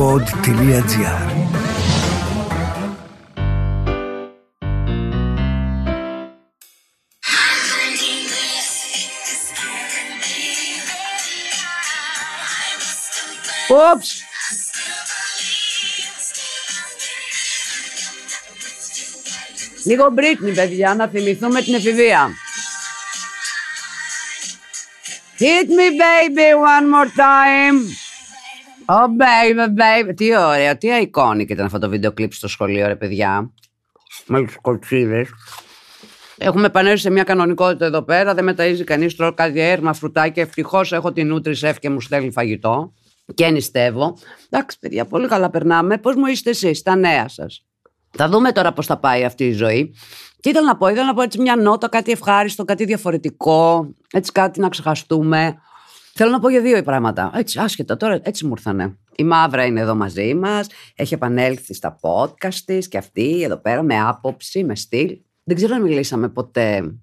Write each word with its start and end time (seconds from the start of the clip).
pod.gr 0.00 1.18
Ούψ! 13.68 14.22
Λίγο 19.84 20.14
Britney, 20.16 20.54
παιδιά, 20.54 20.94
να 20.94 21.08
θυμηθούμε 21.08 21.62
την 21.62 21.74
εφηβεία. 21.74 22.30
Hit 25.38 25.68
me 25.68 25.90
baby 26.00 26.54
one 26.54 26.86
more 26.94 27.10
time. 27.16 28.09
Oh 28.92 29.06
baby, 29.06 29.66
baby. 29.80 30.16
Τι 30.16 30.36
ωραίο, 30.36 30.76
τι 30.76 30.88
iconic 31.02 31.48
ήταν 31.48 31.66
αυτό 31.66 31.78
το 31.78 31.88
βίντεο 31.88 32.12
κλιπ 32.12 32.32
στο 32.32 32.48
σχολείο, 32.48 32.86
ρε 32.86 32.96
παιδιά. 32.96 33.52
Με 34.26 34.44
τους 34.44 34.56
κοτσίδες. 34.60 35.28
Έχουμε 36.38 36.66
επανέλθει 36.66 37.00
σε 37.00 37.10
μια 37.10 37.22
κανονικότητα 37.22 37.84
εδώ 37.86 38.02
πέρα. 38.02 38.34
Δεν 38.34 38.44
μεταζει 38.44 38.84
κανείς. 38.84 39.16
Τρώω 39.16 39.34
κάτι 39.34 39.60
έρμα, 39.60 39.92
φρουτάκια. 39.92 40.42
Ευτυχώς 40.42 40.92
έχω 40.92 41.12
την 41.12 41.26
νούτρι 41.26 41.54
σεφ 41.54 41.78
και 41.78 41.90
μου 41.90 42.00
στέλνει 42.00 42.30
φαγητό. 42.30 42.92
Και 43.34 43.50
νηστεύω. 43.50 44.16
Εντάξει, 44.48 44.78
παιδιά, 44.78 45.04
πολύ 45.04 45.28
καλά 45.28 45.50
περνάμε. 45.50 45.98
Πώς 45.98 46.14
μου 46.14 46.26
είστε 46.26 46.50
εσείς, 46.50 46.82
τα 46.82 46.96
νέα 46.96 47.28
σας; 47.28 47.64
Θα 48.10 48.28
δούμε 48.28 48.52
τώρα 48.52 48.72
πώς 48.72 48.86
θα 48.86 48.98
πάει 48.98 49.24
αυτή 49.24 49.44
η 49.44 49.52
ζωή. 49.52 49.94
Και 50.40 50.48
ήθελα 50.48 50.66
να 50.66 50.76
πω, 50.76 50.88
ήθελα 50.88 51.06
να 51.06 51.14
πω 51.14 51.22
έτσι 51.22 51.40
μια 51.40 51.56
νότα, 51.56 51.88
κάτι 51.88 52.10
ευχάριστο, 52.10 52.64
κάτι 52.64 52.84
διαφορετικό, 52.84 53.94
έτσι 54.12 54.32
κάτι 54.32 54.60
να 54.60 54.68
ξεχαστούμε. 54.68 55.60
Θέλω 56.22 56.32
να 56.32 56.38
πω 56.38 56.48
για 56.48 56.60
δύο 56.60 56.82
πράγματα. 56.82 57.30
Έτσι, 57.34 57.58
άσχετα, 57.58 57.96
τώρα 57.96 58.20
έτσι 58.22 58.44
μου 58.46 58.50
ήρθανε. 58.56 58.98
Η 59.16 59.24
Μαύρα 59.24 59.64
είναι 59.64 59.80
εδώ 59.80 59.94
μαζί 59.94 60.34
μας. 60.34 60.66
Έχει 60.94 61.14
επανέλθει 61.14 61.74
στα 61.74 61.98
podcast 62.00 62.54
της 62.54 62.88
και 62.88 62.98
αυτή 62.98 63.42
εδώ 63.42 63.56
πέρα 63.56 63.82
με 63.82 64.00
άποψη, 64.00 64.64
με 64.64 64.76
στυλ. 64.76 65.18
Δεν 65.44 65.56
ξέρω 65.56 65.74
αν 65.74 65.82
μιλήσαμε 65.82 66.28
ποτέ 66.28 66.98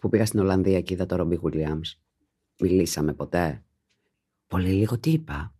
που 0.00 0.08
πήγα 0.08 0.26
στην 0.26 0.40
Ολλανδία 0.40 0.80
και 0.80 0.94
είδα 0.94 1.06
το 1.06 1.16
Ρομπί 1.16 1.34
Γουλιάμς. 1.34 2.00
Μιλήσαμε 2.60 3.12
ποτέ; 3.12 3.64
Πολύ 4.46 4.68
λίγο 4.68 4.98
τι 4.98 5.10
είπα. 5.10 5.54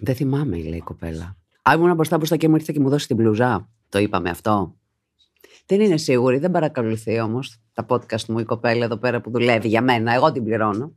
Δεν 0.00 0.14
θυμάμαι, 0.14 0.56
λέει 0.56 0.78
η 0.78 0.80
κοπέλα. 0.80 1.36
Α, 1.62 1.72
ήμουν 1.74 1.94
μπροστά 1.94 2.16
μπροστά 2.16 2.36
και 2.36 2.48
μου 2.48 2.54
ήρθε 2.54 2.72
και 2.72 2.80
μου 2.80 2.88
δώσει 2.88 3.06
την 3.06 3.16
μπλουζά. 3.16 3.68
Το 3.88 3.98
είπαμε 3.98 4.30
αυτό. 4.30 4.76
Δεν 5.66 5.80
είναι 5.80 5.96
σίγουρη, 5.96 6.38
δεν 6.38 6.50
παρακολουθεί 6.50 7.20
όμως 7.20 7.60
τα 7.72 7.86
podcast 7.88 8.24
μου 8.24 8.38
η 8.38 8.44
κοπέλα 8.44 8.84
εδώ 8.84 8.96
πέρα 8.96 9.20
που 9.20 9.30
δουλεύει 9.30 9.68
για 9.68 9.82
μένα. 9.82 10.14
Εγώ 10.14 10.32
την 10.32 10.44
πληρώνω. 10.44 10.94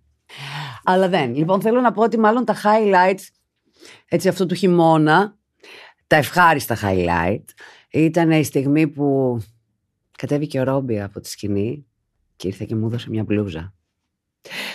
Αλλά 0.84 1.10
δεν. 1.10 1.36
Λοιπόν, 1.36 1.62
θέλω 1.62 1.82
να 1.82 1.92
πω 1.92 2.02
ότι 2.04 2.20
μάλλον 2.20 2.46
τα 2.46 2.56
highlights 2.64 3.28
έτσι 4.08 4.28
αυτού 4.28 4.46
του 4.46 4.56
χειμώνα, 4.56 5.38
τα 6.08 6.16
ευχάριστα 6.16 6.78
highlight, 6.82 7.44
ήταν 7.92 8.32
η 8.32 8.44
στιγμή 8.44 8.88
που 8.88 9.38
κατέβηκε 10.18 10.60
ο 10.60 10.64
Ρόμπι 10.64 11.02
από 11.02 11.20
τη 11.20 11.30
σκηνή 11.30 11.86
και 12.36 12.48
ήρθε 12.48 12.66
και 12.66 12.76
μου 12.76 12.86
έδωσε 12.86 13.10
μια 13.10 13.24
μπλούζα. 13.24 13.74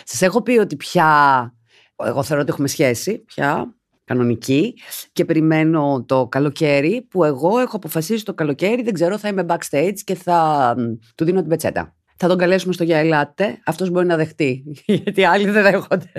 Σας 0.05 0.23
έχω 0.23 0.42
πει 0.42 0.59
ότι 0.59 0.77
πια, 0.77 1.55
εγώ 1.97 2.23
θεωρώ 2.23 2.42
ότι 2.42 2.51
έχουμε 2.51 2.69
σχέση 2.69 3.19
πια, 3.19 3.75
κανονική 4.05 4.75
και 5.12 5.25
περιμένω 5.25 6.05
το 6.06 6.27
καλοκαίρι 6.27 7.03
που 7.03 7.25
εγώ 7.25 7.59
έχω 7.59 7.77
αποφασίσει 7.77 8.25
το 8.25 8.34
καλοκαίρι, 8.34 8.83
δεν 8.83 8.92
ξέρω, 8.92 9.19
θα 9.19 9.29
είμαι 9.29 9.47
backstage 9.48 9.98
και 10.05 10.14
θα 10.14 10.75
μ, 10.79 10.83
του 11.14 11.25
δίνω 11.25 11.41
την 11.41 11.48
πετσέτα. 11.48 11.97
Θα 12.20 12.28
τον 12.28 12.38
καλέσουμε 12.38 12.72
στο 12.72 12.84
για 12.84 12.98
ελάτε, 12.98 13.58
αυτός 13.64 13.91
μπορεί 13.91 14.06
να 14.06 14.16
δεχτεί, 14.16 14.64
γιατί 14.86 15.24
άλλοι 15.24 15.50
δεν 15.50 15.62
δέχονται. 15.62 16.11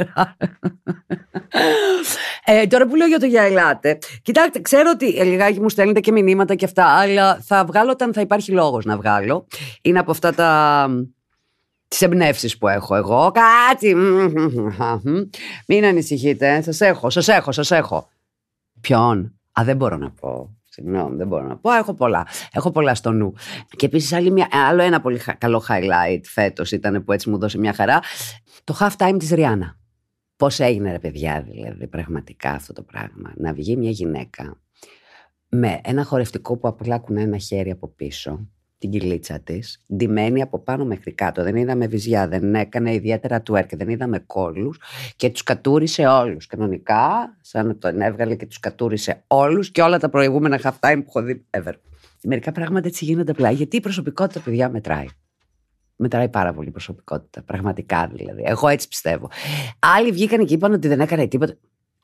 ε, 2.46 2.68
τώρα 2.68 2.88
που 2.88 2.96
λέω 2.96 3.08
για 3.08 3.20
το 3.20 3.26
για 3.26 3.42
ελάτε, 3.42 3.98
κοιτάξτε, 4.22 4.60
ξέρω 4.62 4.90
ότι 4.94 5.18
ε, 5.18 5.24
λιγάκι 5.24 5.60
μου 5.60 5.70
στέλνετε 5.70 6.00
και 6.00 6.12
μηνύματα 6.12 6.56
και 6.56 6.66
αυτά, 6.66 6.86
αλλά 6.86 7.40
θα 7.42 7.66
βγάλω 7.66 7.92
όταν 7.92 8.14
θα 8.14 8.22
υπάρχει 8.22 8.52
λόγος 8.52 8.86
να 8.86 8.98
βγάλω. 8.98 9.48
Είναι 9.82 10.00
από 10.00 10.12
αυτά 10.12 10.34
τα 10.34 10.90
τις 11.88 12.02
εμπνεύσεις 12.02 12.58
που 12.58 12.68
έχω 12.68 12.96
εγώ. 12.96 13.32
Κάτι. 13.32 13.96
Μην 15.68 15.86
ανησυχείτε. 15.86 16.62
Σας 16.62 16.82
έχω, 16.82 17.10
σας 17.10 17.28
έχω, 17.28 17.52
σας 17.52 17.72
έχω. 17.72 18.10
Ποιον; 18.82 19.40
Α, 19.60 19.64
δεν 19.64 19.76
μπορώ 19.76 19.98
να 19.98 20.12
πω. 20.12 20.59
Συγγνώμη, 20.82 21.16
δεν 21.16 21.28
μπορώ 21.28 21.44
να 21.48 21.58
πω. 21.58 21.72
Έχω 21.72 21.94
πολλά. 21.94 22.28
Έχω 22.54 22.72
πολλά 22.72 22.96
στο 22.96 23.12
νου. 23.12 23.34
Και 23.76 23.86
επίσης 23.86 24.14
άλλο 24.52 24.82
ένα 24.82 25.02
πολύ 25.02 25.18
χα- 25.18 25.34
καλό 25.34 25.64
highlight 25.68 26.20
φέτος 26.24 26.72
ήταν 26.72 27.04
που 27.04 27.12
έτσι 27.12 27.30
μου 27.30 27.38
δώσε 27.38 27.58
μια 27.58 27.74
χαρά. 27.74 28.00
Το 28.64 28.78
half 28.80 28.92
time 28.98 29.16
της 29.20 29.30
Ριάννα. 29.32 29.78
Πώς 30.36 30.60
έγινε, 30.60 30.92
ρε 30.92 31.00
παιδιά, 31.00 31.42
δηλαδή, 31.52 31.88
πραγματικά 31.88 32.52
αυτό 32.52 32.74
το 32.74 32.82
πράγμα. 32.84 33.34
Να 33.36 33.54
βγει 33.54 33.76
μια 33.76 33.90
γυναίκα 33.90 34.62
με 35.50 35.80
ένα 35.84 36.04
χορευτικό 36.04 36.58
που 36.58 36.68
απλά 36.68 37.00
κουνάει 37.00 37.24
ένα 37.24 37.38
χέρι 37.38 37.72
από 37.72 37.88
πίσω, 37.88 38.48
την 38.80 38.90
κυλίτσα 38.90 39.40
της, 39.40 39.86
ντυμένη 39.96 40.42
από 40.42 40.60
πάνω 40.60 40.86
μέχρι 40.86 41.14
κάτω. 41.14 41.44
Δεν 41.44 41.56
είδαμε 41.56 41.88
βυζιά, 41.88 42.28
δεν 42.28 42.56
έκανε 42.56 42.94
ιδιαίτερα 42.94 43.44
twerk, 43.50 43.70
δεν 43.72 43.90
είδαμε 43.90 44.20
κόλλους 44.20 44.80
και 45.16 45.30
τους 45.30 45.44
κατούρισε 45.44 46.06
όλους. 46.06 46.48
Κανονικά, 46.48 47.38
σαν 47.42 47.68
να 47.68 47.78
τον 47.78 48.02
έβγαλε 48.02 48.36
και 48.36 48.46
τους 48.46 48.60
κατούρισε 48.60 49.24
όλους 49.28 49.72
και 49.72 49.82
όλα 49.82 50.00
τα 50.00 50.10
προηγούμενα 50.10 50.60
half 50.64 50.72
time 50.80 51.02
που 51.04 51.06
έχω 51.08 51.22
δει 51.22 51.46
ever. 51.50 51.74
Μερικά 52.24 52.52
πράγματα 52.52 52.88
έτσι 52.88 53.06
γίνονται 53.06 53.32
απλά. 53.32 53.52
Γιατί 53.52 53.76
η 53.76 53.80
προσωπικότητα, 53.80 54.40
παιδιά, 54.40 54.70
μετράει. 54.70 55.06
Μετράει 55.96 56.30
πάρα 56.30 56.54
πολύ 56.54 56.68
η 56.68 56.72
προσωπικότητα. 56.72 57.42
Πραγματικά 57.42 58.10
δηλαδή. 58.14 58.44
Εγώ 58.46 58.68
έτσι 58.68 58.88
πιστεύω. 58.88 59.30
Άλλοι 59.80 60.12
βγήκαν 60.12 60.46
και 60.46 60.54
είπαν 60.54 60.74
ότι 60.74 60.88
δεν 60.88 61.00
έκανε 61.00 61.28
τίποτα. 61.28 61.54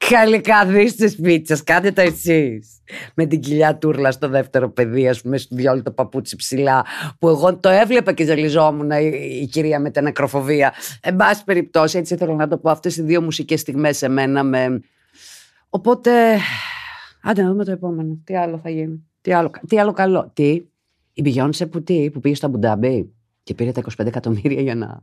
Καλικά 0.09 0.66
δίστε 0.66 1.09
πίτσα, 1.21 1.59
κάντε 1.63 1.91
τα 1.91 2.01
εσείς. 2.01 2.81
Με 3.13 3.25
την 3.25 3.39
κοιλιά 3.39 3.77
τούρλα 3.77 4.11
στο 4.11 4.27
δεύτερο 4.27 4.69
παιδί, 4.69 5.07
ας 5.07 5.21
πούμε, 5.21 5.38
στο 5.38 5.55
διόλου 5.55 5.81
το 5.81 5.91
παπούτσι 5.91 6.35
ψηλά, 6.35 6.85
που 7.19 7.27
εγώ 7.27 7.57
το 7.57 7.69
έβλεπα 7.69 8.13
και 8.13 8.25
ζαλιζόμουν 8.25 8.91
η, 8.91 9.39
η 9.41 9.45
κυρία 9.45 9.79
με 9.79 9.89
την 9.89 10.07
ακροφοβία. 10.07 10.73
Εν 11.01 11.16
πάση 11.16 11.43
περιπτώσει, 11.43 11.97
έτσι 11.97 12.13
ήθελα 12.13 12.33
να 12.33 12.47
το 12.47 12.57
πω, 12.57 12.69
αυτές 12.69 12.97
οι 12.97 13.01
δύο 13.01 13.21
μουσικές 13.21 13.59
στιγμές 13.59 13.97
σε 13.97 14.07
μένα 14.07 14.43
με. 14.43 14.79
Οπότε. 15.69 16.11
Άντε 17.22 17.41
να 17.41 17.49
δούμε 17.49 17.66
το 17.66 17.72
επόμενο. 17.72 18.17
Τι 18.23 18.35
άλλο 18.35 18.57
θα 18.57 18.69
γίνει. 18.69 19.07
Τι 19.22 19.33
άλλο, 19.33 19.51
τι 19.67 19.79
άλλο 19.79 19.93
καλό. 19.93 20.31
Τι; 20.33 20.61
Η 21.13 21.23
Beyoncé 21.25 21.69
που 21.72 21.83
τι, 21.83 22.09
που 22.11 22.19
πήγε 22.19 22.35
στο 22.35 22.45
Αμπουντάμπι 22.45 23.13
και 23.43 23.53
πήρε 23.53 23.72
τα 23.72 23.81
25 23.97 24.05
εκατομμύρια 24.05 24.61
για 24.61 24.75
να, 24.75 25.01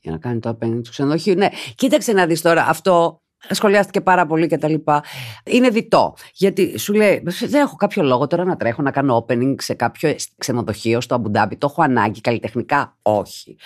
για 0.00 0.12
να 0.12 0.18
κάνει 0.18 0.38
το 0.40 0.48
opening 0.48 0.80
του 0.82 0.90
ξενοδοχείου. 0.90 1.34
Ναι, 1.34 1.48
κοίταξε 1.74 2.12
να 2.12 2.26
δεις 2.26 2.40
τώρα 2.40 2.66
αυτό. 2.68 3.20
Σχολιάστηκε 3.50 4.00
πάρα 4.00 4.26
πολύ 4.26 4.46
και 4.46 4.58
τα 4.58 4.68
λοιπά. 4.68 5.04
Είναι 5.44 5.68
διττό. 5.68 6.14
Γιατί 6.34 6.78
σου 6.78 6.92
λέει, 6.92 7.22
δεν 7.46 7.60
έχω 7.60 7.76
κάποιο 7.76 8.02
λόγο 8.02 8.26
τώρα 8.26 8.44
να 8.44 8.56
τρέχω 8.56 8.82
να 8.82 8.90
κάνω 8.90 9.26
opening 9.28 9.54
σε 9.58 9.74
κάποιο 9.74 10.14
ξενοδοχείο 10.36 11.00
στο 11.00 11.14
Αμπουντάμπι. 11.14 11.56
Το 11.56 11.66
έχω 11.70 11.82
ανάγκη 11.82 12.20
καλλιτεχνικά; 12.20 12.96
Όχι. 13.02 13.56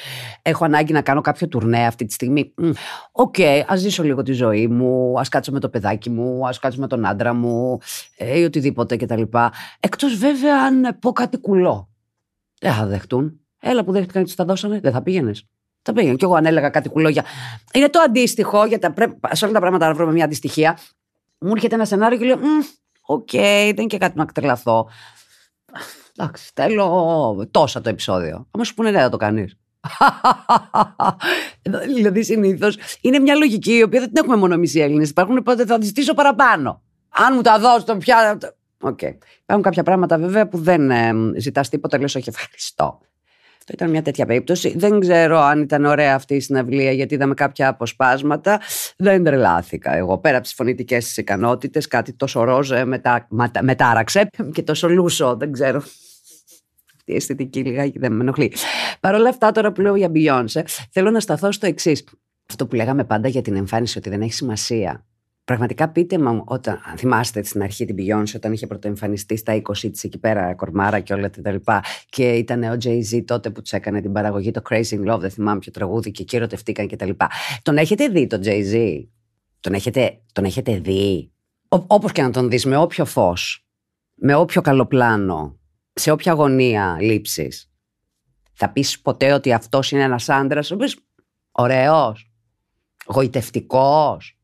Έχω 0.43 0.65
ανάγκη 0.65 0.93
να 0.93 1.01
κάνω 1.01 1.21
κάποιο 1.21 1.49
τουρνέ 1.49 1.87
αυτή 1.87 2.05
τη 2.05 2.13
στιγμή; 2.13 2.53
Μμ, 2.57 2.71
Οκ, 3.13 3.35
ας 3.67 3.81
ζήσω 3.81 4.03
λίγο 4.03 4.23
τη 4.23 4.33
ζωή 4.33 4.67
μου, 4.67 5.15
ας 5.19 5.29
κάτσω 5.29 5.53
με 5.53 5.61
το 5.61 5.69
παιδάκι 5.69 6.11
μου, 6.11 6.49
ας 6.49 6.59
κάτσω 6.59 6.81
με 6.81 6.87
τον 6.87 7.07
άντρα 7.07 7.35
μου 7.35 7.79
ε, 8.17 8.39
ή 8.39 8.45
οτιδήποτε 8.45 8.97
κτλ. 8.97 9.23
Εκτός 9.81 10.17
βέβαια 10.17 10.63
αν 10.63 10.99
πω 11.01 11.13
κάτι 11.13 11.39
κουλό. 11.39 11.89
Δεν 12.61 12.73
θα 12.73 12.87
δεχτούν. 12.87 13.41
Έλα 13.61 13.85
που 13.85 13.93
δέχτηκαν 13.93 14.23
και 14.23 14.27
τους 14.27 14.37
τα 14.37 14.45
δώσανε, 14.45 14.81
δεν 14.81 14.93
θα 14.93 15.03
πήγαινες. 15.03 15.47
Θα 15.83 15.93
πήγαινε. 15.93 16.17
Κι 16.17 16.25
εγώ 16.25 16.35
αν 16.35 16.47
έλεγα 16.47 16.69
κάτι 16.69 16.89
κουλό, 16.89 17.10
για. 17.10 17.25
Είναι 17.73 17.89
το 17.89 18.01
αντίστοιχο, 18.01 18.65
γιατί 18.65 18.83
τα 18.83 18.93
πρέ- 18.93 19.11
σε 19.31 19.45
όλα 19.45 19.55
τα 19.55 19.61
πράγματα 19.61 19.87
να 19.87 19.95
βρούμε 19.95 20.13
μια 20.13 20.25
αντιστοιχία. 20.25 20.79
Μου 21.39 21.51
έρχεται 21.51 21.75
ένα 21.75 21.85
σενάριο 21.85 22.19
και 22.19 22.25
λέω: 22.25 22.37
«Μμ, 22.37 22.61
Οκ, 23.13 23.31
δεν 23.33 23.69
είναι 23.69 23.87
και 23.87 23.99
κάτι 23.99 24.17
να 24.17 24.23
εκτρελαθώ. 24.23 24.89
Εντάξει, 26.17 26.51
θέλω 26.55 27.49
τόσα 27.51 27.81
το 27.81 27.89
επεισόδιο. 27.89 28.49
Άμα 28.51 28.65
σου 28.65 28.75
πούνε 28.75 28.91
ναι, 28.91 29.01
θα 29.01 29.09
το 29.09 29.17
κάνεις. 29.17 29.57
δηλαδή 31.97 32.23
συνήθως 32.23 32.79
είναι 33.01 33.19
μια 33.19 33.35
λογική 33.35 33.73
η 33.73 33.83
οποία 33.83 34.01
δεν 34.01 34.09
την 34.09 34.23
έχουμε 34.25 34.37
μόνο 34.37 34.55
εμείς 34.55 34.75
οι 34.75 34.81
Έλληνες. 34.81 35.11
Υπάρχουν 35.11 35.39
οπότε 35.39 35.67
θα 35.67 35.79
τη 35.79 35.87
στήσω 35.87 36.15
παραπάνω. 36.15 36.83
Αν 37.09 37.35
μου 37.35 37.41
τα 37.41 37.59
δώσεις, 37.59 37.85
το 37.85 37.97
πια. 37.97 38.39
Οκ. 38.81 39.03
Υπάρχουν 39.03 39.63
κάποια 39.63 39.83
πράγματα 39.83 40.19
βέβαια 40.19 40.49
που 40.49 40.59
δεν 40.59 40.91
ε, 40.91 41.13
ζητάς 41.37 41.69
τίποτα, 41.69 41.99
λες 41.99 42.15
όχι 42.15 42.29
ευχαριστώ. 42.29 43.01
Αυτό 43.61 43.73
ήταν 43.73 43.91
μια 43.91 44.03
τέτοια 44.03 44.27
περίπτωση. 44.27 44.75
Δεν 44.77 45.01
ξέρω 45.01 45.39
αν 45.39 45.63
ήταν 45.63 45.85
ωραία 45.85 46.15
αυτή 46.15 46.35
η 46.35 46.41
συναυλία, 46.41 46.93
γιατί 46.93 47.15
είδαμε 47.15 47.35
κάποια 47.35 47.69
αποσπάσματα. 47.69 48.61
Δεν 48.97 49.25
τρελάθηκα. 49.25 49.97
Εγώ 49.97 50.19
πέρα 50.19 50.37
από 50.37 50.45
τις 50.45 50.55
φωνητικέ 50.55 50.99
τη 50.99 51.13
ικανότητες, 51.17 51.87
κάτι 51.87 52.13
τόσο 52.13 52.43
ροζ 52.45 52.71
ε, 52.71 52.85
μετα, 52.85 53.27
μετα, 53.31 53.63
μετάραξε 53.63 54.29
και 54.53 54.63
τόσο 54.63 54.89
λούσο. 54.89 55.37
Δεν 55.37 55.53
ξέρω. 55.53 55.79
Αυτή 56.97 57.13
η 57.13 57.15
αισθητική 57.15 57.61
λιγάκι 57.61 57.99
δεν 57.99 58.13
με 58.13 58.23
ενοχλεί. 58.23 58.53
Παρ' 59.01 59.15
όλα 59.15 59.29
αυτά, 59.29 59.53
τώρα 59.53 59.73
που 59.73 59.81
λέω 59.81 59.97
για 59.97 60.11
Beyoncé, 60.15 60.63
θέλω 60.91 61.11
να 61.11 61.21
σταθώ 61.21 61.53
στο 61.53 61.67
εξής. 61.67 62.05
Αυτό 62.49 62.67
που 62.67 62.75
λέγαμε 62.75 63.05
πάντα 63.05 63.29
για 63.29 63.43
την 63.43 63.57
εμφάνιση, 63.57 63.99
ότι 63.99 64.09
δεν 64.09 64.21
έχει 64.21 64.33
σημασία. 64.33 65.05
Πραγματικά 65.51 65.89
πείτε 65.89 66.19
μου, 66.19 66.43
όταν 66.47 66.81
αν 66.91 66.97
θυμάστε 66.97 67.43
στην 67.43 67.63
αρχή 67.63 67.85
την 67.85 67.97
Beyoncé, 67.99 68.33
όταν 68.35 68.53
είχε 68.53 68.67
πρωτοεμφανιστεί 68.67 69.37
στα 69.37 69.55
20 69.55 69.63
της 69.91 70.05
εκεί 70.05 70.19
πέρα, 70.19 70.55
κορμάρα 70.55 71.01
και 71.01 71.13
όλα 71.13 71.31
τα 71.31 71.51
λοιπά. 71.53 71.85
Και 72.09 72.33
ήταν 72.33 72.63
ο 72.63 72.77
Jay-Z 72.85 73.25
τότε 73.25 73.51
που 73.51 73.63
του 73.63 73.77
έκανε 73.77 74.01
την 74.01 74.13
παραγωγή, 74.13 74.51
το 74.51 74.63
Crazy 74.71 74.83
in 74.83 75.13
Love, 75.13 75.19
δεν 75.19 75.31
θυμάμαι 75.31 75.59
ποιο 75.59 75.73
τραγούδι, 75.73 76.11
και 76.11 76.23
εκεί 76.23 76.37
ερωτευτήκαν 76.37 76.87
και 76.87 76.97
τα 76.97 77.07
λοιπά. 77.07 77.31
Τον 77.63 77.77
έχετε 77.77 78.09
δει 78.09 78.27
τον 78.27 78.41
Jay-Z; 78.45 79.05
Τον 79.61 79.73
έχετε, 79.73 80.21
τον 80.33 80.45
έχετε 80.45 80.79
δει; 80.79 81.33
Όπως 81.69 82.13
και 82.13 82.23
να 82.23 82.31
τον 82.31 82.51
δεις, 82.51 82.65
με 82.65 82.77
όποιο 82.77 83.05
φως, 83.05 83.67
με 84.15 84.35
όποιο 84.35 84.61
καλοπλάνο, 84.61 85.59
σε 85.93 86.11
όποια 86.11 86.33
αγωνία 86.33 86.97
λήψη, 87.01 87.49
θα 88.53 88.71
πεις 88.71 89.01
ποτέ 89.01 89.33
ότι 89.33 89.53
αυτός 89.53 89.91
είναι 89.91 90.03
ένας 90.03 90.29
άντρας, 90.29 90.71
ο 90.71 90.75
οποίος 90.75 90.99
ωραίος, 91.51 92.31
γοητευτικός. 93.07 94.35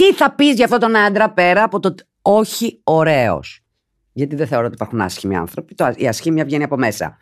Τι 0.00 0.14
θα 0.14 0.34
πεις 0.34 0.54
για 0.54 0.64
αυτόν 0.64 0.80
τον 0.80 0.96
άντρα 0.96 1.30
πέρα 1.30 1.62
από 1.62 1.80
το 1.80 1.94
όχι 2.22 2.80
ωραίος; 2.84 3.60
Γιατί 4.12 4.36
δεν 4.36 4.46
θεωρώ 4.46 4.66
ότι 4.66 4.74
υπάρχουν 4.74 5.00
άσχημοι 5.00 5.36
άνθρωποι. 5.36 5.74
Το, 5.74 5.92
η 5.96 6.08
ασχήμια 6.08 6.44
βγαίνει 6.44 6.64
από 6.64 6.76
μέσα. 6.76 7.16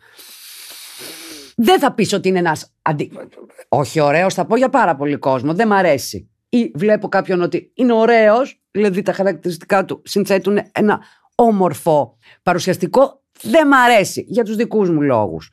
Δεν 1.55 1.79
θα 1.79 1.93
πεις 1.93 2.13
ότι 2.13 2.27
είναι 2.27 2.39
ένας. 2.39 2.73
Αντι... 2.81 3.11
Όχι 3.67 3.99
ωραίος, 3.99 4.33
θα 4.33 4.45
πω 4.45 4.55
για 4.57 4.69
πάρα 4.69 4.95
πολύ 4.95 5.15
κόσμο. 5.15 5.53
Δεν 5.53 5.67
μ' 5.67 5.73
αρέσει. 5.73 6.29
Ή 6.49 6.71
βλέπω 6.75 7.07
κάποιον 7.07 7.41
ότι 7.41 7.71
είναι 7.73 7.93
ωραίος, 7.93 8.61
δηλαδή 8.71 9.01
τα 9.01 9.13
χαρακτηριστικά 9.13 9.85
του 9.85 10.01
συνθέτουν 10.05 10.59
ένα 10.71 11.01
όμορφο 11.35 12.17
παρουσιαστικό. 12.43 13.23
Δεν 13.41 13.67
μ' 13.67 13.73
αρέσει 13.73 14.25
για 14.27 14.43
τους 14.43 14.55
δικούς 14.55 14.89
μου 14.89 15.01
λόγους. 15.01 15.49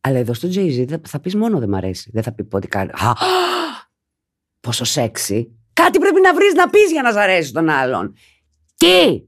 Αλλά 0.00 0.18
εδώ 0.18 0.34
στο 0.34 0.48
Jay-Z 0.48 0.84
θα, 0.88 1.00
θα 1.06 1.20
πεις 1.20 1.34
μόνο 1.34 1.58
δεν 1.58 1.68
μ' 1.68 1.74
αρέσει. 1.74 2.10
Δεν 2.12 2.22
θα 2.22 2.32
πει 2.32 2.46
ότι 2.50 2.68
κάνει. 2.68 2.90
Α, 2.90 3.12
πόσο 4.60 4.84
σεξι. 4.84 5.54
Κάτι 5.82 5.98
πρέπει 5.98 6.20
να 6.20 6.34
βρεις 6.34 6.54
να 6.54 6.70
πεις 6.70 6.90
για 6.92 7.02
να 7.02 7.12
σ' 7.12 7.16
αρέσει 7.16 7.52
τον 7.52 7.68
άλλον. 7.68 8.14
Τι! 8.76 9.22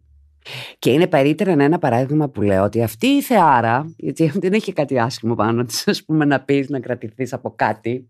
Και 0.78 0.90
είναι 0.90 1.06
περίτερα 1.06 1.50
ένα 1.50 1.78
παράδειγμα 1.78 2.28
που 2.28 2.42
λέω 2.42 2.64
ότι 2.64 2.82
αυτή 2.82 3.06
η 3.06 3.22
θεάρα, 3.22 3.94
γιατί 3.96 4.32
δεν 4.34 4.52
έχει 4.52 4.72
κάτι 4.72 4.98
άσχημο 4.98 5.34
πάνω 5.34 5.64
της, 5.64 5.88
ας 5.88 6.04
πούμε, 6.04 6.24
να 6.24 6.40
πεις 6.40 6.68
να 6.68 6.80
κρατηθείς 6.80 7.32
από 7.32 7.54
κάτι. 7.56 8.08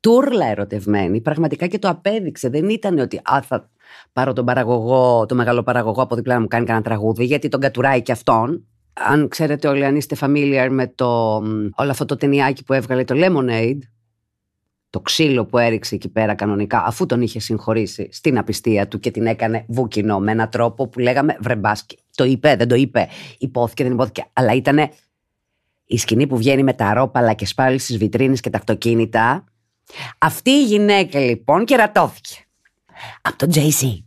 Τούρλα 0.00 0.46
ερωτευμένη, 0.46 1.20
πραγματικά 1.20 1.66
και 1.66 1.78
το 1.78 1.88
απέδειξε. 1.88 2.48
Δεν 2.48 2.68
ήταν 2.68 2.98
ότι 2.98 3.20
α, 3.22 3.42
θα 3.42 3.70
πάρω 4.12 4.32
τον 4.32 4.44
παραγωγό, 4.44 5.26
τον 5.26 5.36
μεγάλο 5.36 5.62
παραγωγό 5.62 6.02
από 6.02 6.14
διπλά 6.14 6.34
να 6.34 6.40
μου 6.40 6.46
κάνει 6.46 6.64
κανένα 6.64 6.84
τραγούδι, 6.84 7.24
γιατί 7.24 7.48
τον 7.48 7.60
κατουράει 7.60 8.02
και 8.02 8.12
αυτόν. 8.12 8.66
Αν 8.92 9.28
ξέρετε 9.28 9.68
όλοι, 9.68 9.84
αν 9.84 9.96
είστε 9.96 10.16
familiar 10.20 10.68
με 10.70 10.92
το, 10.94 11.34
όλο 11.74 11.90
αυτό 11.90 12.04
το 12.04 12.16
ταινιάκι 12.16 12.64
που 12.64 12.72
έβγαλε 12.72 13.04
το 13.04 13.14
Lemonade, 13.16 13.78
το 14.92 15.00
ξύλο 15.00 15.44
που 15.46 15.58
έριξε 15.58 15.94
εκεί 15.94 16.08
πέρα 16.08 16.34
κανονικά, 16.34 16.82
αφού 16.86 17.06
τον 17.06 17.20
είχε 17.20 17.40
συγχωρήσει 17.40 18.08
στην 18.12 18.38
απιστία 18.38 18.88
του 18.88 19.00
και 19.00 19.10
την 19.10 19.26
έκανε 19.26 19.64
βούκινο 19.68 20.18
με 20.18 20.32
έναν 20.32 20.50
τρόπο 20.50 20.88
που 20.88 20.98
λέγαμε 20.98 21.36
βρεμπάσκι. 21.40 21.98
Το 22.14 22.24
είπε, 22.24 22.56
δεν 22.56 22.68
το 22.68 22.74
είπε, 22.74 23.08
υπόθηκε, 23.38 23.82
δεν 23.82 23.92
υπόθηκε. 23.92 24.26
Αλλά 24.32 24.52
ήταν 24.54 24.90
η 25.86 25.98
σκηνή 25.98 26.26
που 26.26 26.36
βγαίνει 26.36 26.62
με 26.62 26.72
τα 26.72 26.94
ρόπαλα 26.94 27.32
και 27.32 27.46
σπάλι 27.46 27.78
στις 27.78 27.96
βιτρίνες 27.96 28.40
και 28.40 28.50
τα 28.50 28.58
αυτοκίνητα. 28.58 29.44
Αυτή 30.18 30.50
η 30.50 30.64
γυναίκα 30.64 31.20
λοιπόν 31.20 31.64
κερατώθηκε. 31.64 32.34
Από 33.22 33.36
τον 33.36 33.50
Jay-Z. 33.54 33.98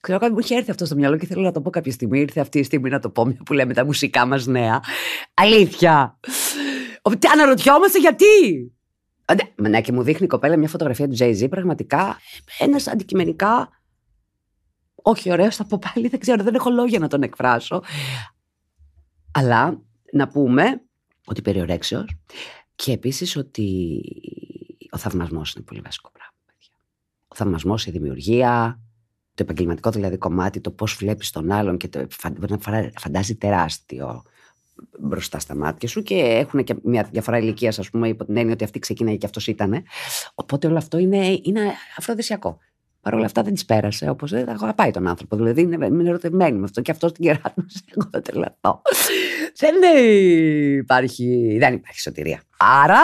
Ξέρω 0.00 0.18
κάτι 0.18 0.32
μου 0.32 0.38
είχε 0.38 0.54
έρθει 0.54 0.70
αυτό 0.70 0.84
στο 0.84 0.94
μυαλό 0.94 1.16
και 1.16 1.26
θέλω 1.26 1.42
να 1.42 1.52
το 1.52 1.60
πω 1.60 1.70
κάποια 1.70 1.92
στιγμή. 1.92 2.20
Ήρθε 2.20 2.40
αυτή 2.40 2.58
η 2.58 2.62
στιγμή 2.62 2.90
να 2.90 2.98
το 2.98 3.10
πω, 3.10 3.24
μια 3.24 3.38
που 3.44 3.52
λέμε 3.52 3.74
τα 3.74 3.84
μουσικά 3.84 4.26
μας 4.26 4.46
νέα. 4.46 4.80
Αλήθεια. 5.34 6.18
Αναρωτιόμαστε 7.32 7.98
γιατί. 7.98 8.24
Ναι, 9.56 9.68
ναι, 9.68 9.80
και 9.80 9.92
μου 9.92 10.02
δείχνει 10.02 10.24
η 10.24 10.28
κοπέλα 10.28 10.56
μια 10.56 10.68
φωτογραφία 10.68 11.08
του 11.08 11.16
Jay-Z. 11.18 11.46
Πραγματικά 11.50 12.18
ένας 12.58 12.86
αντικειμενικά. 12.86 13.68
Όχι 15.02 15.32
ωραίος, 15.32 15.56
θα 15.56 15.64
πω 15.64 15.78
πάλι, 15.78 16.08
δεν 16.08 16.20
ξέρω, 16.20 16.42
δεν 16.42 16.54
έχω 16.54 16.70
λόγια 16.70 16.98
να 16.98 17.08
τον 17.08 17.22
εκφράσω. 17.22 17.82
Αλλά 19.30 19.82
να 20.12 20.28
πούμε 20.28 20.82
ότι 21.24 21.42
περιορέξεω 21.42 22.04
και 22.74 22.92
επίσης 22.92 23.36
ότι 23.36 24.00
ο 24.90 24.96
θαυμασμός 24.96 25.54
είναι 25.54 25.64
πολύ 25.64 25.80
βασικό 25.80 26.10
πράγμα. 26.10 26.34
Ο 27.28 27.34
θαυμασμός, 27.34 27.86
η 27.86 27.90
δημιουργία, 27.90 28.80
το 29.34 29.42
επαγγελματικό 29.42 29.90
δηλαδή 29.90 30.16
κομμάτι, 30.16 30.60
το 30.60 30.70
πώς 30.70 30.94
βλέπεις 30.94 31.30
τον 31.30 31.52
άλλον 31.52 31.76
και 31.76 31.88
το 31.88 32.06
φαντάζει 32.96 33.36
τεράστιο 33.36 34.22
μπροστά 34.98 35.38
στα 35.38 35.54
μάτια 35.54 35.88
σου 35.88 36.02
και 36.02 36.14
έχουν 36.14 36.64
και 36.64 36.74
μια 36.82 37.08
διαφορά 37.12 37.38
ηλικίας, 37.38 37.78
ας 37.78 37.90
πούμε, 37.90 38.08
υπό 38.08 38.24
την 38.24 38.36
έννοια 38.36 38.52
ότι 38.52 38.64
αυτή 38.64 38.78
ξεκίνησε 38.78 39.16
και 39.16 39.26
αυτός 39.26 39.46
ήταν. 39.46 39.82
Οπότε 40.34 40.66
όλο 40.66 40.76
αυτό 40.76 40.98
είναι, 40.98 41.40
είναι 41.42 41.60
αφροδισιακό. 41.96 42.58
Παρ' 43.00 43.14
όλα 43.14 43.24
αυτά 43.24 43.42
δεν 43.42 43.54
της 43.54 43.64
πέρασε, 43.64 44.10
όπως 44.10 44.30
δεν 44.30 44.48
αγαπάει 44.48 44.90
τον 44.90 45.06
άνθρωπο. 45.06 45.36
Δηλαδή 45.36 45.60
είναι, 45.60 45.86
είναι 45.86 46.08
ερωτευμένη 46.08 46.58
με 46.58 46.64
αυτό 46.64 46.80
και 46.80 46.90
αυτό 46.90 47.12
την 47.12 47.24
κεράτωσε. 47.24 47.80
Εγώ 47.96 48.08
δεν 48.10 48.22
τρελαθώ. 48.22 48.82
δεν 49.56 49.74
υπάρχει, 50.78 51.56
δεν 51.58 51.74
υπάρχει 51.74 52.00
σωτηρία. 52.00 52.42
Άρα, 52.56 53.00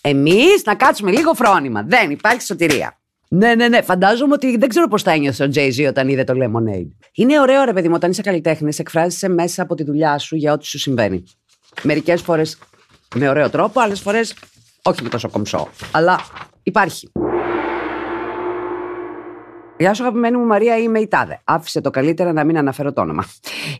εμείς 0.00 0.64
να 0.64 0.74
κάτσουμε 0.74 1.10
λίγο 1.10 1.34
φρόνημα. 1.34 1.82
Δεν 1.82 2.10
υπάρχει 2.10 2.42
σωτηρία. 2.42 3.01
Ναι, 3.34 3.54
ναι, 3.54 3.68
ναι. 3.68 3.82
Φαντάζομαι 3.82 4.34
ότι 4.34 4.56
δεν 4.56 4.68
ξέρω 4.68 4.88
πώς 4.88 5.02
θα 5.02 5.10
ένιωθε 5.10 5.44
ο 5.44 5.50
Jay-Z 5.54 5.86
όταν 5.88 6.08
είδε 6.08 6.24
το 6.24 6.34
Lemonade. 6.36 6.88
Είναι 7.14 7.40
ωραίο, 7.40 7.64
ρε 7.64 7.72
παιδί 7.72 7.88
μου, 7.88 7.94
όταν 7.96 8.10
είσαι 8.10 8.22
καλλιτέχνης, 8.22 8.78
εκφράζεσαι 8.78 9.28
μέσα 9.28 9.62
από 9.62 9.74
τη 9.74 9.84
δουλειά 9.84 10.18
σου 10.18 10.36
για 10.36 10.52
ό,τι 10.52 10.66
σου 10.66 10.78
συμβαίνει. 10.78 11.22
Μερικές 11.82 12.22
φορές 12.22 12.58
με 13.14 13.28
ωραίο 13.28 13.50
τρόπο, 13.50 13.80
άλλες 13.80 14.00
φορές 14.00 14.34
όχι 14.82 15.02
με 15.02 15.08
τόσο 15.08 15.28
κομψό. 15.28 15.68
Αλλά 15.92 16.20
υπάρχει. 16.62 17.10
Γεια 19.78 19.94
σου, 19.94 20.02
αγαπημένη 20.02 20.36
μου 20.36 20.46
Μαρία, 20.46 20.78
είμαι 20.78 21.00
η 21.00 21.08
Τάδε. 21.08 21.40
Άφησε 21.44 21.80
το 21.80 21.90
καλύτερα 21.90 22.32
να 22.32 22.44
μην 22.44 22.58
αναφέρω 22.58 22.92
το 22.92 23.00
όνομα. 23.00 23.24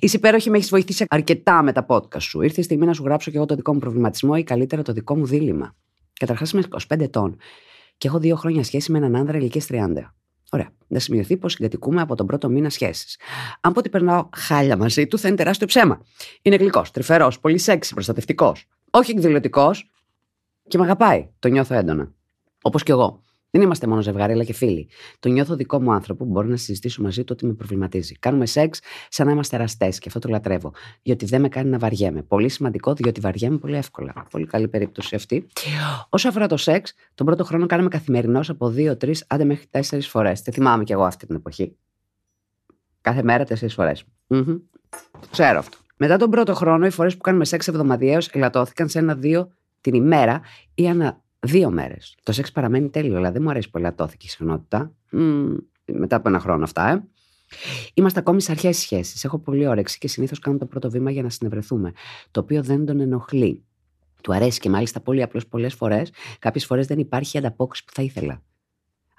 Είσαι 0.01 0.17
υπέροχη, 0.17 0.51
με 0.51 0.59
έχει 0.59 0.69
βοηθήσει 0.69 1.05
αρκετά 1.09 1.63
με 1.63 1.73
τα 1.73 1.87
podcast 1.89 2.23
σου. 2.23 2.43
Ήρθε 2.43 2.61
η 2.61 2.65
στιγμή 2.65 2.87
να 2.87 2.93
σου 2.93 3.03
γράψω 3.05 3.31
και 3.31 3.37
εγώ 3.37 3.47
το 3.47 3.55
δικό 3.55 3.73
μου 3.73 3.79
προβληματισμό 3.79 4.35
ή 4.37 4.43
καλύτερα 4.43 4.83
το 4.83 4.93
δικό 4.93 5.17
μου 5.17 5.27
δίλημα. 5.27 5.75
Καταρχάς 6.21 6.51
είμαι 6.51 6.63
25 6.91 7.01
ετών 7.01 7.37
και 8.03 8.09
έχω 8.09 8.19
δύο 8.19 8.37
χρόνια 8.37 8.65
σχέση 8.65 8.93
με 8.93 8.99
έναν 8.99 9.17
άνδρα 9.17 9.37
ηλικίας 9.37 9.67
30. 9.71 9.77
Ωραία. 10.51 10.71
Να 10.87 10.99
σημειωθεί 10.99 11.37
πως 11.37 11.53
συγκατοικούμε 11.53 12.01
από 12.01 12.15
τον 12.17 12.27
πρώτο 12.27 12.49
μήνα 12.49 12.71
σχέσης. 12.71 13.19
Αν 13.61 13.73
πω 13.73 13.79
ότι 13.79 13.89
περνάω 13.89 14.29
χάλια 14.37 14.77
μαζί 14.77 15.07
του, 15.07 15.19
θα 15.19 15.29
είναι 15.29 15.37
τεράστιο 15.37 15.67
ψέμα. 15.67 16.03
Είναι 16.43 16.57
γλυκός, 16.57 16.91
τρυφερός, 16.91 17.41
πολύ 17.41 17.59
σεξι, 17.59 17.95
προστατευτικός. 17.95 18.69
Όχι 18.91 19.11
εκδηλωτικός 19.11 19.91
και 20.69 20.79
με 20.79 20.85
αγαπάει. 20.85 21.29
Το 21.39 21.49
νιώθω 21.49 21.75
έντονα. 21.75 22.13
Όπως 22.63 22.83
και 22.83 22.93
εγώ. 22.93 23.23
Δεν 23.55 23.63
είμαστε 23.63 23.87
μόνο 23.87 24.01
ζευγάρι, 24.01 24.33
αλλά 24.33 24.45
και 24.45 24.53
φίλοι. 24.53 24.89
Το 25.19 25.29
νιώθω 25.29 25.57
δικό 25.57 25.81
μου 25.81 25.93
άνθρωπο 25.93 26.25
που 26.25 26.31
μπορώ 26.31 26.49
να 26.49 26.57
συζητήσω 26.57 27.03
μαζί 27.03 27.25
του 27.25 27.33
ότι 27.37 27.47
με 27.47 27.53
προβληματίζει. 27.53 28.15
Κάνουμε 28.15 28.47
σεξ 28.47 28.81
σαν 29.09 29.27
να 29.27 29.33
είμαστε 29.33 29.57
εραστές 29.57 29.99
και 29.99 30.05
αυτό 30.07 30.21
το 30.21 30.29
λατρεύω. 30.29 30.73
Διότι 31.03 31.25
δεν 31.25 31.41
με 31.41 31.49
κάνει 31.49 31.71
να 31.71 31.79
βαριέμαι. 31.79 32.23
Πολύ 32.23 32.49
σημαντικό, 32.49 32.95
διότι 32.95 33.21
βαριέμαι 33.21 33.57
πολύ 33.59 33.77
εύκολα. 33.77 34.13
Πολύ 34.31 34.47
καλή 34.47 34.69
περίπτωση 34.69 35.15
αυτή. 35.15 35.47
Όσο 36.09 36.29
αφορά 36.29 36.47
το 36.47 36.57
σεξ, 36.57 36.95
τον 37.15 37.27
πρώτο 37.27 37.45
χρόνο 37.45 37.67
κάναμε 37.67 37.89
καθημερινώς 37.89 38.51
από 38.51 38.69
δύο-τρει, 38.69 39.15
άντε 39.27 39.45
μέχρι 39.45 39.67
τέσσερις 39.71 40.09
φορές. 40.09 40.43
Τη 40.43 40.51
θυμάμαι 40.51 40.85
κι 40.85 40.93
εγώ 40.93 41.05
αυτή 41.05 41.27
την 41.27 41.37
εποχή. 41.37 41.77
Κάθε 43.01 43.23
μέρα 43.23 43.45
τέσσερις 43.45 43.75
φορές. 43.75 44.05
Mm-hmm. 44.29 44.61
Ξέρω 45.31 45.59
αυτό. 45.59 45.77
Μετά 45.97 46.17
τον 46.17 46.31
πρώτο 46.31 46.55
χρόνο, 46.55 46.87
οι 46.87 46.91
φορές 46.91 47.17
που 47.17 47.21
κάνουμε 47.21 47.45
σεξ 47.45 47.69
εβδομαδιαίως 47.69 48.29
ελαττώθηκαν 48.29 48.89
σε 48.89 48.99
ένα-δύο 48.99 49.53
την 49.81 49.95
ημέρα 49.95 50.41
ή 50.75 50.87
ένα 50.87 51.22
Δύο 51.47 51.71
μέρες. 51.71 52.17
Το 52.23 52.33
σεξ 52.33 52.53
παραμένει 52.53 52.89
τέλειο, 52.89 53.17
αλλά 53.17 53.33
δεν 53.33 53.43
μου 53.43 53.51
αρέσει 53.51 53.71
πολύ 53.71 53.87
ατόθηκη 53.87 54.29
συχνότητα. 54.29 54.93
Μ, 55.11 55.55
μετά 55.85 56.17
από 56.17 56.29
ένα 56.29 56.39
χρόνο 56.39 56.65
αυτά, 56.65 56.89
ε. 56.89 57.03
Είμαστε 57.95 58.19
ακόμη 58.19 58.43
σε 58.43 58.51
αρχές 58.51 58.77
σχέσει. 58.77 59.21
Έχω 59.23 59.39
πολύ 59.39 59.67
όρεξη 59.67 59.99
και 59.99 60.09
συνήθως 60.09 60.39
κάνω 60.39 60.59
το 60.59 60.67
πρώτο 60.67 60.91
βήμα 60.91 61.11
για 61.11 61.23
να 61.23 61.31
συνευρεθούμε. 61.31 61.93
Το 62.31 62.41
οποίο 62.41 62.63
δεν 62.63 62.85
τον 62.85 63.01
ενοχλεί. 63.01 63.65
Του 64.23 64.35
αρέσει 64.35 64.61
και 64.61 64.71
μάλιστα 64.71 65.01
πολύ 65.01 65.23
απλώς 65.23 65.47
πολλές 65.47 65.75
φορές. 65.75 66.13
Κάποιες 66.39 66.67
φορές 66.67 66.87
δεν 66.87 66.99
υπάρχει 66.99 67.39
ανταπόκριση 67.39 67.85
που 67.85 67.93
θα 67.95 68.03
ήθελα. 68.03 68.43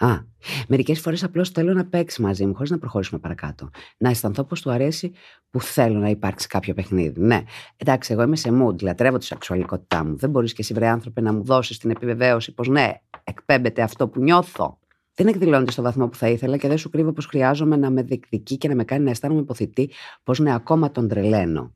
Α, 0.04 0.20
μερικές 0.68 1.00
φορές 1.00 1.24
απλώς 1.24 1.50
θέλω 1.50 1.74
να 1.74 1.86
παίξει 1.86 2.22
μαζί 2.22 2.46
μου 2.46 2.54
χωρίς 2.54 2.72
να 2.72 2.78
προχωρήσουμε 2.78 3.20
παρακάτω. 3.20 3.70
Να 3.98 4.10
αισθανθώ 4.10 4.44
πως 4.44 4.62
του 4.62 4.72
αρέσει 4.72 5.12
που 5.50 5.62
θέλω 5.62 6.00
να 6.00 6.10
υπάρξει 6.10 6.48
κάποιο 6.48 6.74
παιχνίδι. 6.74 7.22
Ναι, 7.22 7.44
εντάξει, 7.78 8.14
εγώ 8.14 8.24
είμαι 8.24 8.36
σε 8.36 8.50
mood, 8.62 8.82
λατρεύω 8.82 9.18
τη 9.18 9.26
σεξουαλικότητά 9.26 10.06
μου. 10.06 10.16
Δεν 10.16 10.30
μπορείς 10.30 10.54
και 10.54 10.62
εσύ, 10.62 10.74
βρε 10.74 10.88
άνθρωπε, 10.88 11.22
να 11.22 11.34
μου 11.34 11.44
δώσεις 11.44 11.78
την 11.78 11.90
επιβεβαίωση 11.90 12.54
πως 12.54 12.68
ναι, 12.68 12.92
εκπέμπεται 13.24 13.82
αυτό 13.82 14.08
που 14.08 14.22
νιώθω. 14.22 14.80
Δεν 15.16 15.28
εκδηλώνεται 15.28 15.72
στο 15.72 15.82
βαθμό 15.82 16.08
που 16.08 16.16
θα 16.16 16.28
ήθελα 16.28 16.58
και 16.58 16.68
δεν 16.68 16.78
σου 16.78 16.90
κρύβω 16.90 17.12
πως 17.12 17.26
χρειάζομαι 17.26 17.76
να 17.76 17.90
με 17.90 18.02
διεκδικεί 18.02 18.58
και 18.58 18.68
να 18.68 18.76
με 18.76 18.84
κάνει 18.84 19.04
να 19.04 19.10
αισθάνομαι 19.10 19.42
υποθητή 19.42 19.92
πως 20.24 20.40
ναι, 20.40 20.54
ακόμα 20.54 20.92
τον 20.92 21.08
τρελαίνω. 21.08 21.76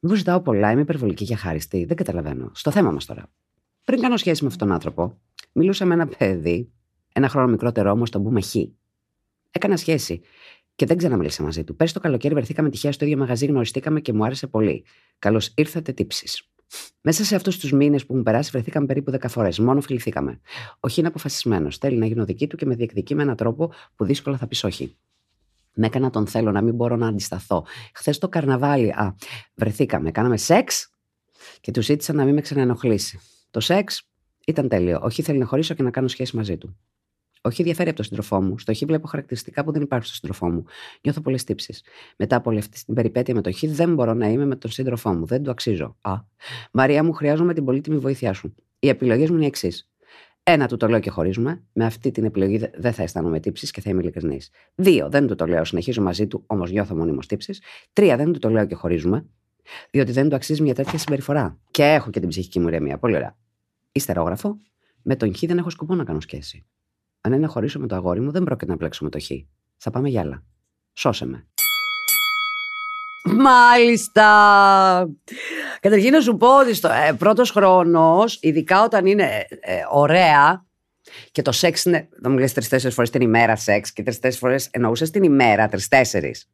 Μήπως 0.00 0.18
ζητάω 0.18 0.40
πολλά, 0.40 0.70
είμαι 0.70 0.80
υπερβολική 0.80 1.24
και 1.24 1.36
χάριστη. 1.36 1.84
Δεν 1.84 1.96
καταλαβαίνω. 1.96 2.50
Στο 2.54 2.70
θέμα 2.70 2.90
μας 2.90 3.04
τώρα. 3.04 3.30
Πριν 3.84 4.00
κάνω 4.00 4.16
σχέση 4.16 4.42
με 4.42 4.48
αυτόν 4.48 4.66
τον 4.66 4.76
άνθρωπο, 4.76 5.18
μιλούσα 5.52 5.84
με 5.84 5.94
ένα 5.94 6.06
παιδί 6.06 6.70
ένα 7.16 7.28
χρόνο 7.28 7.46
μικρότερο 7.46 7.90
όμως, 7.90 8.10
τον 8.10 8.22
πούμε 8.22 8.40
Χ. 8.40 8.54
Έκανα 9.50 9.76
σχέση 9.76 10.20
και 10.74 10.86
δεν 10.86 10.96
ξαναμίλησα 10.96 11.42
μαζί 11.42 11.64
του. 11.64 11.76
Πέρσι 11.76 11.94
το 11.94 12.00
καλοκαίρι 12.00 12.34
βρεθήκαμε 12.34 12.70
τυχαία 12.70 12.92
στο 12.92 13.04
ίδιο 13.04 13.16
μαγαζί, 13.16 13.46
γνωριστήκαμε 13.46 14.00
και 14.00 14.12
μου 14.12 14.24
άρεσε 14.24 14.46
πολύ. 14.46 14.84
Καλώς 15.18 15.52
ήρθατε 15.56 15.92
τύψεις. 15.92 16.50
Μέσα 17.00 17.24
σε 17.24 17.34
αυτούς 17.34 17.58
τους 17.58 17.72
μήνες 17.72 18.06
που 18.06 18.16
μου 18.16 18.22
περάσει, 18.22 18.50
βρεθήκαμε 18.50 18.86
περίπου 18.86 19.10
10 19.10 19.28
φορές. 19.28 19.58
Μόνο 19.58 19.80
φιληθήκαμε. 19.80 20.40
Όχι 20.80 21.00
είναι 21.00 21.08
αποφασισμένος. 21.08 21.78
Θέλει 21.78 21.96
να 21.96 22.06
γίνω 22.06 22.24
δική 22.24 22.46
του 22.46 22.56
και 22.56 22.66
με 22.66 22.74
διεκδικεί 22.74 23.14
με 23.14 23.22
έναν 23.22 23.36
τρόπο 23.36 23.72
που 23.96 24.04
δύσκολα 24.04 24.36
θα 24.36 24.46
πεις 24.46 24.64
όχι. 24.64 24.96
Με 25.74 25.86
έκανα 25.86 26.10
τον 26.10 26.26
θέλω 26.26 26.52
να 26.52 26.62
μην 26.62 26.74
μπορώ 26.74 26.96
να 26.96 27.08
αντισταθώ. 27.08 27.66
Χθες 27.94 28.18
το 28.18 28.28
καρναβάλι, 28.28 28.90
α, 28.90 29.14
βρεθήκαμε, 29.54 30.10
κάναμε 30.10 30.36
σεξ 30.36 30.90
και 31.60 31.70
του 31.70 31.82
ζήτησα 31.82 32.12
να 32.12 32.24
μην 32.24 32.34
με 32.34 32.40
ξαναενοχλήσει. 32.40 33.20
Το 33.50 33.60
σεξ 33.60 34.08
ήταν 34.46 34.68
τέλειο. 34.68 35.00
Όχι 35.02 35.22
θέλει 35.22 35.38
να 35.38 35.46
χωρίσω 35.46 35.74
και 35.74 35.82
να 35.82 35.90
κάνω 35.90 36.08
σχέση 36.08 36.36
μαζί 36.36 36.56
του. 36.56 36.76
Όχι 37.40 37.62
διαφέρει 37.62 37.88
από 37.88 37.96
τον 37.96 38.04
σύντροφό 38.04 38.42
μου. 38.42 38.58
Στο 38.58 38.74
χ 38.74 38.78
βλέπω 38.86 39.06
χαρακτηριστικά 39.06 39.64
που 39.64 39.72
δεν 39.72 39.82
υπάρχουν 39.82 40.08
στον 40.08 40.18
σύντροφό 40.18 40.54
μου. 40.54 40.64
Νιώθω 41.02 41.20
πολλές 41.20 41.44
τύψεις. 41.44 41.82
Μετά 42.16 42.36
από 42.36 42.50
όλη 42.50 42.58
αυτή 42.58 42.84
την 42.84 42.94
περιπέτεια 42.94 43.34
με 43.34 43.40
το 43.40 43.52
χ, 43.52 43.64
δεν 43.64 43.94
μπορώ 43.94 44.14
να 44.14 44.28
είμαι 44.28 44.46
με 44.46 44.56
τον 44.56 44.70
σύντροφό 44.70 45.12
μου. 45.12 45.26
Δεν 45.26 45.42
το 45.42 45.50
αξίζω. 45.50 45.96
Α. 46.00 46.14
Μαρία 46.72 47.04
μου, 47.04 47.12
χρειάζομαι 47.12 47.54
την 47.54 47.64
πολύτιμη 47.64 47.98
βοήθειά 47.98 48.32
σου. 48.32 48.54
Οι 48.78 48.88
επιλογές 48.88 49.30
μου 49.30 49.36
είναι 49.36 49.46
εξής. 49.46 49.90
Ένα, 50.42 50.68
του 50.68 50.76
το 50.76 50.88
λέω 50.88 51.00
και 51.00 51.10
χωρίζουμε. 51.10 51.62
Με 51.72 51.84
αυτή 51.84 52.10
την 52.10 52.24
επιλογή 52.24 52.70
δεν 52.74 52.92
θα 52.92 53.02
αισθάνομαι 53.02 53.40
τύψεις 53.40 53.70
και 53.70 53.80
θα 53.80 53.90
είμαι 53.90 54.00
ειλικρινής. 54.02 54.50
Δύο, 54.74 55.08
δεν 55.08 55.26
του 55.26 55.34
το 55.34 55.46
λέω, 55.46 55.64
συνεχίζω 55.64 56.02
μαζί 56.02 56.26
του, 56.26 56.44
όμως 56.46 56.70
νιώθω 56.70 56.94
μονίμως 56.96 57.26
τύψεις. 57.26 57.62
Τρία, 57.92 58.16
δεν 58.16 58.32
του 58.32 58.38
το 58.38 58.50
λέω 58.50 58.66
και 58.66 58.74
χωρίζουμε. 58.74 59.26
Διότι 59.90 60.12
δεν 60.12 60.28
του 60.28 60.34
αξίζει 60.34 60.62
μια 60.62 60.74
τέτοια 60.74 60.98
συμπεριφορά. 60.98 61.58
Και 61.70 61.82
έχω 61.82 62.10
και 62.10 62.20
την 62.20 62.28
ψυχική 62.28 62.60
μου 62.60 62.68
ηρεμία. 62.68 62.98
Πολύ 62.98 63.14
ωραία. 63.14 63.36
Ιστερόγραφο. 63.92 64.58
Με 65.02 65.16
τον 65.16 65.36
Χ 65.36 65.40
δεν 65.40 65.58
έχω 65.58 65.70
σκοπό 65.70 65.94
να 65.94 66.04
κάνω 66.04 66.20
σχέση. 66.20 66.66
Αν 67.26 67.32
είναι 67.32 67.40
να 67.40 67.48
χωρίσω 67.48 67.78
με 67.78 67.86
το 67.86 67.94
αγόρι 67.94 68.20
μου, 68.20 68.30
δεν 68.30 68.42
πρόκειται 68.42 68.70
να 68.70 68.76
πλέξω 68.76 69.04
με 69.04 69.10
το 69.10 69.20
Χ. 69.20 69.30
Θα 69.76 69.90
πάμε 69.90 70.08
για 70.08 70.20
άλλα. 70.20 70.42
Σώσε 70.92 71.26
με. 71.26 71.46
Μάλιστα. 73.24 74.28
Καταρχήν 75.80 76.12
να 76.12 76.20
σου 76.20 76.36
πω 76.36 76.58
ότι 76.58 76.74
στο 76.74 76.88
ε, 76.88 77.12
πρώτος 77.12 77.50
χρόνος, 77.50 78.38
ειδικά 78.40 78.82
όταν 78.82 79.06
είναι 79.06 79.22
ε, 79.22 79.74
ε, 79.74 79.80
ωραία 79.90 80.66
και 81.30 81.42
το 81.42 81.52
σεξ 81.52 81.84
είναι, 81.84 82.08
θα 82.22 82.28
μου 82.28 82.38
λες 82.38 82.52
τρεις-τέσσερις 82.52 82.94
φορές 82.94 83.10
την 83.10 83.20
ημέρα 83.20 83.56
σεξ 83.56 83.92
και 83.92 84.02
τρεις-τέσσερις 84.02 84.38
φορές 84.38 84.68
εννοούσες 84.70 85.10
την 85.10 85.22
ημέρα, 85.22 85.68
τρεις-τέσσερις. 85.68 86.48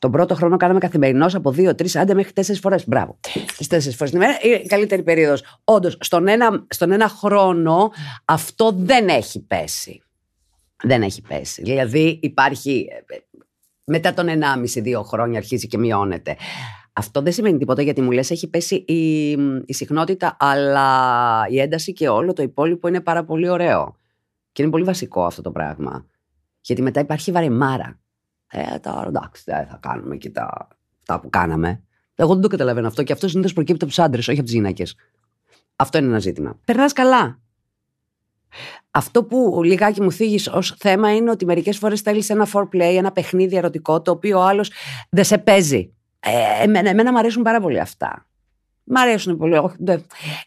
Τον 0.00 0.10
πρώτο 0.10 0.34
χρόνο 0.34 0.56
κάναμε 0.56 0.78
καθημερινώς 0.78 1.34
από 1.34 1.52
δύο, 1.52 1.74
τρεις, 1.74 1.96
άντε 1.96 2.14
μέχρι 2.14 2.32
τέσσερις 2.32 2.60
φορές. 2.60 2.88
Μπράβο. 2.88 3.18
Τι 3.56 3.66
τέσσερις 3.66 3.96
φορές 3.96 4.12
την 4.12 4.20
ημέρα. 4.20 4.38
Η 4.62 4.66
καλύτερη 4.66 5.02
περίοδος. 5.02 5.42
Όντως, 5.64 5.96
στον 6.00 6.28
ένα, 6.28 6.66
στον 6.68 6.90
ένα 6.90 7.08
χρόνο 7.08 7.90
αυτό 8.24 8.72
δεν 8.76 9.08
έχει 9.08 9.44
πέσει. 9.46 10.02
Δεν 10.82 11.02
έχει 11.02 11.22
πέσει. 11.22 11.62
Δηλαδή 11.62 12.18
υπάρχει. 12.22 12.88
Μετά 13.84 14.14
τον 14.14 14.26
1,5-2 14.28 15.02
χρόνια 15.04 15.38
αρχίζει 15.38 15.66
και 15.66 15.78
μειώνεται. 15.78 16.36
Αυτό 16.92 17.22
δεν 17.22 17.32
σημαίνει 17.32 17.58
τίποτα 17.58 17.82
γιατί 17.82 18.00
μου 18.00 18.10
λες 18.10 18.30
έχει 18.30 18.48
πέσει 18.48 18.74
η, 18.74 19.30
η 19.66 19.72
συχνότητα 19.72 20.36
αλλά 20.38 21.46
η 21.48 21.60
ένταση 21.60 21.92
και 21.92 22.08
όλο 22.08 22.32
το 22.32 22.42
υπόλοιπο 22.42 22.88
είναι 22.88 23.00
πάρα 23.00 23.24
πολύ 23.24 23.48
ωραίο. 23.48 23.96
Και 24.52 24.62
είναι 24.62 24.70
πολύ 24.70 24.84
βασικό 24.84 25.24
αυτό 25.24 25.42
το 25.42 25.50
πράγμα. 25.50 26.06
Γιατί 26.60 26.82
μετά 26.82 27.00
υπάρχει 27.00 27.32
βαρεμάρα. 27.32 27.98
Ε, 28.50 28.78
τώρα 28.78 29.06
εντάξει, 29.06 29.42
δεν 29.46 29.66
θα 29.66 29.78
κάνουμε 29.82 30.16
και 30.16 30.30
τα, 30.30 30.68
τα 31.04 31.20
που 31.20 31.30
κάναμε. 31.30 31.82
Εγώ 32.14 32.32
δεν 32.32 32.42
το 32.42 32.48
καταλαβαίνω 32.48 32.86
αυτό 32.86 33.02
και 33.02 33.12
αυτό 33.12 33.28
συνήθως 33.28 33.52
προκύπτει 33.52 33.84
από 33.84 33.92
τους 33.92 34.02
άντρες, 34.04 34.28
όχι 34.28 34.36
από 34.36 34.46
τις 34.46 34.54
γυναίκες. 34.54 34.96
Αυτό 35.76 35.98
είναι 35.98 36.06
ένα 36.06 36.18
ζήτημα. 36.18 36.58
Περνάς 36.64 36.92
καλά. 36.92 37.38
Αυτό 38.90 39.24
που 39.24 39.60
λιγάκι 39.64 40.02
μου 40.02 40.12
θίγεις 40.12 40.48
ως 40.48 40.74
θέμα 40.78 41.14
είναι 41.14 41.30
ότι 41.30 41.44
μερικές 41.44 41.78
φορές 41.78 42.00
θέλει 42.00 42.24
ένα 42.28 42.48
foreplay, 42.52 42.94
ένα 42.96 43.12
παιχνίδι 43.12 43.56
ερωτικό, 43.56 44.02
το 44.02 44.10
οποίο 44.10 44.38
ο 44.38 44.42
άλλος 44.42 44.72
δεν 45.10 45.24
σε 45.24 45.38
παίζει. 45.38 45.94
Ε, 46.20 46.62
εμένα, 46.62 46.88
εμένα 46.90 47.12
μου 47.12 47.18
αρέσουν 47.18 47.42
πάρα 47.42 47.60
πολύ 47.60 47.80
αυτά. 47.80 48.26
Μ' 48.84 48.96
αρέσουν 48.96 49.36
πολύ. 49.36 49.60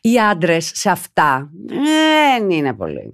Οι 0.02 0.20
άντρες 0.20 0.72
σε 0.74 0.90
αυτά 0.90 1.50
δεν 1.66 2.50
είναι 2.50 2.74
πολύ. 2.74 3.14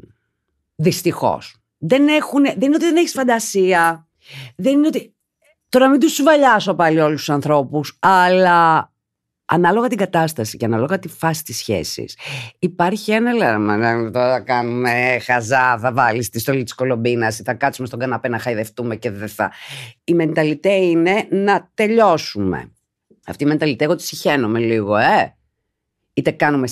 Δυστυχώς. 0.76 1.62
Δεν, 1.78 2.06
δεν 2.06 2.62
είναι 2.62 2.76
ότι 2.76 2.86
δεν 2.86 2.96
έχεις 2.96 3.12
φαντασία. 3.12 4.08
Δεν 4.56 4.74
είναι 4.74 4.88
ότι. 4.88 5.14
Τώρα 5.70 5.90
μην 5.90 6.00
τους 6.00 6.14
σουβαλιάσω 6.14 6.76
πάλι 6.76 7.00
όλους 7.00 7.20
τους 7.20 7.30
ανθρώπους, 7.30 7.98
αλλά 8.00 8.92
ανάλογα 9.46 9.88
την 9.88 9.98
κατάσταση 9.98 10.58
και 10.58 10.66
ανάλογα 10.66 11.00
τη 11.00 11.08
φάση 11.08 11.44
της 11.44 11.58
σχέσης, 11.58 12.18
υπάρχει 12.60 13.12
ένα 13.12 13.34
λέμε. 13.34 14.12
Τώρα 14.12 14.40
κάνουμε 14.40 15.20
χαζά, 15.22 15.78
θα 15.80 15.94
βάλεις 15.94 16.30
τη 16.30 16.40
στολή 16.40 16.64
της 16.64 16.74
κολομπίνας 16.74 17.40
ή 17.40 17.44
θα 17.44 17.54
κάτσουμε 17.54 17.88
στον 17.88 18.00
καναπέ 18.00 18.28
να 18.28 18.40
χαϊδευτούμε 18.40 18.96
και 18.96 19.12
δεν 19.12 19.28
θα. 19.28 19.52
Η 20.04 20.14
μενταλιτέ 20.14 20.74
είναι 20.74 21.28
να 21.30 21.70
τελειώσουμε. 21.74 22.72
Αυτή 23.26 23.44
η 23.44 23.48
μενταλιτέ, 23.48 23.84
εγώ 23.84 23.96
τη 23.96 24.04
συχαίνομαι 24.04 24.60
λίγο, 24.60 24.98
ε. 24.98 25.36
Είτε 26.14 26.32
κάνουμε 26.32 26.68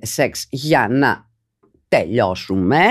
σεξ 0.00 0.46
για 0.50 0.88
να 0.90 1.28
τελειώσουμε, 1.88 2.84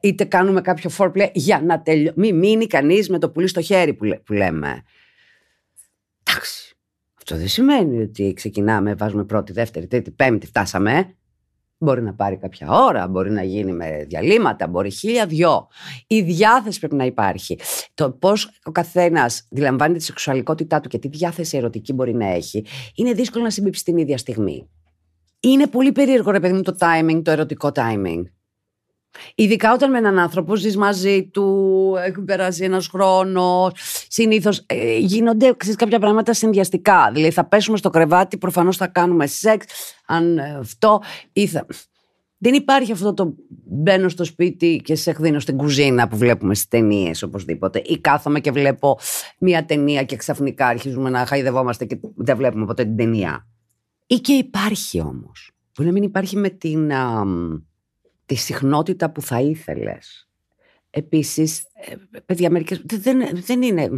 είτε 0.00 0.24
κάνουμε 0.24 0.60
κάποιο 0.60 0.90
foreplay 0.98 1.30
για 1.32 1.60
να 1.60 1.82
τελειώσει. 1.82 2.14
Μην 2.16 2.38
μείνει 2.38 2.66
κανείς 2.66 3.08
με 3.08 3.18
το 3.18 3.30
πουλί 3.30 3.48
στο 3.48 3.60
χέρι 3.60 3.94
που, 3.94 4.32
λέμε. 4.32 4.82
Εντάξει. 6.22 6.74
Αυτό 7.16 7.36
δεν 7.36 7.48
σημαίνει 7.48 8.02
ότι 8.02 8.32
ξεκινάμε, 8.32 8.94
βάζουμε 8.94 9.24
πρώτη, 9.24 9.52
δεύτερη, 9.52 9.86
τρίτη, 9.86 10.10
πέμπτη, 10.10 10.46
φτάσαμε. 10.46 11.14
Μπορεί 11.82 12.02
να 12.02 12.14
πάρει 12.14 12.36
κάποια 12.36 12.70
ώρα, 12.70 13.08
μπορεί 13.08 13.30
να 13.30 13.42
γίνει 13.42 13.72
με 13.72 14.04
διαλύματα, 14.08 14.66
μπορεί 14.66 14.90
χίλια 14.90 15.26
δυο. 15.26 15.68
Η 16.06 16.20
διάθεση 16.22 16.78
πρέπει 16.78 16.94
να 16.94 17.04
υπάρχει. 17.04 17.58
Το 17.94 18.10
πώς 18.10 18.58
ο 18.64 18.70
καθένας 18.70 19.48
αντιλαμβάνεται 19.52 19.98
τη 19.98 20.04
σεξουαλικότητά 20.04 20.80
του 20.80 20.88
και 20.88 20.98
τι 20.98 21.08
διάθεση 21.08 21.56
ερωτική 21.56 21.92
μπορεί 21.92 22.14
να 22.14 22.26
έχει, 22.26 22.64
είναι 22.94 23.12
δύσκολο 23.12 23.44
να 23.44 23.50
συμπίψει 23.50 23.84
την 23.84 23.96
ίδια 23.96 24.18
στιγμή. 24.18 24.68
Είναι 25.40 25.66
πολύ 25.66 25.92
περίεργο, 25.92 26.30
ρε 26.30 26.40
παιδί 26.40 26.54
μου, 26.54 26.62
το 26.62 26.76
timing, 26.80 27.20
το 27.24 27.30
ερωτικό 27.30 27.70
timing. 27.74 28.22
Ειδικά 29.34 29.72
όταν 29.72 29.90
με 29.90 29.98
έναν 29.98 30.18
άνθρωπο 30.18 30.56
ζεις 30.56 30.76
μαζί 30.76 31.28
του, 31.28 31.94
έχει 32.06 32.20
περάσει 32.20 32.64
ένας 32.64 32.88
χρόνος. 32.88 33.72
Συνήθως 34.08 34.64
ε, 34.66 34.98
γίνονται 34.98 35.54
ξέρεις, 35.56 35.76
κάποια 35.76 35.98
πράγματα 35.98 36.32
συνδυαστικά. 36.32 37.10
Δηλαδή 37.12 37.32
θα 37.32 37.44
πέσουμε 37.44 37.76
στο 37.76 37.90
κρεβάτι, 37.90 38.38
προφανώς 38.38 38.76
θα 38.76 38.86
κάνουμε 38.86 39.26
σεξ, 39.26 39.66
αν 40.06 40.38
ε, 40.38 40.56
αυτό 40.60 41.02
ή 41.32 41.46
θα. 41.46 41.66
Δεν 42.42 42.54
υπάρχει 42.54 42.92
αυτό 42.92 43.14
το 43.14 43.34
μπαίνω 43.48 44.08
στο 44.08 44.24
σπίτι 44.24 44.80
και 44.84 44.94
σε 44.94 45.10
εκδίνω 45.10 45.38
στην 45.38 45.56
κουζίνα 45.56 46.08
που 46.08 46.16
βλέπουμε 46.16 46.54
στις 46.54 46.68
ταινίες 46.68 47.22
οπωσδήποτε. 47.22 47.82
Ή 47.84 47.98
κάθομαι 47.98 48.40
και 48.40 48.50
βλέπω 48.50 48.98
μία 49.38 49.64
ταινία 49.64 50.02
και 50.04 50.16
ξαφνικά 50.16 50.66
αρχίζουμε 50.66 51.10
να 51.10 51.26
χαϊδευόμαστε 51.26 51.84
και 51.84 51.98
δεν 52.16 52.36
βλέπουμε 52.36 52.66
ποτέ 52.66 52.84
την 52.84 52.96
ταινία. 52.96 53.46
Ή 54.06 54.14
και 54.14 54.32
υπάρχει 54.32 55.00
όμως. 55.00 55.50
Μπορεί 55.76 55.88
να 55.88 55.94
μην 55.94 56.02
υπάρχει 56.02 56.36
με 56.36 56.48
την 56.48 56.92
τη 58.30 58.36
συχνότητα 58.36 59.10
που 59.10 59.22
θα 59.22 59.40
ήθελες. 59.40 60.28
Επίσης, 60.90 61.58
ε, 61.74 62.20
παιδιά, 62.26 62.50
μερικές, 62.50 62.82
δεν, 62.84 63.28
δεν 63.32 63.62
είναι... 63.62 63.90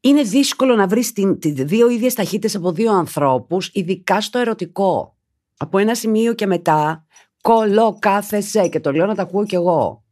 Είναι 0.00 0.22
δύσκολο 0.22 0.74
να 0.74 0.86
βρεις 0.86 1.12
την, 1.12 1.38
τη, 1.38 1.50
δύο 1.50 1.88
ίδιες 1.88 2.14
ταχύτητες 2.14 2.54
από 2.54 2.72
δύο 2.72 2.92
ανθρώπους, 2.92 3.70
ειδικά 3.72 4.20
στο 4.20 4.38
ερωτικό. 4.38 5.16
Από 5.56 5.78
ένα 5.78 5.94
σημείο 5.94 6.34
και 6.34 6.46
μετά, 6.46 7.06
κολό 7.42 7.98
κάθεσαι 7.98 8.68
και 8.68 8.80
το 8.80 8.92
λέω 8.92 9.06
να 9.06 9.14
τα 9.14 9.22
ακούω 9.22 9.44
κι 9.44 9.54
εγώ. 9.54 10.04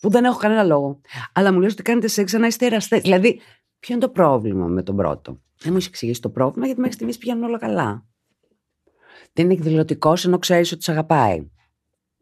Που 0.00 0.10
δεν 0.10 0.24
έχω 0.24 0.38
κανένα 0.38 0.62
λόγο. 0.62 1.00
Αλλά 1.32 1.52
μου 1.52 1.60
λες 1.60 1.72
ότι 1.72 1.82
κάνετε 1.82 2.08
σεξ 2.08 2.32
να 2.32 2.46
είστε 2.46 2.66
εραστές. 2.66 3.00
Δηλαδή, 3.00 3.40
ποιο 3.78 3.94
είναι 3.94 4.04
το 4.04 4.10
πρόβλημα 4.10 4.66
με 4.66 4.82
τον 4.82 4.96
πρώτο; 4.96 5.40
Δεν 5.58 5.70
μου 5.70 5.76
έχεις 5.76 5.88
εξηγήσει 5.88 6.20
το 6.20 6.30
πρόβλημα 6.30 6.64
γιατί 6.66 6.80
μέχρι 6.80 6.94
στιγμής 6.94 7.18
πηγαίνουν 7.18 7.44
όλα 7.44 7.58
καλά. 7.58 8.06
Δεν 9.32 9.44
είναι 9.44 9.54
εκδηλωτικός 9.54 10.24
ενώ 10.24 10.38
ξέρεις 10.38 10.72
ότι 10.72 10.82
σε 10.82 10.90
αγαπάει. 10.90 11.50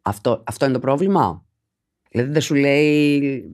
Αυτό, 0.07 0.43
αυτό 0.47 0.65
είναι 0.65 0.75
το 0.75 0.81
πρόβλημα. 0.81 1.45
Δηλαδή 2.11 2.31
δεν 2.31 2.41
σου 2.41 2.55
λέει 2.55 3.45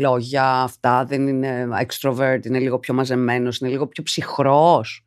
λόγια 0.00 0.62
αυτά, 0.62 1.04
δεν 1.04 1.28
είναι 1.28 1.68
extrovert, 1.86 2.40
είναι 2.44 2.58
λίγο 2.58 2.78
πιο 2.78 2.94
μαζεμένος, 2.94 3.58
είναι 3.58 3.70
λίγο 3.70 3.86
πιο 3.86 4.02
ψυχρός. 4.02 5.06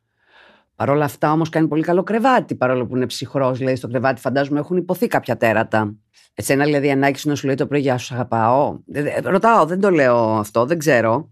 Παρ' 0.76 0.90
όλα 0.90 1.04
αυτά 1.04 1.32
όμως 1.32 1.48
κάνει 1.48 1.68
πολύ 1.68 1.82
καλό 1.82 2.02
κρεβάτι, 2.02 2.54
παρόλο 2.54 2.86
που 2.86 2.96
είναι 2.96 3.06
ψυχρός, 3.06 3.58
δηλαδή 3.58 3.76
στο 3.76 3.88
κρεβάτι 3.88 4.20
φαντάζομαι 4.20 4.58
έχουν 4.58 4.76
υποθεί 4.76 5.06
κάποια 5.06 5.36
τέρατα. 5.36 5.94
Εσένα 6.34 6.64
δηλαδή 6.64 6.90
ανάγκης 6.90 7.24
να 7.24 7.34
σου 7.34 7.46
λέει 7.46 7.54
το 7.54 7.66
πρωί 7.66 7.80
γεια 7.80 7.98
σου 7.98 8.14
αγαπάω. 8.14 8.78
Ρωτάω, 9.22 9.66
δεν 9.66 9.80
το 9.80 9.90
λέω 9.90 10.16
αυτό, 10.16 10.66
δεν 10.66 10.78
ξέρω 10.78 11.30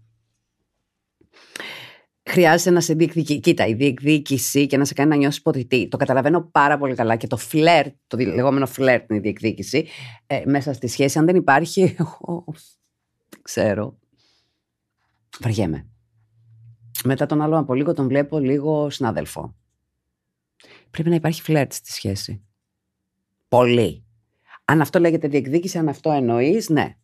χρειάζεται 2.23 2.69
να 2.69 2.81
σε 2.81 2.93
διεκδικήσει. 2.93 3.39
Κοίτα, 3.39 3.67
η 3.67 3.73
διεκδίκηση 3.73 4.67
και 4.67 4.77
να 4.77 4.85
σε 4.85 4.93
κάνει 4.93 5.09
να 5.09 5.15
νιώσεις 5.15 5.39
υποτιτή. 5.39 5.87
Το 5.87 5.97
καταλαβαίνω 5.97 6.41
πάρα 6.41 6.77
πολύ 6.77 6.95
καλά 6.95 7.15
και 7.15 7.27
το 7.27 7.37
φλερτ, 7.37 7.95
το 8.07 8.17
λεγόμενο 8.17 8.65
φλερτ 8.65 9.09
είναι 9.09 9.19
η 9.19 9.21
διεκδίκηση. 9.21 9.87
Ε, 10.27 10.41
μέσα 10.45 10.73
στη 10.73 10.87
σχέση, 10.87 11.17
αν 11.17 11.25
δεν 11.25 11.35
υπάρχει, 11.35 11.95
εγώ 11.99 12.45
ξέρω. 13.41 13.99
Βαριέμαι. 15.39 15.85
Μετά 17.03 17.25
τον 17.25 17.41
άλλο 17.41 17.57
από 17.57 17.73
λίγο 17.73 17.93
τον 17.93 18.07
βλέπω 18.07 18.39
λίγο 18.39 18.89
συνάδελφο. 18.89 19.55
Πρέπει 20.91 21.09
να 21.09 21.15
υπάρχει 21.15 21.41
φλερτ 21.41 21.73
στη 21.73 21.91
σχέση. 21.91 22.43
Πολύ. 23.47 24.05
Αν 24.65 24.81
αυτό 24.81 24.99
λέγεται 24.99 25.27
διεκδίκηση, 25.27 25.77
αν 25.77 25.89
αυτό 25.89 26.11
εννοείς, 26.11 26.69
ναι. 26.69 26.95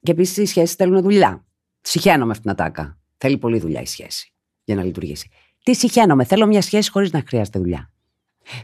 Και 0.00 0.10
επίσης 0.10 0.36
οι 0.36 0.46
σχέσεις 0.46 0.74
θέλουν 0.74 1.02
δουλειά. 1.02 1.44
Συχαίνω 1.80 2.24
με 2.24 2.30
αυτήν 2.30 2.42
την 2.42 2.50
ατάκα. 2.50 2.98
Θέλει 3.16 3.38
πολύ 3.38 3.58
δουλειά 3.58 3.80
η 3.80 3.86
σχέση 3.86 4.33
για 4.64 4.74
να 4.74 4.82
λειτουργήσει. 4.84 5.30
Τι 5.62 5.74
συχαίνομαι, 5.74 6.24
θέλω 6.24 6.46
μια 6.46 6.62
σχέση 6.62 6.90
χωρίς 6.90 7.12
να 7.12 7.22
χρειάζεται 7.26 7.58
δουλειά. 7.58 7.90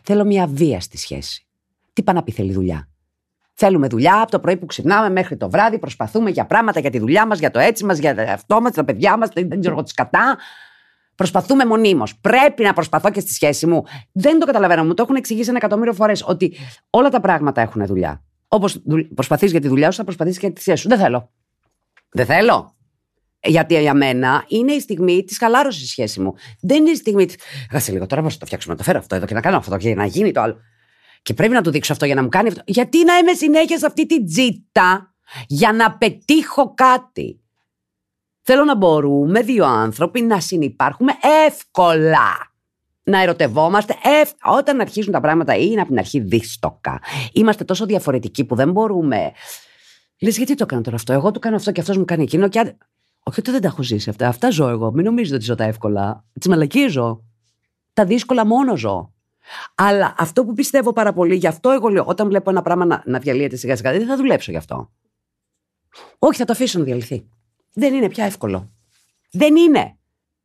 Θέλω 0.03 0.25
μια 0.25 0.47
βία 0.47 0.81
στη 0.81 0.97
σχέση. 0.97 1.47
Τι 1.93 2.03
πάνε 2.03 2.19
να 2.19 2.25
πει 2.25 2.33
θέλει 2.33 2.53
δουλειά. 2.53 2.89
Θέλουμε 3.55 3.87
δουλειά 3.87 4.21
από 4.21 4.31
το 4.31 4.41
πρωί 4.41 4.57
που 4.57 4.67
ξυπνάμε 4.67 5.11
μέχρι 5.11 5.37
το 5.37 5.51
βράδυ, 5.51 5.79
προσπαθούμε 5.79 6.31
για 6.31 6.47
πράγματα, 6.47 6.81
για 6.81 6.91
τη 6.91 6.99
δουλειά 6.99 7.27
μας, 7.27 7.39
για 7.39 7.51
το 7.51 7.59
έτσι 7.59 7.85
μας, 7.85 7.99
για 7.99 8.33
αυτό 8.33 8.61
μας, 8.61 8.73
τα 8.73 8.85
παιδιά 8.85 9.17
μας, 9.17 9.29
δεν 9.35 9.61
ξέρω 9.61 9.83
τι 9.83 9.95
κατά. 9.95 10.39
Προσπαθούμε 11.15 11.65
μονίμως. 11.65 12.19
Πρέπει 12.19 12.63
να 12.63 12.73
προσπαθώ 12.73 13.11
και 13.11 13.21
στη 13.21 13.33
σχέση 13.33 13.67
μου. 13.67 13.85
Δεν 14.13 14.39
το 14.39 14.47
καταλαβαίνω. 14.47 14.85
Μου 14.85 14.95
το 14.95 15.03
έχουν 15.03 15.17
εξηγήσει 15.17 15.49
ένα 15.49 15.59
εκατομμύριο 15.59 15.93
φορές 15.93 16.25
ότι 16.27 16.57
όλα 16.91 17.09
τα 17.09 17.21
πράγματα 17.21 17.61
έχουν 17.61 17.87
δουλειά. 17.87 18.23
Όπως 18.49 18.83
προσπαθείς 19.15 19.51
για 19.51 19.61
τη 19.61 19.69
δουλειά 19.69 19.91
σου, 19.91 19.97
θα 19.97 20.05
προσπαθήσει 20.05 20.39
και 20.39 20.47
για 20.47 20.55
τη 20.55 20.61
θέση 20.61 20.83
σου. 20.83 20.89
Δεν 20.89 20.99
θέλω. 20.99 21.31
Δεν 22.11 22.27
θέλω. 22.27 22.75
Γιατί 23.43 23.81
για 23.81 23.95
μένα 23.95 24.45
είναι 24.49 24.73
η 24.73 24.81
στιγμή 24.81 25.25
της 25.25 25.39
χαλάρωσης 25.39 25.91
σχέση 25.91 26.21
μου. 26.21 26.35
Δεν 26.61 26.77
είναι 26.77 26.91
η 26.91 26.95
στιγμή 26.95 27.27
τη. 27.27 27.35
Κάτσε 27.69 27.93
λίγο 27.93 28.07
τώρα, 28.07 28.23
πώ 28.23 28.29
το 28.39 28.47
φτιάξουμε, 28.47 28.73
να 28.75 28.79
το 28.79 28.85
φέρω 28.85 28.99
αυτό 28.99 29.15
εδώ 29.15 29.27
και 29.27 29.35
να 29.35 29.41
κάνω 29.41 29.57
αυτό 29.57 29.77
και 29.77 29.95
να 29.95 30.07
γίνει 30.07 30.33
το 30.33 30.41
άλλο. 30.41 30.57
Και 31.23 31.35
πρέπει 31.35 31.53
να 31.53 31.63
του 31.63 31.71
δείξω 31.71 31.93
αυτό 31.93 32.05
για 32.07 32.15
να 32.15 32.23
μου 32.23 32.29
κάνει 32.29 32.49
αυτό. 32.49 32.63
Γιατί 32.67 33.05
να 33.05 33.17
είμαι 33.17 33.33
συνέχεια 33.33 33.79
σε 33.79 33.87
αυτή 33.87 34.07
την 34.07 34.27
τζίτα 34.27 35.15
για 35.47 35.73
να 35.73 35.97
πετύχω 35.97 36.75
κάτι. 36.75 37.41
Θέλω 38.43 38.65
να 38.65 38.77
μπορούμε 38.77 39.41
δύο 39.43 39.65
άνθρωποι 39.67 40.21
να 40.21 40.41
συνεπάρχουμε 40.41 41.13
εύκολα. 41.47 42.53
Να 43.03 43.23
ερωτευόμαστε 43.23 43.95
ευ... 44.23 44.31
όταν 44.45 44.81
αρχίζουν 44.81 45.13
τα 45.13 45.21
πράγματα 45.21 45.57
ή 45.57 45.69
είναι 45.71 45.81
από 45.81 45.89
την 45.89 45.99
αρχή 45.99 46.21
δύστοκα. 46.21 47.01
Είμαστε 47.33 47.65
τόσο 47.65 47.87
διαφορετικοί 47.87 48.45
που 48.45 48.55
δεν 48.55 48.71
μπορούμε. 48.71 49.33
Λες 50.21 50.37
γιατί 50.37 50.55
το 50.55 50.63
έκανα 50.63 50.83
τώρα 50.83 50.97
αυτό; 50.97 51.13
Εγώ 51.13 51.31
του 51.31 51.39
κάνω 51.39 51.57
αυτό 51.57 51.73
και 51.73 51.81
αυτός 51.81 51.97
μου 51.97 52.05
κάνει 52.05 52.23
εκείνο. 52.23 52.49
Και... 52.49 52.77
Όχι 53.23 53.41
ότι 53.41 53.51
δεν 53.51 53.61
τα 53.61 53.67
έχω 53.69 53.83
ζήσει 53.83 54.11
αυτά. 54.11 54.29
Αυτά 54.29 54.51
ζω 54.51 54.69
εγώ. 54.69 54.93
Μην 54.93 55.05
νομίζετε 55.05 55.37
ότι 55.37 55.45
ζω 55.45 55.55
τα 55.55 55.65
εύκολα. 55.65 56.25
Τις 56.33 56.49
μαλακίζω. 56.49 57.25
Τα 57.93 58.05
δύσκολα 58.05 58.47
μόνο 58.47 58.77
ζω. 58.77 59.13
Αλλά 59.75 60.15
αυτό 60.19 60.45
που 60.45 60.53
πιστεύω 60.53 60.93
πάρα 60.93 61.13
πολύ, 61.13 61.35
γι' 61.35 61.47
αυτό 61.47 61.71
εγώ 61.71 61.89
λέω, 61.89 62.05
όταν 62.05 62.29
βλέπω 62.29 62.51
ένα 62.51 62.63
πράγμα 62.63 62.85
να, 62.85 63.03
να 63.07 63.19
διαλύεται 63.19 63.57
σιγά 63.57 63.77
σιγά, 63.77 63.93
δεν 63.93 64.07
θα 64.07 64.17
δουλέψω 64.17 64.51
γι' 64.51 64.57
αυτό. 64.57 64.91
Όχι, 66.19 66.39
θα 66.39 66.45
το 66.45 66.53
αφήσω 66.53 66.79
να 66.79 66.85
διαλυθεί. 66.85 67.29
Δεν 67.73 67.95
είναι 67.95 68.09
πια 68.09 68.25
εύκολο. 68.25 68.71
Δεν 69.31 69.57
είναι. 69.57 69.97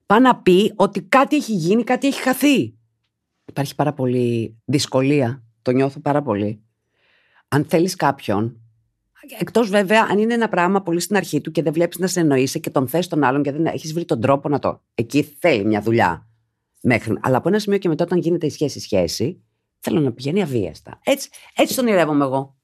Πάει 0.05 0.19
να 0.19 0.35
πει 0.35 0.73
ότι 0.75 1.01
κάτι 1.01 1.35
έχει 1.35 1.53
γίνει, 1.53 1.83
κάτι 1.83 2.07
έχει 2.07 2.21
χαθεί. 2.21 2.75
Υπάρχει 3.45 3.75
πάρα 3.75 3.93
πολύ 3.93 4.57
δυσκολία. 4.65 5.43
Το 5.61 5.71
νιώθω 5.71 5.99
πάρα 5.99 6.21
πολύ. 6.21 6.63
Αν 7.47 7.65
θέλεις 7.65 7.95
κάποιον, 7.95 8.61
εκτός 9.39 9.69
βέβαια 9.69 10.07
αν 10.09 10.17
είναι 10.17 10.33
ένα 10.33 10.49
πράγμα 10.49 10.81
πολύ 10.81 10.99
στην 10.99 11.15
αρχή 11.15 11.41
του 11.41 11.51
και 11.51 11.61
δεν 11.61 11.73
βλέπεις 11.73 11.97
να 11.97 12.07
σε 12.07 12.19
εννοείσαι 12.19 12.59
και 12.59 12.69
τον 12.69 12.87
θες 12.87 13.07
τον 13.07 13.23
άλλον 13.23 13.43
και 13.43 13.51
δεν 13.51 13.65
έχεις 13.65 13.93
βρει 13.93 14.05
τον 14.05 14.21
τρόπο 14.21 14.49
να 14.49 14.59
το. 14.59 14.81
Εκεί 14.95 15.23
θέλει 15.39 15.65
μια 15.65 15.81
δουλειά. 15.81 16.27
Μέχρι. 16.81 17.17
Αλλά 17.21 17.37
από 17.37 17.47
ένα 17.47 17.59
σημείο 17.59 17.77
και 17.77 17.87
μετά, 17.87 18.03
όταν 18.03 18.17
γίνεται 18.17 18.45
η 18.45 18.49
σχέση-σχέση, 18.49 19.43
θέλω 19.79 19.99
να 19.99 20.11
πηγαίνει 20.11 20.41
αβίαστα. 20.41 20.99
Έτσι, 21.03 21.29
έτσι 21.55 21.75
τον 21.75 21.85
ονειρεύομαι 21.85 22.23
εγώ. 22.23 22.55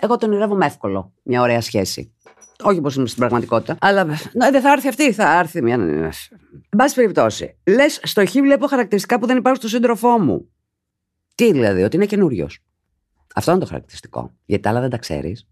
Εγώ 0.00 0.16
τον 0.16 0.30
ονειρεύομαι 0.30 0.66
εύκολο. 0.66 1.12
Μια 1.22 1.40
ωραία 1.40 1.60
σχέση. 1.60 2.14
Όχι 2.62 2.78
όπω 2.78 2.88
είμαι 2.96 3.06
στην 3.06 3.18
πραγματικότητα. 3.18 3.76
Αλλά 3.80 4.04
ναι, 4.04 4.50
δεν 4.50 4.60
θα 4.60 4.72
έρθει 4.72 4.88
αυτή, 4.88 5.12
θα 5.12 5.38
έρθει 5.38 5.62
μια. 5.62 5.74
Εν 5.74 6.76
πάση 6.76 6.94
περιπτώσει, 6.94 7.56
λες, 7.66 8.00
στο 8.02 8.26
χ 8.26 8.32
βλέπω 8.32 8.66
χαρακτηριστικά 8.66 9.18
που 9.18 9.26
δεν 9.26 9.36
υπάρχουν 9.36 9.60
στο 9.60 9.68
σύντροφό 9.68 10.18
μου. 10.18 10.50
Τι 11.34 11.52
δηλαδή, 11.52 11.82
ότι 11.82 11.96
είναι 11.96 12.06
καινούριος. 12.06 12.64
Αυτό 13.34 13.50
είναι 13.50 13.60
το 13.60 13.66
χαρακτηριστικό. 13.66 14.34
Γιατί 14.44 14.62
τα 14.62 14.70
άλλα 14.70 14.80
δεν 14.80 14.90
τα 14.90 14.98
ξέρεις. 14.98 15.49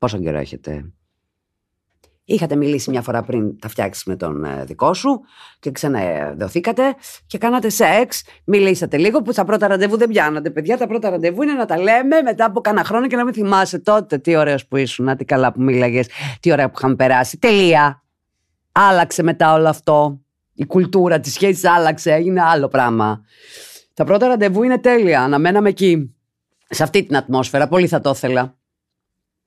Πόσο 0.00 0.18
καιρό 0.18 0.38
έχετε; 0.38 0.92
Είχατε 2.24 2.56
μιλήσει 2.56 2.90
μια 2.90 3.02
φορά 3.02 3.22
πριν 3.22 3.58
τα 3.58 3.68
φτιάξει 3.68 4.02
με 4.06 4.16
τον 4.16 4.44
ε, 4.44 4.64
δικό 4.64 4.94
σου 4.94 5.20
και 5.58 5.70
ξαναδοθήκατε 5.70 6.94
και 7.26 7.38
κάνατε 7.38 7.68
σεξ. 7.68 8.22
Μιλήσατε 8.44 8.96
λίγο 8.96 9.22
που 9.22 9.32
στα 9.32 9.44
πρώτα 9.44 9.66
ραντεβού 9.66 9.96
δεν 9.96 10.08
πιάνατε. 10.08 10.50
Παιδιά, 10.50 10.78
τα 10.78 10.86
πρώτα 10.86 11.10
ραντεβού 11.10 11.42
είναι 11.42 11.52
να 11.52 11.66
τα 11.66 11.78
λέμε 11.78 12.22
μετά 12.22 12.44
από 12.44 12.60
κάνα 12.60 12.84
χρόνο 12.84 13.06
και 13.06 13.16
να 13.16 13.24
μην 13.24 13.34
θυμάσαι 13.34 13.78
τότε 13.78 14.18
τι 14.18 14.36
ωραίος 14.36 14.66
που 14.66 14.76
ήσουν, 14.76 15.16
τι 15.16 15.24
καλά 15.24 15.52
που 15.52 15.62
μίλαγες, 15.62 16.08
τι 16.40 16.52
ωραία 16.52 16.66
που 16.70 16.74
είχαμε 16.76 16.94
περάσει. 16.94 17.38
Τελεία. 17.38 18.02
Άλλαξε 18.72 19.22
μετά 19.22 19.54
όλο 19.54 19.68
αυτό. 19.68 20.20
Η 20.54 20.66
κουλτούρα 20.66 21.20
της 21.20 21.32
σχέσης 21.32 21.64
άλλαξε, 21.64 22.12
έγινε 22.12 22.42
άλλο 22.42 22.68
πράγμα. 22.68 23.24
Τα 23.94 24.04
πρώτα 24.04 24.26
ραντεβού 24.26 24.62
είναι 24.62 24.78
τέλεια. 24.78 25.28
Να 25.28 25.38
μέναμε 25.38 25.68
εκεί. 25.68 26.14
Σε 26.68 26.82
αυτή 26.82 27.02
την 27.02 27.16
ατμόσφαιρα. 27.16 27.68
Πολύ 27.68 27.86
θα 27.86 28.00
το 28.00 28.10
ήθελα. 28.10 28.59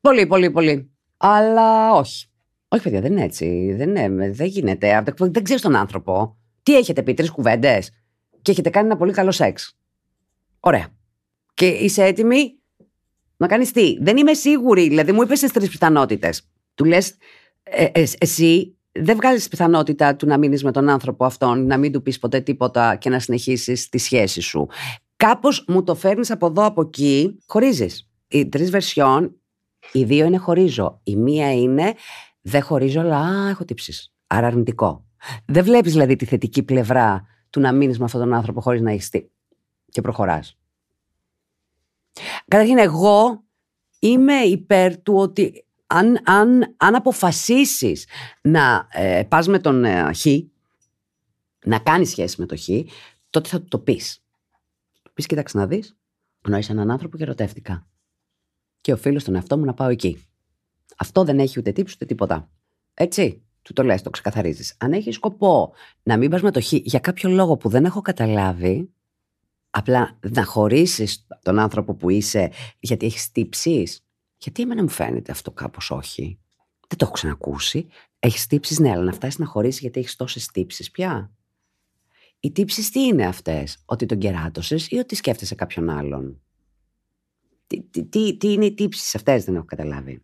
Πολύ, 0.03 0.27
πολύ, 0.27 0.51
πολύ. 0.51 0.91
Αλλά 1.17 1.93
όχι. 1.93 2.27
Όχι, 2.67 2.83
παιδιά, 2.83 3.01
δεν 3.01 3.11
είναι 3.11 3.23
έτσι. 3.23 3.73
Δεν, 3.77 3.95
είναι, 3.95 4.31
δεν 4.31 4.47
γίνεται. 4.47 5.03
Δεν 5.17 5.43
ξέρει 5.43 5.61
τον 5.61 5.75
άνθρωπο. 5.75 6.37
Τι 6.63 6.75
έχετε 6.77 7.03
πει, 7.03 7.13
τρεις 7.13 7.31
κουβέντες; 7.31 7.89
Και 8.41 8.51
έχετε 8.51 8.69
κάνει 8.69 8.85
ένα 8.85 8.97
πολύ 8.97 9.11
καλό 9.11 9.31
σεξ. 9.31 9.77
Ωραία. 10.59 10.87
Και 11.53 11.67
είσαι 11.67 12.03
έτοιμη 12.03 12.59
να 13.37 13.47
κάνεις 13.47 13.71
τι; 13.71 13.97
Δεν 14.01 14.17
είμαι 14.17 14.33
σίγουρη. 14.33 14.87
Δηλαδή, 14.87 15.11
μου 15.11 15.21
είπες 15.21 15.39
τι 15.39 15.51
τρεις 15.51 15.69
πιθανότητες. 15.69 16.49
Του 16.75 16.85
λες, 16.85 17.17
ε, 17.63 17.85
ε, 17.91 18.03
εσύ 18.17 18.77
δεν 18.91 19.15
βγάλει 19.15 19.41
πιθανότητα 19.49 20.15
του 20.15 20.25
να 20.27 20.37
μείνεις 20.37 20.63
με 20.63 20.71
τον 20.71 20.89
άνθρωπο 20.89 21.25
αυτόν, 21.25 21.65
να 21.65 21.77
μην 21.77 21.91
του 21.91 22.01
πεις 22.01 22.19
ποτέ 22.19 22.39
τίποτα 22.41 22.95
και 22.95 23.09
να 23.09 23.19
συνεχίσεις 23.19 23.89
τη 23.89 23.97
σχέση 23.97 24.41
σου. 24.41 24.67
Κάπως 25.15 25.65
μου 25.67 25.83
το 25.83 25.95
φέρνεις 25.95 26.31
από 26.31 26.45
εδώ, 26.45 26.65
από 26.65 26.81
εκεί, 26.81 27.37
χωρίζεις. 27.45 28.09
Οι 28.27 28.49
τρεις 28.49 28.69
βερσιόν, 28.69 29.37
οι 29.91 30.03
δύο 30.03 30.25
είναι 30.25 30.37
χωρίζω. 30.37 30.99
Η 31.03 31.15
μία 31.15 31.53
είναι 31.53 31.93
δεν 32.41 32.61
χωρίζω, 32.61 32.99
αλλά 32.99 33.17
α, 33.17 33.49
έχω 33.49 33.65
τύψεις. 33.65 34.13
Άρα 34.27 34.47
αρνητικό. 34.47 35.05
Δεν 35.45 35.63
βλέπεις 35.63 35.91
δηλαδή 35.91 36.15
τη 36.15 36.25
θετική 36.25 36.63
πλευρά 36.63 37.27
του 37.49 37.59
να 37.59 37.71
μείνεις 37.71 37.99
με 37.99 38.05
αυτόν 38.05 38.21
τον 38.21 38.33
άνθρωπο 38.33 38.61
χωρίς 38.61 38.81
να 38.81 38.91
έχεις 38.91 39.09
τι. 39.09 39.25
Και 39.89 40.01
προχωράς. 40.01 40.57
Καταρχήν, 42.47 42.77
εγώ 42.77 43.43
είμαι 43.99 44.33
υπέρ 44.33 45.01
του 45.01 45.15
ότι 45.15 45.65
αν, 45.87 46.19
αν, 46.25 46.75
αν 46.77 46.95
αποφασίσεις 46.95 48.07
να 48.41 48.87
ε, 48.91 49.23
πας 49.27 49.47
με 49.47 49.59
τον 49.59 49.85
ε, 49.85 50.13
Χ, 50.13 50.25
να 51.65 51.79
κάνεις 51.79 52.09
σχέση 52.09 52.35
με 52.39 52.45
τον 52.45 52.57
Χ, 52.57 52.67
τότε 53.29 53.49
θα 53.49 53.59
του 53.59 53.67
το 53.67 53.79
πεις. 53.79 54.23
Του 55.01 55.13
πεις, 55.13 55.25
κοίταξε 55.25 55.57
να 55.57 55.67
δεις, 55.67 55.97
γνώρισα 56.45 56.71
έναν 56.71 56.91
άνθρωπο 56.91 57.17
και 57.17 57.23
ερωτεύτηκα. 57.23 57.87
Και 58.83 58.93
οφείλω 58.93 59.19
στον 59.19 59.35
εαυτό 59.35 59.57
μου 59.57 59.65
να 59.65 59.73
πάω 59.73 59.89
εκεί. 59.89 60.25
Αυτό 60.97 61.23
δεν 61.23 61.39
έχει 61.39 61.59
ούτε 61.59 61.71
τύψη 61.71 61.93
ούτε 61.95 62.05
τίποτα. 62.05 62.49
Έτσι. 62.93 63.41
Του 63.61 63.73
το 63.73 63.83
λες, 63.83 64.01
το 64.01 64.09
ξεκαθαρίζεις. 64.09 64.75
Αν 64.79 64.93
έχεις 64.93 65.15
σκοπό 65.15 65.73
να 66.03 66.17
μην 66.17 66.29
πας 66.29 66.41
με 66.41 66.51
το 66.51 66.61
χ 66.61 66.71
για 66.71 66.99
κάποιο 66.99 67.29
λόγο 67.29 67.57
που 67.57 67.69
δεν 67.69 67.85
έχω 67.85 68.01
καταλάβει, 68.01 68.93
απλά 69.69 70.19
να 70.29 70.43
χωρίσεις 70.43 71.27
τον 71.41 71.59
άνθρωπο 71.59 71.93
που 71.93 72.09
είσαι 72.09 72.51
γιατί 72.79 73.05
έχεις 73.05 73.31
τύψεις. 73.31 74.05
Γιατί 74.37 74.61
εμένα 74.61 74.81
μου 74.81 74.89
φαίνεται 74.89 75.31
αυτό 75.31 75.51
κάπως 75.51 75.91
όχι. 75.91 76.39
Δεν 76.87 76.97
το 76.97 77.05
έχω 77.05 77.13
ξανακούσει. 77.13 77.87
Έχεις 78.19 78.47
τύψεις, 78.47 78.79
ναι, 78.79 78.91
αλλά 78.91 79.03
να 79.03 79.13
φτάσεις 79.13 79.39
να 79.39 79.45
χωρίσεις 79.45 79.81
γιατί 79.81 79.99
έχεις 79.99 80.15
τόσες 80.15 80.47
τύψεις 80.47 80.91
πια. 80.91 81.31
Οι 82.39 82.51
τύψεις 82.51 82.89
τι 82.91 82.99
είναι 82.99 83.25
αυτές, 83.25 83.77
Ότι 83.85 84.05
τον 84.05 84.17
κεράτωσες 84.17 84.87
ή 84.89 84.97
ότι 84.97 85.15
σκέφτεσαι 85.15 85.55
κάποιον 85.55 85.89
άλλον; 85.89 86.41
Τι, 87.73 87.81
τι, 87.91 88.05
τι, 88.05 88.37
τι 88.37 88.51
είναι 88.51 88.65
οι 88.65 88.73
τύψεις; 88.73 89.15
Αυτές, 89.15 89.43
δεν 89.43 89.55
έχω 89.55 89.65
καταλάβει 89.65 90.21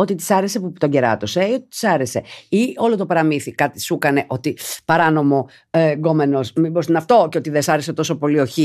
ότι 0.00 0.14
της 0.14 0.30
άρεσε 0.30 0.60
που 0.60 0.72
τον 0.78 0.90
κεράτωσε 0.90 1.44
ή 1.44 1.52
ότι 1.52 1.68
της 1.68 1.84
άρεσε. 1.84 2.22
Ή 2.48 2.74
όλο 2.76 2.96
το 2.96 3.06
παραμύθι 3.06 3.52
κάτι 3.52 3.80
σου 3.80 3.94
έκανε 3.94 4.24
ότι 4.28 4.56
παράνομο 4.84 5.48
ε, 5.70 5.92
γκόμενος, 5.92 6.52
μήπως 6.52 6.86
είναι 6.86 6.98
αυτό 6.98 7.28
και 7.30 7.38
ότι 7.38 7.50
δεν 7.50 7.62
σ' 7.62 7.68
άρεσε 7.68 7.92
τόσο 7.92 8.16
πολύ 8.16 8.40
ο 8.40 8.46
Χ. 8.46 8.58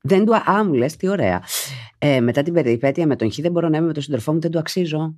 Δεν 0.00 0.24
του. 0.24 0.34
Α, 0.34 0.64
μου 0.64 0.72
λες, 0.72 0.96
τι 0.96 1.08
ωραία. 1.08 1.42
Ε, 1.98 2.20
μετά 2.20 2.42
την 2.42 2.52
περιπέτεια 2.52 3.06
με 3.06 3.16
τον 3.16 3.32
Χ 3.32 3.36
δεν 3.36 3.52
μπορώ 3.52 3.68
να 3.68 3.76
είμαι 3.76 3.86
με 3.86 3.92
τον 3.92 4.02
σύντροφό 4.02 4.32
μου, 4.32 4.40
δεν 4.40 4.50
του 4.50 4.58
αξίζω. 4.58 5.14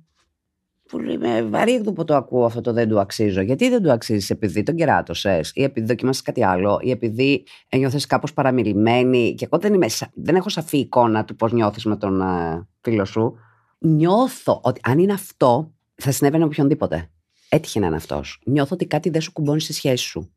Πολύ 0.91 1.17
με 1.17 1.43
βαρύ 1.43 1.81
που 1.81 2.03
το 2.03 2.15
ακούω 2.15 2.45
αυτό 2.45 2.61
το 2.61 2.73
δεν 2.73 2.89
του 2.89 2.99
αξίζω. 2.99 3.41
Γιατί 3.41 3.69
δεν 3.69 3.81
του 3.81 3.91
αξίζεις, 3.91 4.29
επειδή 4.29 4.63
τον 4.63 4.75
κεράτωσες, 4.75 5.51
ή 5.55 5.63
επειδή 5.63 5.87
δοκιμάσει 5.87 6.21
κάτι 6.21 6.43
άλλο, 6.43 6.79
ή 6.81 6.91
επειδή 6.91 7.43
ένιωθες 7.69 8.05
κάπως 8.05 8.33
παραμιλημένη. 8.33 9.35
Και 9.35 9.45
εγώ 9.45 9.57
δεν, 9.61 9.73
είμαι, 9.73 9.87
δεν 10.13 10.35
έχω 10.35 10.49
σαφή 10.49 10.77
εικόνα 10.77 11.25
του 11.25 11.35
πώς 11.35 11.51
νιώθεις 11.51 11.85
με 11.85 11.97
τον 11.97 12.21
ε, 12.21 12.67
φίλο 12.81 13.05
σου 13.05 13.37
νιώθω 13.79 14.61
ότι 14.63 14.79
αν 14.83 14.99
είναι 14.99 15.13
αυτό, 15.13 15.73
θα 15.95 16.11
συνέβαινε 16.11 16.43
με 16.43 16.49
οποιονδήποτε. 16.49 17.09
Έτυχε 17.49 17.79
να 17.79 17.87
είναι 17.87 17.95
αυτός. 17.95 18.41
Νιώθω 18.45 18.73
ότι 18.73 18.85
κάτι 18.85 19.09
δεν 19.09 19.21
σου 19.21 19.31
κουμπώνει 19.31 19.61
στη 19.61 19.73
σχέση 19.73 20.03
σου. 20.03 20.31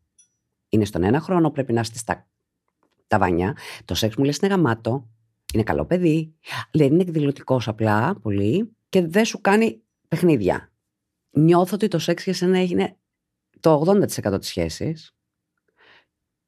Είναι 0.69 0.85
στον 0.85 1.03
ένα 1.03 1.21
χρόνο, 1.21 1.51
πρέπει 1.51 1.73
να 1.73 1.81
είστε 1.81 1.99
στα 1.99 2.27
τα 3.07 3.19
βανιά. 3.19 3.57
Το 3.85 3.95
σεξ 3.95 4.17
μου 4.17 4.25
λες 4.25 4.37
είναι 4.37 4.55
γαμάτο. 4.55 5.09
Είναι 5.55 5.63
καλό 5.63 5.85
παιδί. 5.85 6.35
Λέει 6.73 6.87
είναι 6.87 7.03
εκδηλωτικός 7.03 7.69
απλά 7.69 8.15
πολύ 8.23 8.77
και 8.89 9.07
δεν 9.07 9.25
σου 9.25 9.41
κάνει 9.41 9.83
παιχνίδια. 10.13 10.73
Νιώθω 11.31 11.75
ότι 11.75 11.89
το 11.89 11.99
σεξ 11.99 12.25
για 12.25 12.35
σένα 12.35 12.59
έγινε 12.59 12.97
το 13.61 13.85
80% 13.87 14.39
της 14.39 14.49
σχέσης 14.49 15.17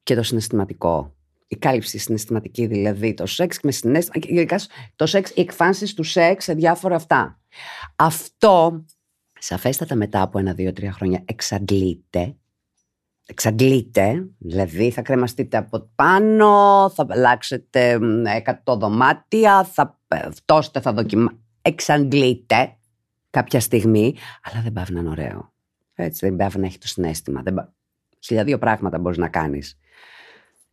και 0.02 0.14
το 0.14 0.22
συναισθηματικό 0.22 1.16
η 1.46 1.56
κάλυψη 1.56 1.98
συναισθηματική, 1.98 2.66
δηλαδή 2.66 3.14
το 3.14 3.26
σεξ 3.26 3.60
με 3.62 3.70
συνέστημα, 3.70 4.24
γενικά 4.26 4.60
το 4.96 5.06
σεξ, 5.06 5.30
οι 5.30 5.40
εκφάνσεις 5.40 5.94
του 5.94 6.02
σεξ 6.02 6.44
σε 6.44 6.54
διάφορα 6.54 6.94
αυτά. 6.94 7.40
Αυτό, 7.96 8.84
σαφέστατα 9.38 9.94
μετά 9.94 10.22
από 10.22 10.38
ένα, 10.38 10.52
δύο, 10.52 10.72
τρία 10.72 10.92
χρόνια, 10.92 11.22
εξαντλείται. 11.24 12.36
Εξαντλείται, 13.26 14.28
δηλαδή 14.38 14.90
θα 14.90 15.02
κρεμαστείτε 15.02 15.56
από 15.56 15.90
πάνω, 15.94 16.48
θα 16.94 17.06
αλλάξετε 17.08 17.98
εκατό 18.36 18.76
δωμάτια, 18.76 19.64
θα 19.64 20.00
φτώσετε, 20.34 20.80
θα 20.80 20.92
δοκιμάσετε. 20.92 21.42
Εξαντλείται 21.62 22.76
κάποια 23.34 23.60
στιγμή, 23.60 24.16
αλλά 24.42 24.62
δεν 24.62 24.72
πάει 24.72 24.84
να 24.88 25.00
είναι 25.00 25.08
ωραίο. 25.08 25.52
Έτσι, 25.94 26.26
δεν 26.28 26.36
πάει 26.36 26.48
να 26.56 26.66
έχει 26.66 26.78
το 26.78 26.88
συνέστημα. 26.88 27.42
Δεν... 27.42 27.74
Χιλιάδιο 28.20 28.58
πράγματα 28.58 28.98
μπορείς 28.98 29.18
να 29.18 29.28
κάνεις. 29.28 29.78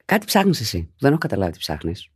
Κάτι 0.05 0.25
ψάχνεις 0.25 0.59
εσύ. 0.59 0.93
Δεν 0.99 1.09
έχω 1.09 1.19
καταλάβει 1.19 1.51
τι 1.51 1.57
ψάχνεις. 1.57 2.09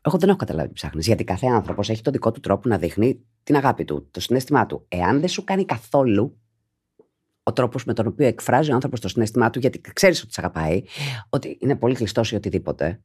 Εγώ 0.00 0.18
δεν 0.18 0.28
έχω 0.28 0.38
καταλάβει 0.38 0.68
τι 0.68 0.74
ψάχνεις. 0.74 1.06
Γιατί 1.06 1.24
κάθε 1.24 1.46
άνθρωπος 1.46 1.88
έχει 1.88 2.02
τον 2.02 2.12
δικό 2.12 2.30
του 2.30 2.40
τρόπο 2.40 2.68
να 2.68 2.78
δείχνει 2.78 3.24
την 3.42 3.56
αγάπη 3.56 3.84
του, 3.84 4.08
το 4.10 4.20
συνέστημά 4.20 4.66
του. 4.66 4.84
Εάν 4.88 5.20
δεν 5.20 5.28
σου 5.28 5.44
κάνει 5.44 5.64
καθόλου 5.64 6.40
ο 7.42 7.52
τρόπος 7.52 7.84
με 7.84 7.92
τον 7.92 8.06
οποίο 8.06 8.26
εκφράζει 8.26 8.70
ο 8.70 8.74
άνθρωπος 8.74 9.00
το 9.00 9.08
συνέστημά 9.08 9.50
του, 9.50 9.58
γιατί 9.58 9.80
ξέρεις 9.80 10.22
ότι 10.22 10.32
σε 10.32 10.40
αγαπάει, 10.40 10.82
ότι 11.28 11.58
είναι 11.60 11.76
πολύ 11.76 11.94
κλειστός 11.94 12.32
ή 12.32 12.34
οτιδήποτε, 12.34 13.02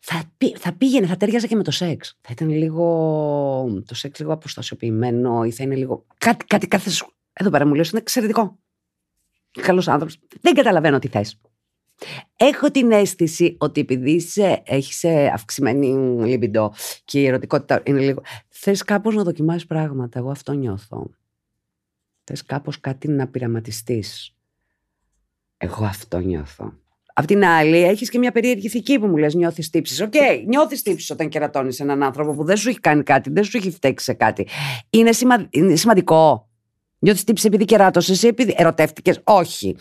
θα, 0.00 0.22
θα 0.56 0.72
πήγαινε, 0.72 1.06
θα 1.06 1.16
ταιριάζε 1.16 1.46
και 1.46 1.56
με 1.56 1.62
το 1.62 1.70
σεξ. 1.70 2.18
Θα 2.20 2.28
ήταν 2.32 2.50
λίγο. 2.50 3.82
το 3.86 3.94
σεξ 3.94 4.18
λίγο 4.18 4.32
αποστασιοποιημένο 4.32 5.44
ή 5.44 5.50
θα 5.50 5.62
είναι 5.62 5.74
λίγο. 5.74 6.04
Κάτι, 6.18 6.44
κάτι 6.44 6.66
κάθε 6.66 6.90
σου. 6.90 7.12
Εδώ 7.32 7.50
πέρα 7.50 7.66
μου 7.66 7.74
λέει 7.74 7.84
είναι 7.90 8.00
εξαιρετικό. 8.00 8.58
Καλός 9.50 9.88
άνθρωπος. 9.88 10.18
Δεν 10.40 10.54
καταλαβαίνω 10.54 10.98
τι 10.98 11.08
θες. 11.08 11.40
Έχω 12.36 12.70
την 12.70 12.92
αίσθηση 12.92 13.56
ότι 13.58 13.80
επειδή 13.80 14.22
έχεις 14.64 15.04
αυξημένη 15.32 15.86
λιμπιντό 16.26 16.72
και 17.04 17.20
η 17.20 17.26
ερωτικότητα 17.26 17.82
είναι 17.84 18.00
λίγο. 18.00 18.22
Θες 18.48 18.82
κάπως 18.82 19.14
να 19.14 19.22
δοκιμάσεις 19.22 19.66
πράγματα. 19.66 20.18
Εγώ 20.18 20.30
αυτό 20.30 20.52
νιώθω. 20.52 21.10
Θες 22.24 22.44
κάπως 22.44 22.80
κάτι 22.80 23.08
να 23.08 23.28
πειραματιστείς. 23.28 24.34
Εγώ 25.56 25.84
αυτό 25.84 26.18
νιώθω. 26.18 26.72
Απ' 27.18 27.24
την 27.26 27.44
άλλη, 27.44 27.76
έχεις 27.76 28.10
και 28.10 28.18
μια 28.18 28.32
περίεργη 28.32 28.66
ηθική 28.66 28.98
που 28.98 29.06
μου 29.06 29.16
λες: 29.16 29.34
Νιώθεις 29.34 29.70
τύψεις. 29.70 30.00
OK, 30.00 30.12
okay, 30.12 30.44
νιώθεις 30.46 30.82
τύψεις 30.82 31.10
όταν 31.10 31.28
κερατώνεις 31.28 31.80
έναν 31.80 32.02
άνθρωπο 32.02 32.34
που 32.34 32.44
δεν 32.44 32.56
σου 32.56 32.68
έχει 32.68 32.80
κάνει 32.80 33.02
κάτι, 33.02 33.30
δεν 33.30 33.44
σου 33.44 33.56
έχει 33.56 33.70
φταίξει 33.70 34.04
σε 34.04 34.12
κάτι. 34.12 34.48
Είναι, 34.90 35.12
σημα... 35.12 35.46
είναι 35.50 35.76
σημαντικό. 35.76 36.48
Νιώθεις 36.98 37.24
τύψεις 37.24 37.46
επειδή 37.46 37.64
κεράτωσες 37.64 38.22
ή 38.22 38.26
επειδή 38.26 38.54
ερωτεύτηκες. 38.56 39.20
Όχι. 39.24 39.76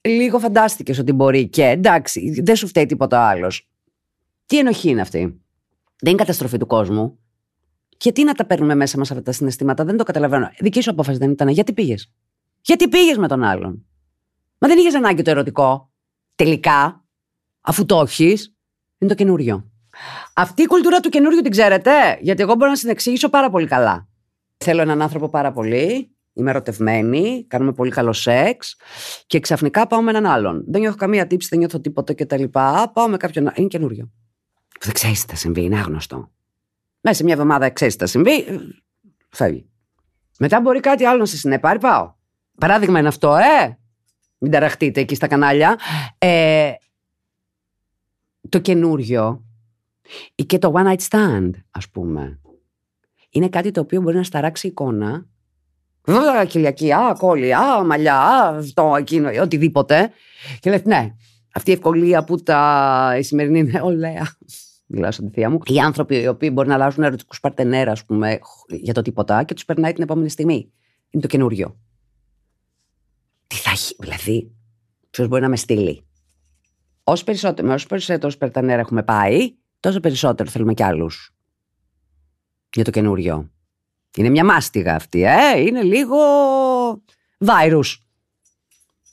Λίγο 0.00 0.38
φαντάστηκες 0.38 0.98
ότι 0.98 1.12
μπορεί 1.12 1.48
και 1.48 1.64
εντάξει, 1.64 2.40
δεν 2.42 2.56
σου 2.56 2.66
φταίει 2.66 2.86
τίποτα 2.86 3.28
άλλος. 3.28 3.68
Τι 4.46 4.58
ενοχή 4.58 4.88
είναι 4.88 5.00
αυτή; 5.00 5.18
Δεν 6.00 6.12
είναι 6.12 6.14
καταστροφή 6.14 6.56
του 6.56 6.66
κόσμου. 6.66 7.18
Γιατί 8.00 8.24
να 8.24 8.32
τα 8.32 8.46
παίρνουμε 8.46 8.74
μέσα 8.74 8.98
μας 8.98 9.10
αυτά 9.10 9.22
τα 9.22 9.32
συναισθήματα, 9.32 9.84
δεν 9.84 9.96
το 9.96 10.04
καταλαβαίνω. 10.04 10.50
Δική 10.58 10.80
σου 10.80 10.90
απόφαση 10.90 11.18
δεν 11.18 11.30
ήταν. 11.30 11.48
Γιατί 11.48 11.72
πήγες; 11.72 12.12
Γιατί 12.60 12.88
πήγες 12.88 13.16
με 13.16 13.28
τον 13.28 13.42
άλλον; 13.42 13.86
Μα 14.58 14.68
δεν 14.68 14.78
είχες 14.78 14.94
ανάγκη 14.94 15.22
το 15.22 15.30
ερωτικό. 15.30 15.89
Τελικά, 16.34 17.04
αφού 17.60 17.86
το 17.86 18.00
έχεις, 18.00 18.54
είναι 18.98 19.10
το 19.10 19.16
καινούριο. 19.16 19.70
Αυτή 20.34 20.62
η 20.62 20.66
κουλτούρα 20.66 21.00
του 21.00 21.08
καινούριου 21.08 21.40
την 21.40 21.50
ξέρετε, 21.50 22.18
γιατί 22.20 22.42
εγώ 22.42 22.54
μπορώ 22.54 22.70
να 22.70 22.76
την 22.76 22.88
εξηγήσω 22.88 23.28
πάρα 23.28 23.50
πολύ 23.50 23.66
καλά. 23.66 24.08
Θέλω 24.56 24.80
έναν 24.80 25.02
άνθρωπο 25.02 25.28
πάρα 25.28 25.52
πολύ, 25.52 26.14
είμαι 26.32 26.50
ερωτευμένη, 26.50 27.46
κάνουμε 27.48 27.72
πολύ 27.72 27.90
καλό 27.90 28.12
σεξ 28.12 28.76
και 29.26 29.40
ξαφνικά 29.40 29.86
πάω 29.86 30.02
με 30.02 30.10
έναν 30.10 30.26
άλλον. 30.26 30.64
Δεν 30.66 30.80
νιώθω 30.80 30.96
καμία 30.96 31.26
τύψη, 31.26 31.48
δεν 31.48 31.58
νιώθω 31.58 31.80
τίποτα 31.80 32.14
κτλ. 32.14 32.44
Πάω 32.44 33.08
με 33.08 33.16
κάποιον. 33.16 33.52
Είναι 33.54 33.66
καινούριο. 33.66 34.10
Δεν 34.80 34.92
ξέρεις 34.92 35.24
τι 35.24 35.30
θα 35.30 35.36
συμβεί, 35.36 35.62
είναι 35.62 35.78
άγνωστο. 35.78 36.30
Μέσα 37.00 37.16
σε 37.16 37.24
μια 37.24 37.32
εβδομάδα 37.32 37.70
ξέρεις 37.70 37.94
τι 37.94 38.00
θα 38.00 38.06
συμβεί, 38.06 38.44
φεύγει. 39.28 39.70
Μετά 40.38 40.60
μπορεί 40.60 40.80
κάτι 40.80 41.04
άλλο 41.04 41.18
να 41.18 41.24
σε 41.24 41.36
συνεπάρει, 41.36 41.78
πάω. 41.78 42.14
Παράδειγμα 42.58 42.98
είναι 42.98 43.08
αυτό, 43.08 43.36
ε! 43.36 43.78
Μην 44.42 44.52
ταραχτείτε 44.52 45.00
εκεί 45.00 45.14
στα 45.14 45.26
κανάλια. 45.26 45.78
Ε, 46.18 46.72
το 48.48 48.58
καινούριο 48.58 49.44
ή 50.34 50.44
και 50.44 50.58
το 50.58 50.72
one 50.76 50.86
night 50.86 51.08
stand, 51.08 51.50
ας 51.70 51.88
πούμε. 51.88 52.40
Είναι 53.30 53.48
κάτι 53.48 53.70
το 53.70 53.80
οποίο 53.80 54.00
μπορεί 54.00 54.16
να 54.16 54.22
σταράξει 54.22 54.66
εικόνα. 54.66 55.26
Βέβαια, 56.04 56.44
κυλιακή, 56.44 56.92
α, 56.92 57.16
κόλλη, 57.18 57.54
α, 57.54 57.84
μαλλιά, 57.84 58.16
α, 58.16 58.56
αυτό, 58.56 58.94
εκείνο, 58.98 59.42
οτιδήποτε. 59.42 60.10
Και 60.60 60.70
λέτε, 60.70 60.88
ναι, 60.88 61.14
αυτή 61.54 61.70
η 61.70 61.72
ευκολία 61.72 62.24
που 62.24 62.42
τα, 62.42 63.14
η 63.18 63.22
σημερινή 63.22 63.58
είναι 63.58 63.80
ολέα. 63.80 64.36
Μιλάω 64.86 65.10
σαν 65.10 65.26
τη 65.26 65.32
θεία 65.32 65.50
μου. 65.50 65.58
Οι 65.64 65.78
άνθρωποι 65.78 66.16
οι 66.16 66.26
οποίοι 66.26 66.50
μπορεί 66.52 66.68
να 66.68 66.74
αλλάζουν 66.74 67.04
ερωτικούς 67.04 67.40
παρτενέρα, 67.40 67.90
ας 67.90 68.04
πούμε, 68.04 68.38
για 68.68 68.94
το 68.94 69.02
τίποτα 69.02 69.42
και 69.42 69.54
τους 69.54 69.64
περνάει 69.64 69.92
την 69.92 70.02
επόμενη 70.02 70.28
στιγμή. 70.28 70.72
Είναι 71.10 71.22
το 71.22 71.28
καινούριο. 71.28 71.76
Τι 73.70 73.76
θα 73.76 73.82
έχει, 73.82 73.94
δηλαδή, 73.98 74.54
ποιος 75.10 75.28
μπορεί 75.28 75.42
να 75.42 75.48
με 75.48 75.56
στείλει; 75.56 76.04
Όσο 77.04 77.24
περισσότερο, 77.24 77.68
με 77.68 77.74
όσο 77.74 77.86
περισσότερο 77.86 78.36
περτανέρα 78.38 78.80
έχουμε 78.80 79.02
πάει, 79.02 79.54
τόσο 79.80 80.00
περισσότερο 80.00 80.50
θέλουμε 80.50 80.74
κι 80.74 80.82
άλλους. 80.82 81.34
Για 82.74 82.84
το 82.84 82.90
καινούριο. 82.90 83.50
Είναι 84.16 84.28
μια 84.28 84.44
μάστιγα 84.44 84.94
αυτή, 84.94 85.22
ε! 85.22 85.60
Είναι 85.60 85.82
λίγο. 85.82 86.16
Βάιρους. 87.38 88.04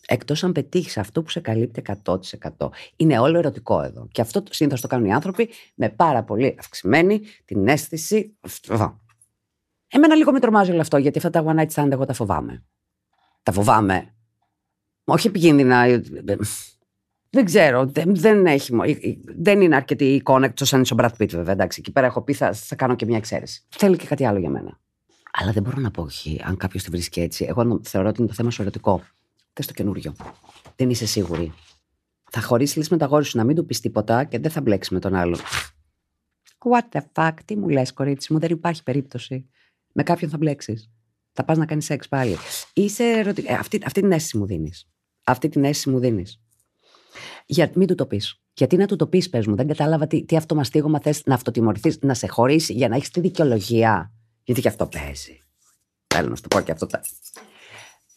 Εκτός 0.07 0.43
αν 0.43 0.51
πετύχεις 0.51 0.97
αυτό 0.97 1.23
που 1.23 1.29
σε 1.29 1.39
καλύπτει 1.39 1.81
100%. 2.03 2.69
Είναι 2.95 3.19
όλο 3.19 3.37
ερωτικό 3.37 3.81
εδώ. 3.81 4.07
Και 4.11 4.21
αυτό 4.21 4.43
συνήθως 4.49 4.81
το 4.81 4.87
κάνουν 4.87 5.07
οι 5.07 5.13
άνθρωποι 5.13 5.49
με 5.75 5.89
πάρα 5.89 6.23
πολύ 6.23 6.55
αυξημένη 6.59 7.21
την 7.45 7.67
αίσθηση. 7.67 8.37
Εμένα 9.87 10.15
λίγο 10.15 10.31
με 10.31 10.39
τρομάζει 10.39 10.71
όλο 10.71 10.81
αυτό, 10.81 10.97
γιατί 10.97 11.17
αυτά 11.17 11.29
τα 11.29 11.43
one 11.45 11.59
night 11.59 11.83
stand 11.83 11.91
εγώ 11.91 12.05
τα 12.05 12.13
φοβάμαι. 12.13 12.63
Τα 13.43 13.51
φοβάμαι 13.51 14.16
όχι 15.07 15.27
επικίνδυνα. 15.27 15.83
Ε, 15.83 16.01
δεν 17.29 17.45
ξέρω. 17.45 17.85
Δεν, 17.85 18.15
δεν, 18.15 18.45
έχει, 18.45 18.71
δεν 19.37 19.61
είναι 19.61 19.75
αρκετή 19.75 20.05
η 20.05 20.15
εικόνα 20.15 20.45
εκτός 20.45 20.73
αν 20.73 20.81
είσαι 20.81 20.93
ο 20.93 20.97
Brad 20.99 21.09
Pitt, 21.17 21.29
βέβαια. 21.29 21.53
Εντάξει, 21.53 21.79
εκεί 21.79 21.91
πέρα 21.91 22.05
έχω 22.05 22.21
πει 22.21 22.33
θα, 22.33 22.53
θα 22.53 22.75
κάνω 22.75 22.95
και 22.95 23.05
μια 23.05 23.17
εξαίρεση. 23.17 23.65
Θέλει 23.69 23.97
και 23.97 24.05
κάτι 24.05 24.25
άλλο 24.25 24.39
για 24.39 24.49
μένα. 24.49 24.79
Αλλά 25.31 25.51
δεν 25.51 25.63
μπορώ 25.63 25.79
να 25.79 25.91
πω 25.91 26.01
όχι, 26.01 26.41
αν 26.43 26.57
κάποιος 26.57 26.83
τη 26.83 26.89
βρίσκει 26.89 27.21
έτσι. 27.21 27.45
Εγώ 27.49 27.79
θεωρώ 27.83 28.07
ότι 28.07 28.19
είναι 28.19 28.27
το 28.27 28.33
θέμα 28.35 28.51
σου 28.51 28.61
ερωτικό. 28.61 29.03
Θες 29.53 29.65
το 29.67 29.73
καινούριο. 29.73 30.15
Δεν 30.75 30.89
είσαι 30.89 31.05
σίγουρη. 31.05 31.53
Θα 32.31 32.41
χωρίσεις 32.41 32.75
λύση 32.75 32.87
με 32.91 32.97
τα 32.97 33.05
γόρι 33.05 33.25
σου 33.25 33.37
να 33.37 33.43
μην 33.43 33.55
του 33.55 33.65
πεις 33.65 33.79
τίποτα 33.79 34.23
και 34.23 34.39
δεν 34.39 34.51
θα 34.51 34.61
μπλέξεις 34.61 34.91
με 34.91 34.99
τον 34.99 35.15
άλλον. 35.15 35.39
What 36.71 36.97
the 36.97 37.01
fuck, 37.13 37.33
τι 37.45 37.57
μου 37.57 37.69
λες, 37.69 37.93
κορίτσι 37.93 38.33
μου, 38.33 38.39
δεν 38.39 38.51
υπάρχει 38.51 38.83
περίπτωση. 38.83 39.49
Με 39.93 40.03
κάποιον 40.03 40.29
θα 40.29 40.37
μπλέξεις. 40.37 40.91
Θα 41.31 41.43
πας 41.43 41.57
να 41.57 41.65
κάνεις 41.65 41.85
σεξ 41.85 42.07
πάλι. 42.07 42.35
Είσαι 42.73 43.03
ερωτι... 43.03 43.43
ε, 43.47 43.53
αυτή, 43.53 43.81
αυτή 43.85 44.01
την 44.01 44.11
αίσθηση 44.11 44.37
μου 44.37 44.45
δίνεις 44.45 44.87
αυτή 45.27 45.49
την 45.49 45.63
αίσθηση 45.63 45.89
μου 45.89 45.99
δίνεις. 45.99 46.41
Για 47.45 47.71
μην 47.75 47.87
του 47.87 47.95
το 47.95 48.05
πεις. 48.05 48.41
Γιατί 48.53 48.77
να 48.77 48.85
του 48.85 48.95
το 48.95 49.07
πεις, 49.07 49.29
πες 49.29 49.47
μου, 49.47 49.55
δεν 49.55 49.67
κατάλαβα 49.67 50.07
τι, 50.07 50.25
τι 50.25 50.35
αυτομαστίγωμα 50.35 50.99
θες 50.99 51.21
να 51.25 51.33
αυτοτιμωρηθείς, 51.33 51.99
να 52.01 52.13
σε 52.13 52.27
χωρίσει 52.27 52.73
για 52.73 52.87
να 52.87 52.95
έχεις 52.95 53.09
τη 53.09 53.19
δικαιολογία. 53.19 54.11
Γιατί 54.43 54.61
και 54.61 54.67
αυτό 54.67 54.87
παίζει. 54.87 55.41
Θέλω 56.07 56.29
να 56.29 56.35
σου 56.35 56.41
το 56.41 56.47
πω 56.47 56.61
και 56.63 56.71
αυτό. 56.71 56.85
Τα, 56.85 57.01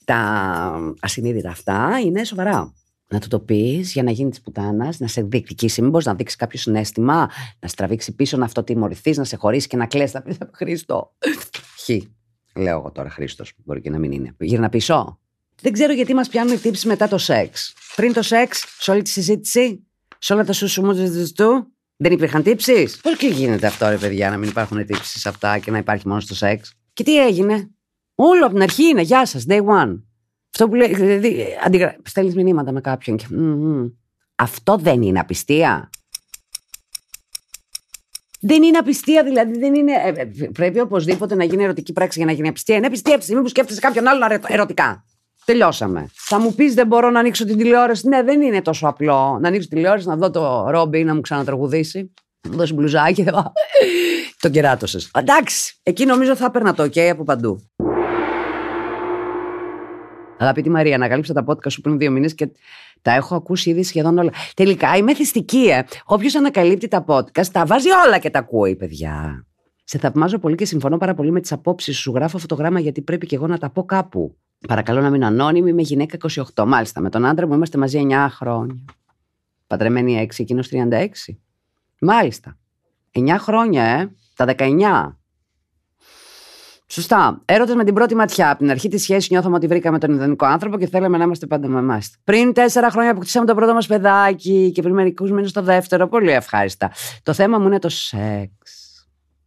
τα 0.04 0.94
ασυνείδητα 1.00 1.50
αυτά 1.50 2.00
είναι 2.04 2.24
σοβαρά. 2.24 2.72
Να 3.12 3.18
του 3.18 3.28
το 3.28 3.40
πεις 3.40 3.92
για 3.92 4.02
να 4.02 4.10
γίνει 4.10 4.30
της 4.30 4.40
πουτάνας, 4.40 4.98
να 4.98 5.06
σε 5.06 5.22
διεκδικήσει. 5.22 5.82
Μήπως 5.82 6.04
να 6.04 6.14
δείξει 6.14 6.36
κάποιο 6.36 6.58
συνέστημα, 6.58 7.30
να 7.58 7.68
στραβήξει 7.68 8.14
πίσω, 8.14 8.36
να 8.36 8.44
αυτοτιμωρηθείς, 8.44 9.16
να 9.16 9.24
σε 9.24 9.36
χωρίσει 9.36 9.68
και 9.68 9.76
να 9.76 9.86
κλέσει. 9.86 10.14
Να 10.14 10.22
πει 10.22 10.38
Χρήστο. 10.52 11.16
Χ. 11.84 11.88
Λέω 12.54 12.78
εγώ 12.78 12.92
τώρα 12.92 13.10
Χρήστος. 13.10 13.52
Μπορεί 13.64 13.80
και 13.80 13.90
να 13.90 13.98
μην 13.98 14.12
είναι. 14.12 14.34
Γύρνα 14.38 14.68
πίσω. 14.68 15.20
Δεν 15.62 15.72
ξέρω 15.72 15.92
γιατί 15.92 16.14
μας 16.14 16.28
πιάνουν 16.28 16.54
οι 16.54 16.58
τύψει 16.58 16.86
μετά 16.86 17.08
το 17.08 17.18
σεξ. 17.18 17.74
Πριν 17.96 18.12
το 18.12 18.22
σεξ, 18.22 18.64
σε 18.78 18.90
όλη 18.90 19.02
τη 19.02 19.10
συζήτηση, 19.10 19.86
σε 20.18 20.32
όλα 20.32 20.44
τα 20.44 20.52
σου 20.52 20.82
του, 21.34 21.72
δεν 21.96 22.12
υπήρχαν 22.12 22.42
τύψεις. 22.42 22.96
Πώς 23.00 23.16
και 23.16 23.26
γίνεται 23.26 23.66
αυτό, 23.66 23.88
ρε 23.88 23.96
παιδιά, 23.96 24.30
να 24.30 24.36
μην 24.36 24.48
υπάρχουν 24.48 24.86
τύψεις 24.86 25.20
σε 25.20 25.28
αυτά 25.28 25.58
και 25.58 25.70
να 25.70 25.78
υπάρχει 25.78 26.08
μόνο 26.08 26.20
στο 26.20 26.34
σεξ; 26.34 26.74
Και 26.92 27.02
τι 27.02 27.26
έγινε; 27.26 27.70
Όλο 28.14 28.44
από 28.44 28.54
την 28.54 28.62
αρχή 28.62 28.84
είναι, 28.84 29.02
γεια 29.02 29.26
σας, 29.26 29.44
day 29.48 29.64
one. 29.64 30.02
Αυτό 30.52 30.68
που 30.68 30.74
λέει, 30.74 30.94
δηλαδή, 30.94 31.46
αντιγρα... 31.64 31.96
στέλνεις 32.04 32.34
μηνύματα 32.34 32.72
με 32.72 32.80
κάποιον 32.80 33.16
και. 33.16 33.26
Αυτό 34.34 34.76
δεν 34.76 35.02
είναι 35.02 35.18
απιστία. 35.18 35.90
Δεν 38.40 38.62
είναι 38.62 38.78
απιστία, 38.78 39.24
δηλαδή 39.24 39.58
δεν 39.58 39.74
είναι. 39.74 39.92
Ε, 39.92 40.12
ε, 40.20 40.48
πρέπει 40.52 40.80
οπωσδήποτε 40.80 41.34
να 41.34 41.44
γίνει 41.44 41.62
ερωτική 41.62 41.92
πράξη 41.92 42.18
για 42.18 42.26
να 42.26 42.32
γίνει 42.32 42.48
απιστία. 42.48 42.76
Είναι 42.76 42.86
απιστία 42.86 43.10
από 43.10 43.18
τη 43.18 43.26
στιγμή 43.26 43.42
που 43.42 43.48
σκέφτεσαι 43.48 43.80
κάποιον 43.80 44.06
άλλον 44.06 44.40
ερωτικά. 44.46 45.04
Τελειώσαμε. 45.50 46.10
Θα 46.14 46.40
μου 46.40 46.54
πεις 46.54 46.74
δεν 46.74 46.86
μπορώ 46.86 47.10
να 47.10 47.18
ανοίξω 47.18 47.44
την 47.44 47.56
τηλεόραση. 47.56 48.08
Ναι, 48.08 48.22
δεν 48.22 48.40
είναι 48.40 48.62
τόσο 48.62 48.86
απλό. 48.88 49.38
Να 49.40 49.48
ανοίξω 49.48 49.68
την 49.68 49.76
τηλεόραση, 49.76 50.06
να 50.06 50.16
δω 50.16 50.30
το 50.30 50.70
Ρόμπι 50.70 51.04
να 51.04 51.14
μου 51.14 51.20
ξανατραγουδήσει. 51.20 52.12
Να 52.48 52.56
δώσει 52.56 52.74
μπλουζάκι. 52.74 53.24
το 54.40 54.48
κεράτωσες. 54.48 55.10
Εντάξει. 55.14 55.78
Εκεί 55.82 56.04
νομίζω 56.04 56.36
θα 56.36 56.44
έπαιρνα 56.44 56.74
το 56.74 56.82
OK 56.82 56.98
από 56.98 57.24
παντού. 57.24 57.60
Αγαπητή 60.38 60.70
Μαρία, 60.70 60.94
ανακάλυψα 60.94 61.32
τα 61.32 61.44
podcast 61.46 61.70
σου 61.70 61.80
πριν 61.80 61.98
δύο 61.98 62.10
μήνες 62.10 62.34
και 62.34 62.50
τα 63.02 63.10
έχω 63.10 63.34
ακούσει 63.34 63.70
ήδη 63.70 63.82
σχεδόν 63.82 64.18
όλα. 64.18 64.30
Τελικά 64.54 64.96
είμαι 64.96 65.14
θυστική, 65.14 65.68
ε. 65.70 65.82
Όποιος 66.04 66.34
ανακαλύπτει 66.34 66.88
τα 66.88 67.04
podcast, 67.08 67.46
τα 67.52 67.66
βάζει 67.66 67.88
όλα 68.06 68.18
και 68.18 68.30
τα 68.30 68.38
ακούει, 68.38 68.76
παιδιά. 68.76 69.46
Σε 69.84 69.98
θαυμάζω 69.98 70.38
πολύ 70.38 70.54
και 70.54 70.64
συμφωνώ 70.64 70.96
πάρα 70.96 71.14
πολύ 71.14 71.30
με 71.30 71.40
τις 71.40 71.52
απόψεις 71.52 71.98
σου. 71.98 72.12
Γράφω 72.14 72.36
αυτό 72.36 72.54
το 72.54 72.62
γράμμα 72.62 72.80
γιατί 72.80 73.02
πρέπει 73.02 73.26
και 73.26 73.34
εγώ 73.34 73.46
να 73.46 73.58
τα 73.58 73.70
πω 73.70 73.84
κάπου. 73.84 74.36
Παρακαλώ 74.68 75.00
να 75.00 75.10
μείνω 75.10 75.26
ανώνυμη, 75.26 75.70
είμαι 75.70 75.82
γυναίκα 75.82 76.16
28. 76.54 76.64
Μάλιστα, 76.66 77.00
με 77.00 77.10
τον 77.10 77.24
άντρα 77.24 77.46
μου 77.46 77.54
είμαστε 77.54 77.78
μαζί 77.78 78.06
9 78.10 78.26
χρόνια. 78.30 78.84
Παντρεμένη 79.66 80.28
6, 80.30 80.42
εκείνος 80.42 80.68
36. 80.68 81.08
Μάλιστα. 82.00 82.56
9 83.10 83.36
χρόνια, 83.38 83.84
ε. 83.84 84.10
Τα 84.36 84.44
19. 84.44 85.18
Σωστά. 86.86 87.42
Έρωτα 87.44 87.76
με 87.76 87.84
την 87.84 87.94
πρώτη 87.94 88.14
ματιά. 88.14 88.50
Από 88.50 88.58
την 88.58 88.70
αρχή 88.70 88.88
της 88.88 89.02
σχέσης 89.02 89.30
νιώθαμε 89.30 89.56
ότι 89.56 89.66
βρήκαμε 89.66 89.98
τον 89.98 90.12
ιδανικό 90.12 90.46
άνθρωπο 90.46 90.78
και 90.78 90.86
θέλαμε 90.86 91.18
να 91.18 91.24
είμαστε 91.24 91.46
πάντα 91.46 91.68
με 91.68 91.78
εμάς. 91.78 92.16
Πριν 92.24 92.52
τέσσερα 92.52 92.90
χρόνια 92.90 93.10
αποκτήσαμε 93.10 93.46
το 93.46 93.54
πρώτο 93.54 93.74
μας 93.74 93.86
παιδάκι 93.86 94.72
και 94.74 94.82
πριν 94.82 94.94
μερικούς 94.94 95.30
μήνες 95.30 95.52
το 95.52 95.62
δεύτερο. 95.62 96.08
Πολύ 96.08 96.30
ευχάριστα. 96.30 96.90
Το 97.22 97.32
θέμα 97.32 97.58
μου 97.58 97.66
είναι 97.66 97.78
το 97.78 97.88
σεξ. 97.88 98.79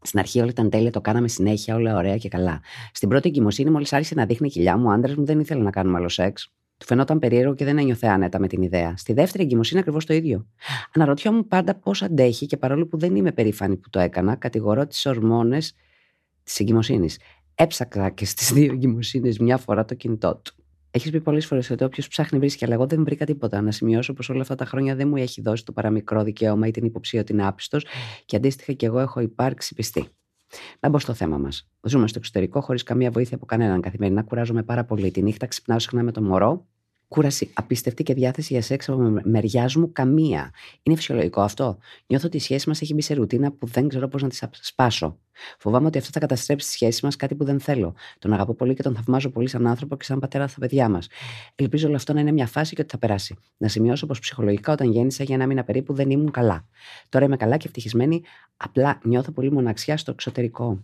Στην 0.03 0.19
αρχή 0.19 0.39
όλα 0.39 0.49
ήταν 0.49 0.69
τέλεια, 0.69 0.91
το 0.91 1.01
κάναμε 1.01 1.27
συνέχεια, 1.27 1.75
όλα 1.75 1.95
ωραία 1.95 2.17
και 2.17 2.29
καλά. 2.29 2.61
Στην 2.93 3.09
πρώτη 3.09 3.27
εγκυμοσύνη, 3.27 3.69
μόλις 3.69 3.93
άρχισε 3.93 4.15
να 4.15 4.25
δείχνει 4.25 4.49
κοιλιά 4.49 4.77
μου, 4.77 4.85
ο 4.87 4.91
άντρας 4.91 5.15
μου 5.15 5.25
δεν 5.25 5.39
ήθελε 5.39 5.63
να 5.63 5.69
κάνουμε 5.69 5.97
άλλο 5.97 6.09
σεξ. 6.09 6.51
Του 6.77 6.85
φαινόταν 6.85 7.19
περίεργο 7.19 7.55
και 7.55 7.65
δεν 7.65 7.77
ένιωθε 7.77 8.07
άνετα 8.07 8.39
με 8.39 8.47
την 8.47 8.61
ιδέα. 8.61 8.93
Στη 8.97 9.13
δεύτερη 9.13 9.43
εγκυμοσύνη 9.43 9.79
ακριβώς 9.79 10.05
το 10.05 10.13
ίδιο. 10.13 10.47
Αναρωτιόμουν 10.93 11.47
πάντα 11.47 11.75
πώς 11.75 12.01
αντέχει 12.01 12.45
και 12.45 12.57
παρόλο 12.57 12.87
που 12.87 12.97
δεν 12.97 13.15
είμαι 13.15 13.31
περήφανη 13.31 13.77
που 13.77 13.89
το 13.89 13.99
έκανα, 13.99 14.35
κατηγορώ 14.35 14.87
τις 14.87 15.05
ορμόνες 15.05 15.75
της 16.43 16.59
εγκυμοσύνης. 16.59 17.19
Έψαξα 17.55 18.09
και 18.09 18.25
στις 18.25 18.53
δύο 18.53 18.73
εγκυμοσύνες 18.73 19.37
μια 19.37 19.57
φορά 19.57 19.85
το 19.85 19.93
κινητό 19.93 20.35
του. 20.43 20.62
Έχεις 20.95 21.11
πει 21.11 21.21
πολλές 21.21 21.45
φορές 21.45 21.69
ότι 21.69 21.83
όποιος 21.83 22.07
ψάχνει 22.07 22.39
βρίσκει, 22.39 22.65
αλλά 22.65 22.73
εγώ 22.73 22.85
δεν 22.85 23.03
βρήκα 23.03 23.25
τίποτα. 23.25 23.61
Να 23.61 23.71
σημειώσω 23.71 24.13
πως 24.13 24.29
όλα 24.29 24.41
αυτά 24.41 24.55
τα 24.55 24.65
χρόνια 24.65 24.95
δεν 24.95 25.07
μου 25.07 25.15
έχει 25.15 25.41
δώσει 25.41 25.65
το 25.65 25.71
παραμικρό 25.71 26.23
δικαίωμα 26.23 26.67
ή 26.67 26.71
την 26.71 26.85
υποψία 26.85 27.21
ότι 27.21 27.33
είναι 27.33 27.47
άπιστος 27.47 27.85
και 28.25 28.35
αντίστοιχα 28.35 28.73
και 28.73 28.85
εγώ 28.85 28.99
έχω 28.99 29.19
υπάρξει 29.19 29.73
πιστή. 29.73 30.07
Να 30.79 30.89
μπω 30.89 30.99
στο 30.99 31.13
θέμα 31.13 31.37
μας. 31.37 31.69
Ζούμε 31.81 32.07
στο 32.07 32.19
εξωτερικό 32.19 32.61
χωρίς 32.61 32.83
καμία 32.83 33.11
βοήθεια 33.11 33.35
από 33.35 33.45
κανέναν. 33.45 33.81
Καθημερινά 33.81 34.23
κουράζομαι 34.23 34.63
πάρα 34.63 34.83
πολύ. 34.83 35.11
Τη 35.11 35.21
νύχτα 35.21 35.45
ξυπνάω 35.45 35.79
συχνά 35.79 36.03
με 36.03 36.11
το 36.11 36.21
μωρό 36.21 36.67
Κούραση, 37.13 37.49
απίστευτη 37.53 38.03
και 38.03 38.13
διάθεση 38.13 38.53
για 38.53 38.61
σεξ 38.61 38.89
από 38.89 39.19
μεριάς 39.23 39.75
μου 39.75 39.91
καμία. 39.91 40.51
Είναι 40.83 40.95
φυσιολογικό 40.95 41.41
αυτό. 41.41 41.77
Νιώθω 42.07 42.27
ότι 42.27 42.37
η 42.37 42.39
σχέση 42.39 42.69
μας 42.69 42.81
έχει 42.81 42.93
μπει 42.93 43.01
σε 43.01 43.13
ρουτίνα 43.13 43.51
που 43.51 43.67
δεν 43.67 43.87
ξέρω 43.87 44.07
πώς 44.07 44.21
να 44.21 44.29
τη 44.29 44.37
σπάσω. 44.51 45.17
Φοβάμαι 45.57 45.87
ότι 45.87 45.97
αυτό 45.97 46.09
θα 46.13 46.19
καταστρέψει 46.19 46.67
τη 46.67 46.73
σχέση 46.73 47.05
μας, 47.05 47.15
κάτι 47.15 47.35
που 47.35 47.43
δεν 47.43 47.59
θέλω. 47.59 47.95
Τον 48.19 48.33
αγαπώ 48.33 48.53
πολύ 48.53 48.73
και 48.73 48.83
τον 48.83 48.95
θαυμάζω 48.95 49.29
πολύ 49.29 49.47
σαν 49.47 49.67
άνθρωπο 49.67 49.95
και 49.95 50.03
σαν 50.03 50.19
πατέρα 50.19 50.47
στα 50.47 50.59
παιδιά 50.59 50.89
μας. 50.89 51.07
Ελπίζω 51.55 51.87
όλο 51.87 51.95
αυτό 51.95 52.13
να 52.13 52.19
είναι 52.19 52.31
μια 52.31 52.47
φάση 52.47 52.75
και 52.75 52.81
ότι 52.81 52.91
θα 52.91 52.97
περάσει. 52.97 53.35
Να 53.57 53.67
σημειώσω 53.67 54.05
πως 54.05 54.19
ψυχολογικά 54.19 54.71
όταν 54.71 54.91
γέννησα 54.91 55.23
για 55.23 55.35
ένα 55.35 55.47
μήνα 55.47 55.63
περίπου 55.63 55.93
δεν 55.93 56.09
ήμουν 56.09 56.31
καλά. 56.31 56.67
Τώρα 57.09 57.25
είμαι 57.25 57.37
καλά 57.37 57.57
και 57.57 57.67
ευτυχισμένη, 57.67 58.21
απλά 58.57 58.99
νιώθω 59.03 59.31
πολύ 59.31 59.51
μοναξιά 59.51 59.97
στο 59.97 60.11
εξωτερικό. 60.11 60.83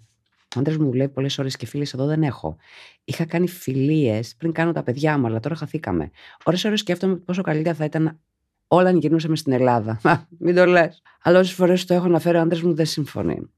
Ο 0.55 0.59
άντρας 0.59 0.77
μου 0.77 0.89
δουλεύει 0.89 1.13
πολλές 1.13 1.37
ώρες 1.37 1.55
και 1.55 1.65
φίλες 1.65 1.93
εδώ 1.93 2.05
δεν 2.05 2.23
έχω. 2.23 2.57
Είχα 3.03 3.25
κάνει 3.25 3.47
φιλίες 3.47 4.35
πριν 4.37 4.51
κάνω 4.51 4.71
τα 4.71 4.83
παιδιά 4.83 5.17
μου, 5.17 5.25
αλλά 5.25 5.39
τώρα 5.39 5.55
χαθήκαμε. 5.55 6.11
Ωρε-ώρε 6.43 6.75
σκέφτομαι 6.75 7.15
πόσο 7.15 7.41
καλύτερα 7.41 7.75
θα 7.75 7.85
ήταν 7.85 8.19
όλα 8.67 8.89
αν 8.89 8.97
γυρνούσαμε 8.97 9.35
στην 9.35 9.51
Ελλάδα. 9.51 9.99
Μην 10.39 10.55
το 10.55 10.65
λες. 10.65 11.01
Αλλά 11.21 11.39
όσες 11.39 11.53
φορές 11.53 11.85
το 11.85 11.93
έχω 11.93 12.05
αναφέρει, 12.05 12.37
ο 12.37 12.41
άντρας 12.41 12.61
μου 12.61 12.73
δεν 12.73 12.85
συμφωνεί. 12.85 13.49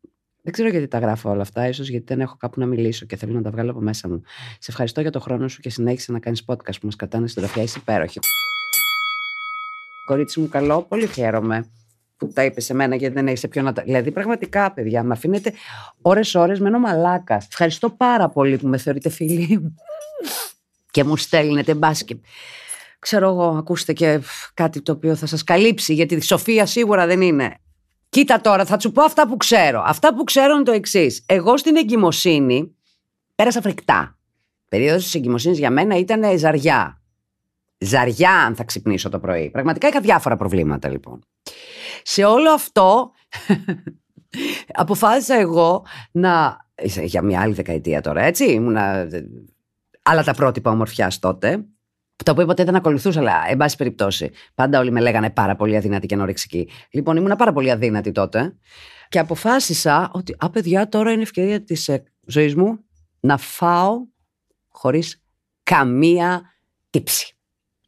Δεν 0.43 0.53
ξέρω 0.53 0.69
γιατί 0.69 0.87
τα 0.87 0.99
γράφω 0.99 1.29
όλα 1.29 1.41
αυτά, 1.41 1.67
ίσως 1.67 1.89
γιατί 1.89 2.05
δεν 2.07 2.21
έχω 2.21 2.35
κάπου 2.37 2.59
να 2.59 2.65
μιλήσω 2.65 3.05
και 3.05 3.15
θέλω 3.15 3.33
να 3.33 3.41
τα 3.41 3.51
βγάλω 3.51 3.71
από 3.71 3.81
μέσα 3.81 4.09
μου. 4.09 4.21
Σε 4.59 4.71
ευχαριστώ 4.71 5.01
για 5.01 5.11
το 5.11 5.19
χρόνο 5.19 5.47
σου 5.47 5.61
και 5.61 5.69
συνέχισε 5.69 6.11
να 6.11 6.19
κάνεις 6.19 6.43
podcast 6.45 6.79
που 6.79 6.85
μας 6.85 6.95
κρατάνε 6.95 7.27
στην 7.27 7.41
τροφιά. 7.41 7.63
Είσαι 7.63 7.79
υπέροχη. 7.79 8.19
Κορίτσι 10.05 10.39
μου, 10.39 10.47
καλό, 10.47 10.81
πολύ 10.81 11.07
χαίρομαι 11.07 11.71
που 12.25 12.33
τα 12.33 12.43
είπες 12.43 12.65
σε 12.65 12.73
μένα 12.73 12.95
γιατί 12.95 13.13
δεν 13.13 13.27
έχεις 13.27 13.39
σε 13.39 13.47
ποιον 13.47 13.65
να 13.65 13.73
τα. 13.73 13.81
Δηλαδή, 13.81 14.11
πραγματικά, 14.11 14.71
παιδιά, 14.71 15.03
με 15.03 15.13
αφήνετε 15.13 15.53
ώρε-ώρε 16.01 16.59
με 16.59 16.67
ένα 16.67 16.79
μαλάκας. 16.79 17.45
Ευχαριστώ 17.47 17.89
πάρα 17.89 18.29
πολύ 18.29 18.57
που 18.57 18.67
με 18.67 18.77
θεωρείτε 18.77 19.09
φίλοι 19.09 19.59
μου 19.61 19.75
και 20.91 21.03
μου 21.03 21.17
στέλνετε 21.17 21.73
μπάσκετ. 21.73 22.17
Ξέρω 22.99 23.29
εγώ, 23.29 23.47
ακούστε 23.57 23.93
και 23.93 24.19
κάτι 24.53 24.81
το 24.81 24.91
οποίο 24.91 25.15
θα 25.15 25.25
σας 25.25 25.43
καλύψει, 25.43 25.93
γιατί 25.93 26.15
η 26.15 26.21
Σοφία 26.21 26.65
σίγουρα 26.65 27.05
δεν 27.05 27.21
είναι. 27.21 27.55
Κοίτα 28.09 28.41
τώρα, 28.41 28.65
θα 28.65 28.79
σου 28.79 28.91
πω 28.91 29.03
αυτά 29.03 29.27
που 29.27 29.37
ξέρω. 29.37 29.83
Αυτά 29.85 30.15
που 30.15 30.23
ξέρω 30.23 30.53
είναι 30.53 30.63
το 30.63 30.71
εξής. 30.71 31.23
Εγώ 31.25 31.57
στην 31.57 31.75
εγκυμοσύνη 31.75 32.75
πέρασα 33.35 33.61
φρικτά. 33.61 34.17
Περίοδος 34.69 35.03
της 35.03 35.15
εγκυμοσύνης 35.15 35.57
για 35.57 35.71
μένα 35.71 35.97
ήταν 35.97 36.37
ζαριά. 36.37 37.01
Ζαριά 37.77 38.31
αν 38.31 38.55
θα 38.55 38.63
ξυπνήσω 38.63 39.09
το 39.09 39.19
πρωί. 39.19 39.49
Πραγματικά 39.49 39.87
είχα 39.87 39.99
διάφορα 39.99 40.35
προβλήματα 40.37 40.89
λοιπόν. 40.89 41.19
Σε 42.03 42.23
όλο 42.23 42.51
αυτό 42.51 43.11
αποφάσισα 44.73 45.35
εγώ 45.35 45.85
να. 46.11 46.57
Για 47.03 47.21
μια 47.21 47.41
άλλη 47.41 47.53
δεκαετία 47.53 48.01
τώρα, 48.01 48.21
έτσι. 48.21 48.51
Ήμουνα. 48.51 49.07
Άλλα 50.03 50.23
τα 50.23 50.33
πρότυπα 50.33 50.71
ομορφιά 50.71 51.11
τότε. 51.19 51.65
Τα 52.25 52.31
οποία 52.31 52.45
ποτέ 52.45 52.63
δεν 52.63 52.75
ακολουθούσα, 52.75 53.19
αλλά 53.19 53.43
εν 53.47 53.57
πάση 53.57 53.77
περιπτώσει. 53.77 54.31
Πάντα 54.55 54.79
όλοι 54.79 54.91
με 54.91 54.99
λέγανε 54.99 55.29
πάρα 55.29 55.55
πολύ 55.55 55.75
αδύνατη 55.75 56.05
και 56.05 56.13
ανορεξική. 56.13 56.69
Λοιπόν, 56.91 57.17
ήμουνα 57.17 57.35
πάρα 57.35 57.53
πολύ 57.53 57.71
αδύνατη 57.71 58.11
τότε. 58.11 58.55
Και 59.09 59.19
αποφάσισα 59.19 60.09
ότι, 60.13 60.35
α, 60.39 60.49
παιδιά, 60.49 60.89
τώρα 60.89 61.11
είναι 61.11 61.21
ευκαιρία 61.21 61.63
της 61.63 61.87
ε, 61.87 62.03
ζωής 62.25 62.55
μου 62.55 62.79
να 63.19 63.37
φάω 63.37 63.95
χωρίς 64.69 65.23
καμία 65.63 66.41
τύψη. 66.89 67.35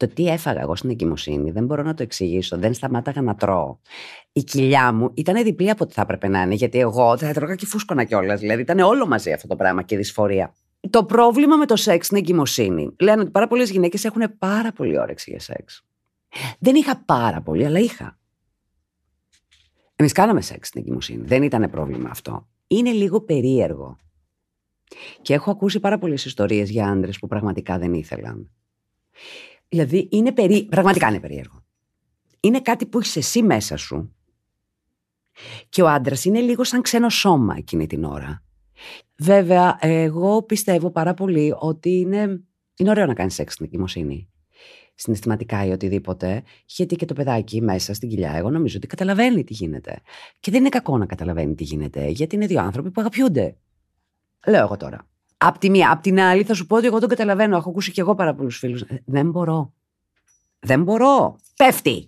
Το 0.04 0.10
τι 0.14 0.28
έφαγα 0.28 0.62
εγώ 0.62 0.76
στην 0.76 0.90
εγκυμοσύνη 0.90 1.52
δεν 1.52 1.66
μπορώ 1.66 1.84
να 1.84 1.94
το 1.94 2.04
εξηγήσω. 2.04 2.58
Δεν 2.58 2.74
σταμάταγα 2.74 3.22
να 3.22 3.36
τρώω. 3.36 3.78
Η 4.32 4.44
κοιλιά 4.44 4.94
μου 4.94 5.12
ήταν 5.14 5.44
διπλή 5.44 5.70
από 5.70 5.84
ό,τι 5.84 5.94
θα 5.94 6.02
έπρεπε 6.02 6.28
να 6.28 6.42
είναι, 6.42 6.54
γιατί 6.54 6.80
εγώ 6.80 7.18
θα 7.18 7.34
τρώγα 7.34 7.56
και 7.56 7.66
φούσκωνα 7.66 8.04
κιόλας. 8.04 8.40
Δηλαδή 8.40 8.62
ήταν 8.62 8.80
όλο 8.80 9.08
μαζί 9.08 9.32
αυτό 9.32 9.48
το 9.48 9.56
πράγμα 9.56 9.84
και 9.84 9.96
η 9.96 9.98
δυσφορία. 9.98 10.54
Το 10.90 11.06
πρόβλημα 11.06 11.56
με 11.56 11.66
το 11.66 11.76
σεξ 11.76 12.06
στην 12.06 12.18
εγκυμοσύνη. 12.18 12.96
Λένε 13.00 13.22
ότι 13.22 13.32
πάρα 13.32 13.48
πολλές 13.48 13.70
γυναίκες 13.70 14.04
έχουν 14.04 14.38
πάρα 14.38 14.72
πολύ 14.72 15.00
όρεξη 15.00 15.30
για 15.30 15.40
σεξ. 15.40 15.86
Δεν 16.60 16.76
είχα 16.76 17.04
πάρα 17.06 17.42
πολύ, 17.42 17.66
αλλά 17.66 17.80
είχα. 17.80 18.20
Εμείς 19.96 20.12
κάναμε 20.12 20.42
σεξ 20.42 20.68
στην 20.68 20.82
εγκυμοσύνη. 20.82 21.24
Δεν 21.26 21.44
ήταν 21.44 21.70
πρόβλημα 21.70 22.10
αυτό. 22.10 22.48
Είναι 22.68 22.92
λίγο 22.92 23.22
περίεργο. 23.22 23.98
Και 25.22 25.34
έχω 25.34 25.52
ακούσει 25.52 25.80
πάρα 25.80 25.98
πολλές 25.98 26.26
ιστορίες 26.26 26.70
για 26.70 26.88
άντρες 26.88 27.20
που 27.20 27.28
πραγματικά 27.28 27.78
δεν 27.78 27.94
ήθελαν. 27.94 28.50
Δηλαδή 29.74 30.08
είναι 30.12 30.32
περί... 30.32 30.66
πραγματικά 30.66 31.08
είναι 31.08 31.20
περίεργο. 31.20 31.64
Είναι 32.40 32.62
κάτι 32.62 32.86
που 32.86 33.00
έχεις 33.00 33.16
εσύ 33.16 33.44
μέσα 33.44 33.78
σου. 33.78 34.16
Και 35.70 35.82
ο 35.82 35.88
άντρας 35.90 36.26
είναι 36.26 36.40
λίγο 36.40 36.64
σαν 36.64 36.82
ξένο 36.82 37.10
σώμα 37.10 37.56
εκείνη 37.58 37.88
την 37.88 38.04
ώρα. 38.04 38.44
Βέβαια, 39.18 39.78
εγώ 39.80 40.44
πιστεύω 40.44 40.92
πάρα 40.92 41.14
πολύ 41.14 41.54
ότι 41.60 41.90
είναι, 41.90 42.44
είναι 42.78 42.90
ωραίο 42.90 43.06
να 43.06 43.14
κάνεις 43.14 43.34
σεξ 43.34 43.54
στην 43.54 43.66
εγκυμοσύνη. 43.66 44.30
Συναισθηματικά 44.96 45.66
ή 45.66 45.72
οτιδήποτε, 45.72 46.44
γιατί 46.66 46.96
και 46.96 47.06
το 47.06 47.14
παιδάκι 47.14 47.62
μέσα 47.62 47.94
στην 47.94 48.10
κοιλιά, 48.10 48.32
εγώ 48.32 48.50
νομίζω 48.50 48.78
ότι 48.78 48.88
καταλαβαίνει 48.88 49.44
τι 49.44 49.54
γίνεται. 49.54 50.02
Και 50.40 50.52
δεν 50.52 50.60
είναι 50.60 50.70
κακό 50.70 50.98
να 50.98 51.06
καταλαβαίνει 51.06 51.56
τι 51.56 51.64
γίνεται, 51.64 52.08
γιατί 52.08 52.36
είναι 52.36 52.48
δύο 52.48 52.62
άνθρωποι 52.62 52.92
που 52.92 53.02
αγαπιούνται. 53.02 53.58
Λέω 54.48 54.62
εγώ 54.62 54.78
τώρα. 54.78 55.08
Απ' 55.46 55.58
τη 55.58 55.70
μία. 55.70 55.92
Απ' 55.92 56.02
την 56.02 56.20
άλλη, 56.20 56.44
θα 56.44 56.54
σου 56.54 56.66
πω 56.66 56.76
ότι 56.76 56.86
εγώ 56.86 57.00
τον 57.00 57.10
καταλαβαίνω. 57.10 57.58
Έχω 57.58 57.70
ακούσει 57.70 57.92
και 57.92 58.02
εγώ 58.02 58.16
πάρα 58.16 58.34
πολλούς 58.34 58.58
φίλους. 58.58 58.82
Ε, 58.82 59.04
δεν 59.06 59.30
μπορώ. 59.30 59.74
Δεν 60.60 60.84
μπορώ. 60.84 61.40
Πέφτει. 61.56 62.08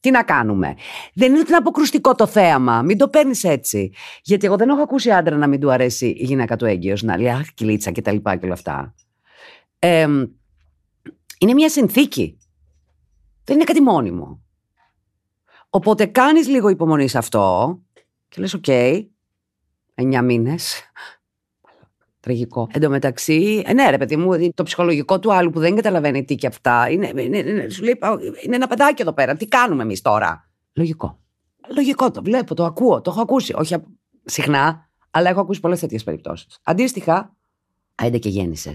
Τι 0.00 0.10
να 0.10 0.22
κάνουμε. 0.22 0.74
Δεν 1.14 1.30
είναι 1.30 1.38
ότι 1.38 1.48
είναι 1.48 1.56
αποκρουστικό 1.56 2.14
το 2.14 2.26
θέαμα. 2.26 2.82
Μην 2.82 2.98
το 2.98 3.08
παίρνεις 3.08 3.44
έτσι. 3.44 3.92
Γιατί 4.22 4.46
εγώ 4.46 4.56
δεν 4.56 4.68
έχω 4.68 4.82
ακούσει 4.82 5.10
άντρα 5.10 5.36
να 5.36 5.46
μην 5.46 5.60
του 5.60 5.70
αρέσει 5.70 6.06
η 6.06 6.24
γυναίκα 6.24 6.56
του 6.56 6.64
έγκυος, 6.64 7.02
να 7.02 7.16
λέει 7.16 7.30
Αχ, 7.30 7.54
κυλίτσα 7.54 7.90
και 7.90 8.02
τα 8.02 8.12
λοιπά 8.12 8.36
και 8.36 8.44
όλα 8.44 8.54
αυτά. 8.54 8.94
Ε, 9.78 10.06
είναι 11.38 11.52
μια 11.54 11.68
συνθήκη. 11.68 12.38
Δεν 13.44 13.56
είναι 13.56 13.64
κάτι 13.64 13.80
μόνιμο. 13.80 14.42
Οπότε 15.70 16.06
κάνεις 16.06 16.48
λίγο 16.48 16.68
υπομονή 16.68 17.08
σε 17.08 17.18
αυτό 17.18 17.78
και 18.28 18.40
λες 18.40 18.54
OK, 18.54 18.64
okay, 18.66 19.06
9 19.94 20.22
μήνες, 20.22 20.82
Τραγικό. 22.24 22.68
Εν 22.72 22.80
τω 22.80 22.90
μεταξύ, 22.90 23.62
ε, 23.66 23.72
ναι, 23.72 23.90
ρε 23.90 23.98
παιδί 23.98 24.16
μου, 24.16 24.50
το 24.54 24.62
ψυχολογικό 24.62 25.18
του 25.18 25.32
άλλου 25.32 25.50
που 25.50 25.60
δεν 25.60 25.76
καταλαβαίνει 25.76 26.24
τι 26.24 26.34
και 26.34 26.46
αυτά. 26.46 26.90
Είναι, 26.90 27.12
είναι, 27.16 27.38
είναι, 27.38 27.68
σου 27.68 27.82
λέει, 27.82 27.98
είναι 28.44 28.56
ένα 28.56 28.66
παιδάκι 28.66 29.02
εδώ 29.02 29.12
πέρα. 29.12 29.36
Τι 29.36 29.46
κάνουμε 29.46 29.82
εμείς 29.82 29.98
τώρα. 29.98 30.48
Λογικό. 30.72 31.18
Λογικό 31.74 32.10
το 32.10 32.22
βλέπω, 32.22 32.54
το 32.54 32.64
ακούω, 32.64 33.00
το 33.00 33.10
έχω 33.10 33.20
ακούσει. 33.20 33.54
Όχι 33.56 33.76
συχνά, 34.24 34.90
αλλά 35.10 35.30
έχω 35.30 35.40
ακούσει 35.40 35.60
πολλές 35.60 35.76
τέτοιες 35.76 35.98
περιπτώσεις. 36.04 36.46
Αντίστοιχα, 36.62 37.36
άιντε 37.94 38.18
και 38.18 38.28
γέννησε. 38.28 38.72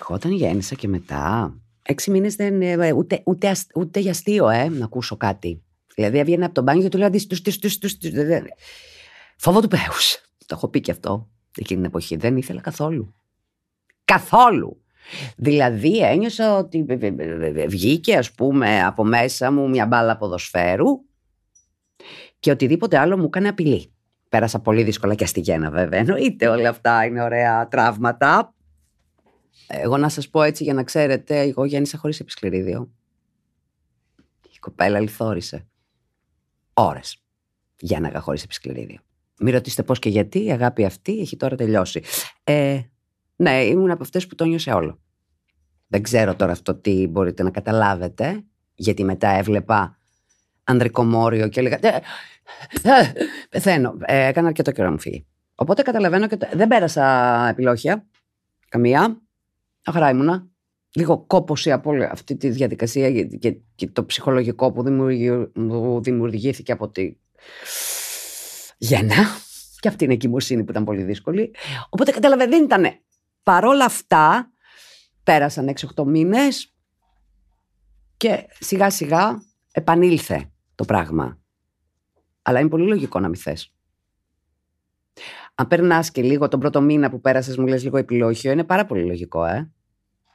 Εγώ 0.00 0.14
όταν 0.14 0.32
γέννησα 0.32 0.74
και 0.74 0.88
μετά, 0.88 1.54
έξι 1.82 2.10
μήνες 2.10 2.28
δεν. 2.28 2.62
Ε, 2.62 2.92
ούτε, 2.92 3.22
ούτε, 3.24 3.56
ούτε 3.74 4.00
για 4.00 4.10
αστείο, 4.10 4.48
ε, 4.48 4.68
να 4.68 4.84
ακούσω 4.84 5.16
κάτι. 5.16 5.62
Δηλαδή 5.94 6.18
έβγαινε 6.18 6.44
από 6.44 6.54
τον 6.54 6.64
μπάνιο 6.64 6.82
και 6.82 6.88
του 6.88 6.98
λέω 6.98 7.10
Φόβο 9.36 9.60
του 9.60 9.68
πέου. 9.68 9.80
Το 10.46 10.54
έχω 10.54 10.68
πει 10.68 10.80
και 10.80 10.90
αυτό 10.90 11.31
εκείνη 11.56 11.80
την 11.80 11.88
εποχή. 11.88 12.16
Δεν 12.16 12.36
ήθελα 12.36 12.60
καθόλου. 12.60 13.14
Καθόλου. 14.04 14.82
Δηλαδή 15.36 15.98
ένιωσα 15.98 16.56
ότι 16.56 16.86
βγήκε 17.68 18.16
ας 18.16 18.32
πούμε 18.32 18.82
από 18.82 19.04
μέσα 19.04 19.50
μου 19.52 19.68
μια 19.68 19.86
μπάλα 19.86 20.16
ποδοσφαίρου 20.16 20.86
και 22.38 22.50
οτιδήποτε 22.50 22.98
άλλο 22.98 23.16
μου 23.16 23.24
έκανε 23.24 23.48
απειλή. 23.48 23.92
Πέρασα 24.28 24.60
πολύ 24.60 24.82
δύσκολα 24.82 25.14
και 25.14 25.24
αστιγένα 25.24 25.70
βέβαια. 25.70 25.98
Εννοείται 25.98 26.48
όλα 26.48 26.68
αυτά 26.68 27.04
είναι 27.04 27.22
ωραία 27.22 27.68
τραύματα. 27.68 28.54
Εγώ 29.66 29.96
να 29.96 30.08
σας 30.08 30.28
πω 30.28 30.42
έτσι 30.42 30.64
για 30.64 30.74
να 30.74 30.82
ξέρετε, 30.82 31.38
εγώ 31.38 31.64
γέννησα 31.64 31.98
χωρίς 31.98 32.20
επισκληρίδιο. 32.20 32.90
Η 34.54 34.58
κοπέλα 34.58 35.00
λιθόρισε. 35.00 35.66
Ώρες. 36.72 37.22
Γένναγα 37.78 38.20
χωρίς 38.20 38.42
επισκληρίδιο. 38.42 39.00
Μην 39.42 39.54
ρωτήσετε 39.54 39.82
πώς 39.82 39.98
και 39.98 40.08
γιατί, 40.08 40.44
η 40.44 40.52
αγάπη 40.52 40.84
αυτή 40.84 41.20
έχει 41.20 41.36
τώρα 41.36 41.56
τελειώσει. 41.56 42.02
Ε, 42.44 42.80
ναι, 43.36 43.64
ήμουν 43.64 43.90
από 43.90 44.02
αυτές 44.02 44.26
που 44.26 44.34
το 44.34 44.44
νιώσε 44.44 44.70
όλο. 44.70 45.00
Δεν 45.86 46.02
ξέρω 46.02 46.34
τώρα 46.34 46.52
αυτό 46.52 46.74
τι 46.74 47.06
μπορείτε 47.06 47.42
να 47.42 47.50
καταλάβετε, 47.50 48.44
γιατί 48.74 49.04
μετά 49.04 49.28
έβλεπα 49.28 49.98
ανδρικό 50.64 51.04
μόριο 51.04 51.48
και 51.48 51.60
έλεγα. 51.60 51.78
«Ε, 51.80 51.88
ε, 52.82 53.12
πεθαίνω. 53.48 53.96
Ε, 54.00 54.26
έκανα 54.26 54.46
αρκετό 54.46 54.70
καιρό 54.70 54.86
να 54.86 54.92
μου 54.92 55.00
φύγει. 55.00 55.26
Οπότε 55.54 55.82
καταλαβαίνω 55.82 56.26
και. 56.26 56.38
Δεν 56.52 56.68
πέρασα 56.68 57.48
επιλόχια. 57.48 58.06
Καμία. 58.68 59.22
Αχαρά 59.84 60.10
ήμουνα. 60.10 60.46
Λίγο 60.94 61.24
κόποση 61.26 61.72
από 61.72 61.90
όλη 61.90 62.04
αυτή 62.04 62.36
τη 62.36 62.48
διαδικασία 62.48 63.24
και, 63.24 63.56
και 63.74 63.86
το 63.86 64.04
ψυχολογικό 64.04 64.72
που 64.72 64.82
δημιουργήθηκε 66.02 66.72
από 66.72 66.88
τη 66.88 67.14
γέννα. 68.82 69.14
Και 69.80 69.88
αυτή 69.88 70.04
είναι 70.04 70.12
η 70.12 70.18
εγκυμοσύνη 70.22 70.64
που 70.64 70.70
ήταν 70.70 70.84
πολύ 70.84 71.02
δύσκολη. 71.02 71.54
Οπότε 71.90 72.10
κατάλαβε, 72.10 72.46
δεν 72.46 72.64
ήταν. 72.64 72.84
Παρόλα 73.42 73.84
αυτά, 73.84 74.50
πέρασαν 75.22 75.74
6-8 75.96 76.04
μήνες 76.04 76.74
και 78.16 78.46
σιγά 78.58 78.90
σιγά 78.90 79.42
επανήλθε 79.72 80.50
το 80.74 80.84
πράγμα. 80.84 81.38
Αλλά 82.42 82.60
είναι 82.60 82.68
πολύ 82.68 82.86
λογικό 82.86 83.20
να 83.20 83.28
μην 83.28 83.40
θες. 83.40 83.74
Αν 85.54 85.66
περνάς 85.66 86.10
και 86.10 86.22
λίγο 86.22 86.48
τον 86.48 86.60
πρώτο 86.60 86.80
μήνα 86.80 87.10
που 87.10 87.20
πέρασες, 87.20 87.56
μου 87.56 87.66
λες 87.66 87.82
λίγο 87.82 87.96
επιλόγιο, 87.96 88.50
είναι 88.52 88.64
πάρα 88.64 88.86
πολύ 88.86 89.04
λογικό, 89.04 89.44
ε. 89.44 89.72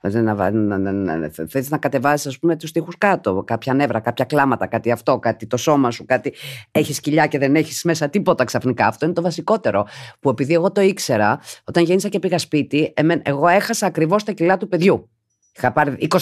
Θες 0.02 0.14
να, 0.14 0.52
να, 0.52 0.78
να, 0.78 0.92
να, 0.92 1.30
θες 1.48 1.70
να 1.70 1.78
κατεβάσεις, 1.78 2.28
ας 2.28 2.40
πούμε, 2.40 2.56
τους 2.56 2.72
τοίχου 2.72 2.92
κάτω. 2.98 3.44
Κάποια 3.46 3.74
νεύρα, 3.74 4.00
κάποια 4.00 4.26
κλάματα, 4.26 4.68
κάτι 4.68 4.92
αυτό, 4.92 5.20
κάτι 5.20 5.48
το 5.48 5.58
σώμα 5.58 5.92
σου, 5.92 6.06
κάτι. 6.06 6.34
Έχεις 6.72 7.00
κοιλιά 7.00 7.28
και 7.28 7.38
δεν 7.38 7.56
έχεις 7.56 7.84
μέσα 7.84 8.10
τίποτα 8.10 8.44
ξαφνικά. 8.44 8.88
Αυτό 8.88 9.06
είναι 9.06 9.14
το 9.14 9.22
βασικότερο. 9.22 9.88
Που 10.20 10.30
επειδή 10.30 10.54
εγώ 10.54 10.72
το 10.72 10.82
ήξερα, 10.82 11.40
όταν 11.64 11.84
γέννησα 11.84 12.10
και 12.10 12.20
πήγα 12.20 12.38
σπίτι, 12.38 12.94
εγώ 13.22 13.48
έχασα 13.48 13.86
ακριβώς 13.86 14.24
τα 14.24 14.32
κιλά 14.32 14.58
του 14.58 14.68
παιδιού. 14.68 15.10
Είχα 15.56 15.72
πάρει 15.72 16.08
20 16.10 16.18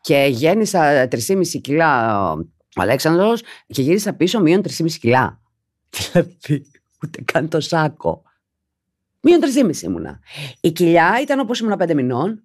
και 0.00 0.26
γέννησα 0.30 1.08
3,5 1.08 1.60
κιλά 1.60 2.22
ο 2.76 2.80
Αλέξανδρος 2.80 3.42
και 3.66 3.82
γύρισα 3.82 4.12
πίσω 4.12 4.40
μείον 4.40 4.62
3,5 4.62 4.90
κιλά. 5.00 5.40
Δηλαδή, 5.90 6.66
ούτε 7.02 7.22
καν 7.32 7.48
το 7.48 7.60
σάκο. 7.60 8.22
Μείον 9.20 9.40
3,5 9.40 9.82
ήμουνα. 9.82 10.20
Η 10.60 10.70
κοιλιά 10.70 11.18
ήταν 11.22 11.40
όπως 11.40 11.60
ήμουν 11.60 11.78
5 11.78 11.94
μηνών 11.94 12.44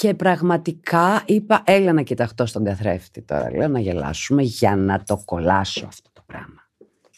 και 0.00 0.14
πραγματικά 0.14 1.22
είπα, 1.26 1.62
έλα 1.66 1.92
να 1.92 2.02
κοιταχτώ 2.02 2.46
στον 2.46 2.64
καθρέφτη 2.64 3.22
τώρα. 3.22 3.50
Λέω 3.50 3.68
να 3.68 3.80
γελάσουμε 3.80 4.42
για 4.42 4.76
να 4.76 5.02
το 5.02 5.22
κολλάσω 5.24 5.86
αυτό 5.86 6.10
το 6.12 6.22
πράγμα. 6.26 6.70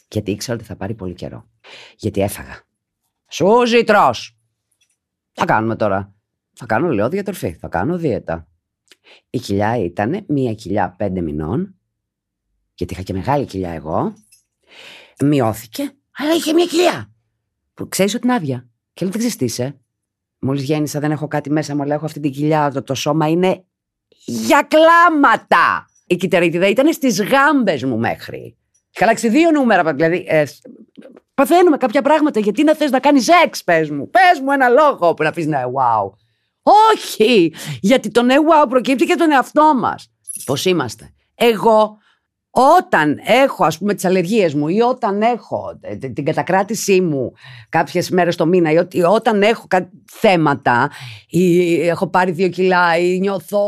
Γιατί 0.08 0.30
ήξερα 0.30 0.56
ότι 0.56 0.66
θα 0.66 0.76
πάρει 0.76 0.94
πολύ 0.94 1.14
καιρό. 1.14 1.48
Γιατί 1.96 2.20
έφαγα. 2.20 2.62
Σούζι 3.28 3.84
τρως. 3.84 4.38
Θα 5.32 5.44
κάνουμε 5.44 5.76
τώρα. 5.76 6.14
Θα 6.52 6.66
κάνω, 6.66 6.88
λέω, 6.88 7.08
διατροφή. 7.08 7.52
Θα 7.52 7.68
κάνω 7.68 7.98
δίαιτα. 7.98 8.48
Η 9.30 9.38
κοιλιά 9.38 9.78
ήταν 9.78 10.24
μία 10.28 10.54
κοιλιά 10.54 10.94
πέντε 10.98 11.20
μηνών, 11.20 11.74
γιατί 12.74 12.92
είχα 12.92 13.02
και 13.02 13.12
μεγάλη 13.12 13.44
κοιλιά 13.44 13.70
εγώ. 13.70 14.14
Μειώθηκε, 15.20 15.92
αλλά 16.16 16.34
είχε 16.34 16.52
μία 16.52 16.66
κοιλιά. 16.66 17.12
Που 17.74 17.88
ξέρεις 17.88 18.14
ότι 18.14 18.26
είναι 18.26 18.34
άδεια. 18.34 18.68
Και 18.92 19.04
λέει, 19.04 19.12
δεν 19.12 19.20
ξεστήσε. 19.20 19.78
Μόλις 20.44 20.62
γέννησα, 20.62 21.00
δεν 21.00 21.10
έχω 21.10 21.28
κάτι 21.28 21.50
μέσα 21.50 21.74
μου, 21.74 21.82
αλλά 21.82 21.94
έχω 21.94 22.04
αυτή 22.04 22.20
την 22.20 22.32
κοιλιά. 22.32 22.70
Το, 22.70 22.82
το 22.82 22.94
σώμα 22.94 23.28
είναι 23.28 23.64
για 24.24 24.68
κλάματα. 24.68 25.86
Η 26.06 26.16
κυτερίτιδα 26.16 26.68
ήταν 26.68 26.92
στις 26.92 27.22
γάμπες 27.22 27.84
μου 27.84 27.98
μέχρι. 27.98 28.56
Είχα 28.94 29.04
αλλάξει 29.04 29.28
δύο 29.28 29.50
νούμερα. 29.50 29.94
Δηλαδή, 29.94 30.24
ε, 30.28 30.44
παθαίνουμε 31.34 31.76
κάποια 31.76 32.02
πράγματα. 32.02 32.40
Γιατί 32.40 32.64
να 32.64 32.74
θες 32.74 32.90
να 32.90 33.00
κάνεις 33.00 33.24
σεξ, 33.24 33.64
πες 33.64 33.90
μου. 33.90 34.10
Πες 34.10 34.40
μου 34.42 34.50
ένα 34.50 34.68
λόγο 34.68 35.14
που 35.14 35.22
να 35.22 35.32
πεις 35.32 35.46
ναι, 35.46 35.62
wow. 35.64 36.10
Όχι! 36.92 37.54
Γιατί 37.80 38.10
το 38.10 38.22
ναι, 38.22 38.34
wow 38.34 38.68
προκύπτει 38.68 39.04
και 39.04 39.14
τον 39.14 39.30
εαυτό 39.30 39.74
μας. 39.74 40.12
Πώς 40.44 40.64
είμαστε. 40.64 41.12
Εγώ 41.34 41.98
όταν 42.56 43.20
έχω 43.24 43.64
ας 43.64 43.78
πούμε 43.78 43.94
τις 43.94 44.04
αλλεργίες 44.04 44.54
μου 44.54 44.68
ή 44.68 44.80
όταν 44.80 45.22
έχω 45.22 45.78
την 46.14 46.24
κατακράτησή 46.24 47.00
μου 47.00 47.32
κάποιες 47.68 48.10
μέρες 48.10 48.36
το 48.36 48.46
μήνα 48.46 48.70
ή 48.90 49.02
όταν 49.02 49.42
έχω 49.42 49.66
θέματα 50.10 50.90
ή 51.28 51.80
έχω 51.88 52.06
πάρει 52.06 52.30
δύο 52.30 52.48
κιλά 52.48 52.98
ή 52.98 53.18
νιώθω 53.18 53.60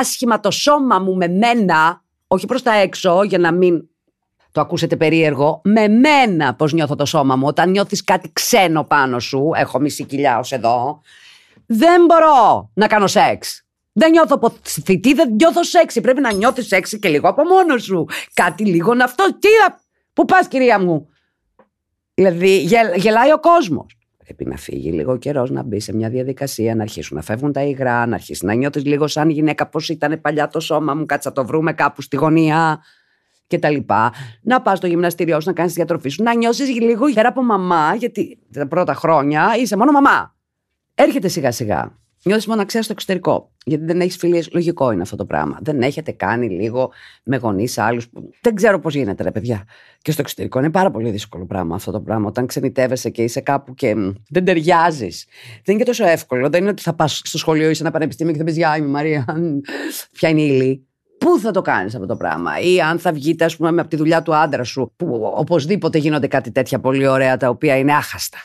άσχημα 0.00 0.40
το 0.40 0.50
σώμα 0.50 0.98
μου 0.98 1.16
με 1.16 1.28
μένα, 1.28 2.02
όχι 2.26 2.46
προς 2.46 2.62
τα 2.62 2.74
έξω 2.74 3.22
για 3.22 3.38
να 3.38 3.52
μην 3.52 3.88
το 4.52 4.60
ακούσετε 4.60 4.96
περίεργο, 4.96 5.60
με 5.64 5.88
μένα 5.88 6.54
πώς 6.54 6.72
νιώθω 6.72 6.96
το 6.96 7.04
σώμα 7.04 7.36
μου, 7.36 7.46
όταν 7.46 7.70
νιώθεις 7.70 8.04
κάτι 8.04 8.30
ξένο 8.32 8.84
πάνω 8.84 9.18
σου, 9.18 9.50
έχω 9.54 9.80
μισή 9.80 10.04
κοιλιά 10.04 10.38
ως 10.38 10.52
εδώ, 10.52 11.00
δεν 11.66 12.04
μπορώ 12.04 12.70
να 12.74 12.86
κάνω 12.86 13.06
σεξ. 13.06 13.63
Δεν 13.96 14.10
νιώθω 14.10 14.34
αποθητή, 14.34 15.14
δεν 15.14 15.32
νιώθω 15.32 15.62
σεξι. 15.64 16.00
Πρέπει 16.00 16.20
να 16.20 16.32
νιώθει 16.32 16.62
σεξι 16.62 16.98
και 16.98 17.08
λίγο 17.08 17.28
από 17.28 17.42
μόνος 17.44 17.82
σου. 17.82 18.06
Κάτι 18.34 18.64
λίγο 18.64 18.94
να 18.94 19.04
αυτό. 19.04 19.38
Τι, 19.38 19.48
πού 20.12 20.24
πας, 20.24 20.48
κυρία 20.48 20.80
μου; 20.80 21.08
Δηλαδή, 22.14 22.56
γελάει 22.96 23.32
ο 23.32 23.40
κόσμος. 23.40 23.96
Πρέπει 24.24 24.44
να 24.44 24.56
φύγει 24.56 24.92
λίγο 24.92 25.16
καιρός 25.16 25.50
να 25.50 25.62
μπει 25.62 25.80
σε 25.80 25.94
μια 25.94 26.08
διαδικασία, 26.08 26.74
να 26.74 26.82
αρχίσουν 26.82 27.16
να 27.16 27.22
φεύγουν 27.22 27.52
τα 27.52 27.62
υγρά, 27.62 28.06
να 28.06 28.14
αρχίσεις 28.14 28.42
να 28.42 28.54
νιώθεις 28.54 28.84
λίγο 28.84 29.06
σαν 29.06 29.30
γυναίκα, 29.30 29.66
πώς 29.68 29.88
ήταν 29.88 30.20
παλιά 30.20 30.48
το 30.48 30.60
σώμα 30.60 30.94
μου, 30.94 31.06
κάτσα 31.06 31.32
το 31.32 31.44
βρούμε 31.46 31.72
κάπου 31.72 32.02
στη 32.02 32.16
γωνία 32.16 32.82
και 33.46 33.58
τα 33.58 33.70
λοιπά. 33.70 34.12
Να 34.42 34.62
πας 34.62 34.78
στο 34.78 34.86
γυμναστήριό 34.86 35.40
σου, 35.40 35.48
να 35.48 35.54
κάνεις 35.54 35.72
τη 35.72 35.78
διατροφή 35.78 36.08
σου, 36.08 36.22
να 36.22 36.34
νιώσεις 36.34 36.68
λίγο 36.68 37.08
γέρα 37.08 37.28
από 37.28 37.42
μαμά, 37.42 37.94
γιατί 37.94 38.38
τα 38.52 38.68
πρώτα 38.68 38.94
χρόνια 38.94 39.54
είσαι 39.58 39.76
μόνο 39.76 39.92
μαμά. 39.92 40.34
Έρχεται 40.94 41.28
σιγά 41.28 41.52
σιγά. 41.52 42.03
Νιώθεις 42.24 42.46
μοναξιά 42.46 42.82
στο 42.82 42.92
εξωτερικό. 42.92 43.50
Γιατί 43.64 43.84
δεν 43.84 44.00
έχεις 44.00 44.16
φιλίες. 44.16 44.50
Λογικό 44.52 44.90
είναι 44.90 45.02
αυτό 45.02 45.16
το 45.16 45.24
πράγμα. 45.24 45.58
Δεν 45.62 45.82
έχετε 45.82 46.12
κάνει 46.12 46.48
λίγο 46.48 46.92
με 47.24 47.36
γονείς 47.36 47.78
άλλους. 47.78 48.06
Δεν 48.40 48.54
ξέρω 48.54 48.78
πώς 48.78 48.94
γίνεται, 48.94 49.22
ρε 49.22 49.30
παιδιά. 49.30 49.64
Και 50.02 50.12
στο 50.12 50.20
εξωτερικό 50.20 50.58
είναι 50.58 50.70
πάρα 50.70 50.90
πολύ 50.90 51.10
δύσκολο 51.10 51.46
πράγμα 51.46 51.74
αυτό 51.74 51.90
το 51.90 52.00
πράγμα. 52.00 52.26
Όταν 52.28 52.46
ξενιτεύεσαι 52.46 53.10
και 53.10 53.22
είσαι 53.22 53.40
κάπου 53.40 53.74
και 53.74 53.94
δεν 54.28 54.44
ταιριάζεις. 54.44 55.26
Δεν 55.64 55.74
είναι 55.74 55.78
και 55.78 55.84
τόσο 55.84 56.06
εύκολο. 56.06 56.48
Δεν 56.48 56.60
είναι 56.60 56.70
ότι 56.70 56.82
θα 56.82 56.94
πας 56.94 57.20
στο 57.24 57.38
σχολείο 57.38 57.70
ή 57.70 57.74
σε 57.74 57.82
ένα 57.82 57.92
πανεπιστήμιο 57.92 58.32
και 58.32 58.38
θα 58.38 58.44
πεις 58.44 58.56
Γεια, 58.56 58.76
είμαι 58.76 58.88
Μαρία. 58.88 59.24
Ποια 60.16 60.28
είναι 60.28 60.40
η 60.40 60.48
ύλη. 60.50 60.86
Πού 61.18 61.38
θα 61.38 61.50
το 61.50 61.62
κάνεις 61.62 61.94
αυτό 61.94 62.06
το 62.06 62.16
πράγμα, 62.16 62.60
ή 62.60 62.80
αν 62.80 62.98
θα 62.98 63.12
βγείτε, 63.12 63.44
ας 63.44 63.56
πούμε, 63.56 63.80
από 63.80 63.88
τη 63.88 63.96
δουλειά 63.96 64.22
του 64.22 64.34
άντρα 64.34 64.64
σου, 64.64 64.92
που 64.96 65.32
οπωσδήποτε 65.34 65.98
γίνονται 65.98 66.26
κάτι 66.26 66.50
τέτοια 66.50 66.80
πολύ 66.80 67.06
ωραία 67.06 67.36
τα 67.36 67.48
οποία 67.48 67.76
είναι 67.76 67.94
άχαστα. 67.94 68.38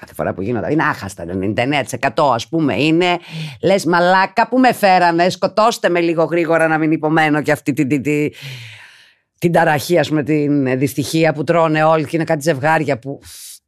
Κάθε 0.00 0.14
φορά 0.14 0.34
που 0.34 0.42
γίνονται. 0.42 0.72
Είναι 0.72 0.82
άχαστα. 0.82 1.24
99% 1.26 2.32
ας 2.34 2.48
πούμε 2.48 2.82
είναι. 2.82 3.18
Λες 3.62 3.84
μαλάκα 3.84 4.48
που 4.48 4.58
με 4.58 4.72
φέρανε. 4.72 5.28
Σκοτώστε 5.28 5.88
με 5.88 6.00
λίγο 6.00 6.24
γρήγορα 6.24 6.68
να 6.68 6.78
μην 6.78 6.92
υπομένω 6.92 7.42
και 7.42 7.52
αυτή 7.52 7.72
την, 7.72 7.88
την, 7.88 8.02
την, 8.02 8.30
την 9.38 9.52
ταραχή, 9.52 9.98
ας 9.98 10.08
πούμε, 10.08 10.22
την 10.22 10.78
δυστυχία 10.78 11.32
που 11.32 11.44
τρώνε 11.44 11.84
όλοι 11.84 12.04
και 12.04 12.16
είναι 12.16 12.24
κάτι 12.24 12.42
ζευγάρια 12.42 12.98
που. 12.98 13.20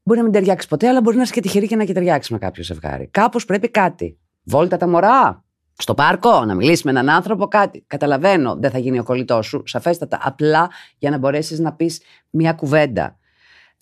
Μπορεί 0.02 0.18
να 0.18 0.24
μην 0.24 0.32
ταιριάξει 0.32 0.68
ποτέ, 0.68 0.88
αλλά 0.88 1.00
μπορεί 1.00 1.16
να 1.16 1.22
είσαι 1.22 1.32
και 1.32 1.40
τυχερή 1.40 1.66
και 1.66 1.76
να 1.76 1.84
και 1.84 1.92
ταιριάξει 1.92 2.32
με 2.32 2.38
κάποιο 2.38 2.62
ζευγάρι. 2.62 3.08
Κάπως 3.10 3.44
πρέπει 3.44 3.68
κάτι. 3.68 4.18
Βόλτα 4.42 4.76
τα 4.76 4.88
μωρά. 4.88 5.44
Στο 5.76 5.94
πάρκο, 5.94 6.44
να 6.44 6.54
μιλήσεις 6.54 6.82
με 6.84 6.90
έναν 6.90 7.08
άνθρωπο, 7.08 7.48
κάτι. 7.48 7.84
Καταλαβαίνω, 7.86 8.56
δεν 8.60 8.70
θα 8.70 8.78
γίνει 8.78 8.98
ο 8.98 9.02
κολλητός 9.02 9.46
σου, 9.46 9.62
σαφέστατα. 9.66 10.18
Απλά 10.22 10.70
για 10.98 11.10
να 11.10 11.18
μπορέσεις 11.18 11.58
να 11.58 11.72
πεις 11.72 12.02
μια 12.30 12.52
κουβέντα. 12.52 13.16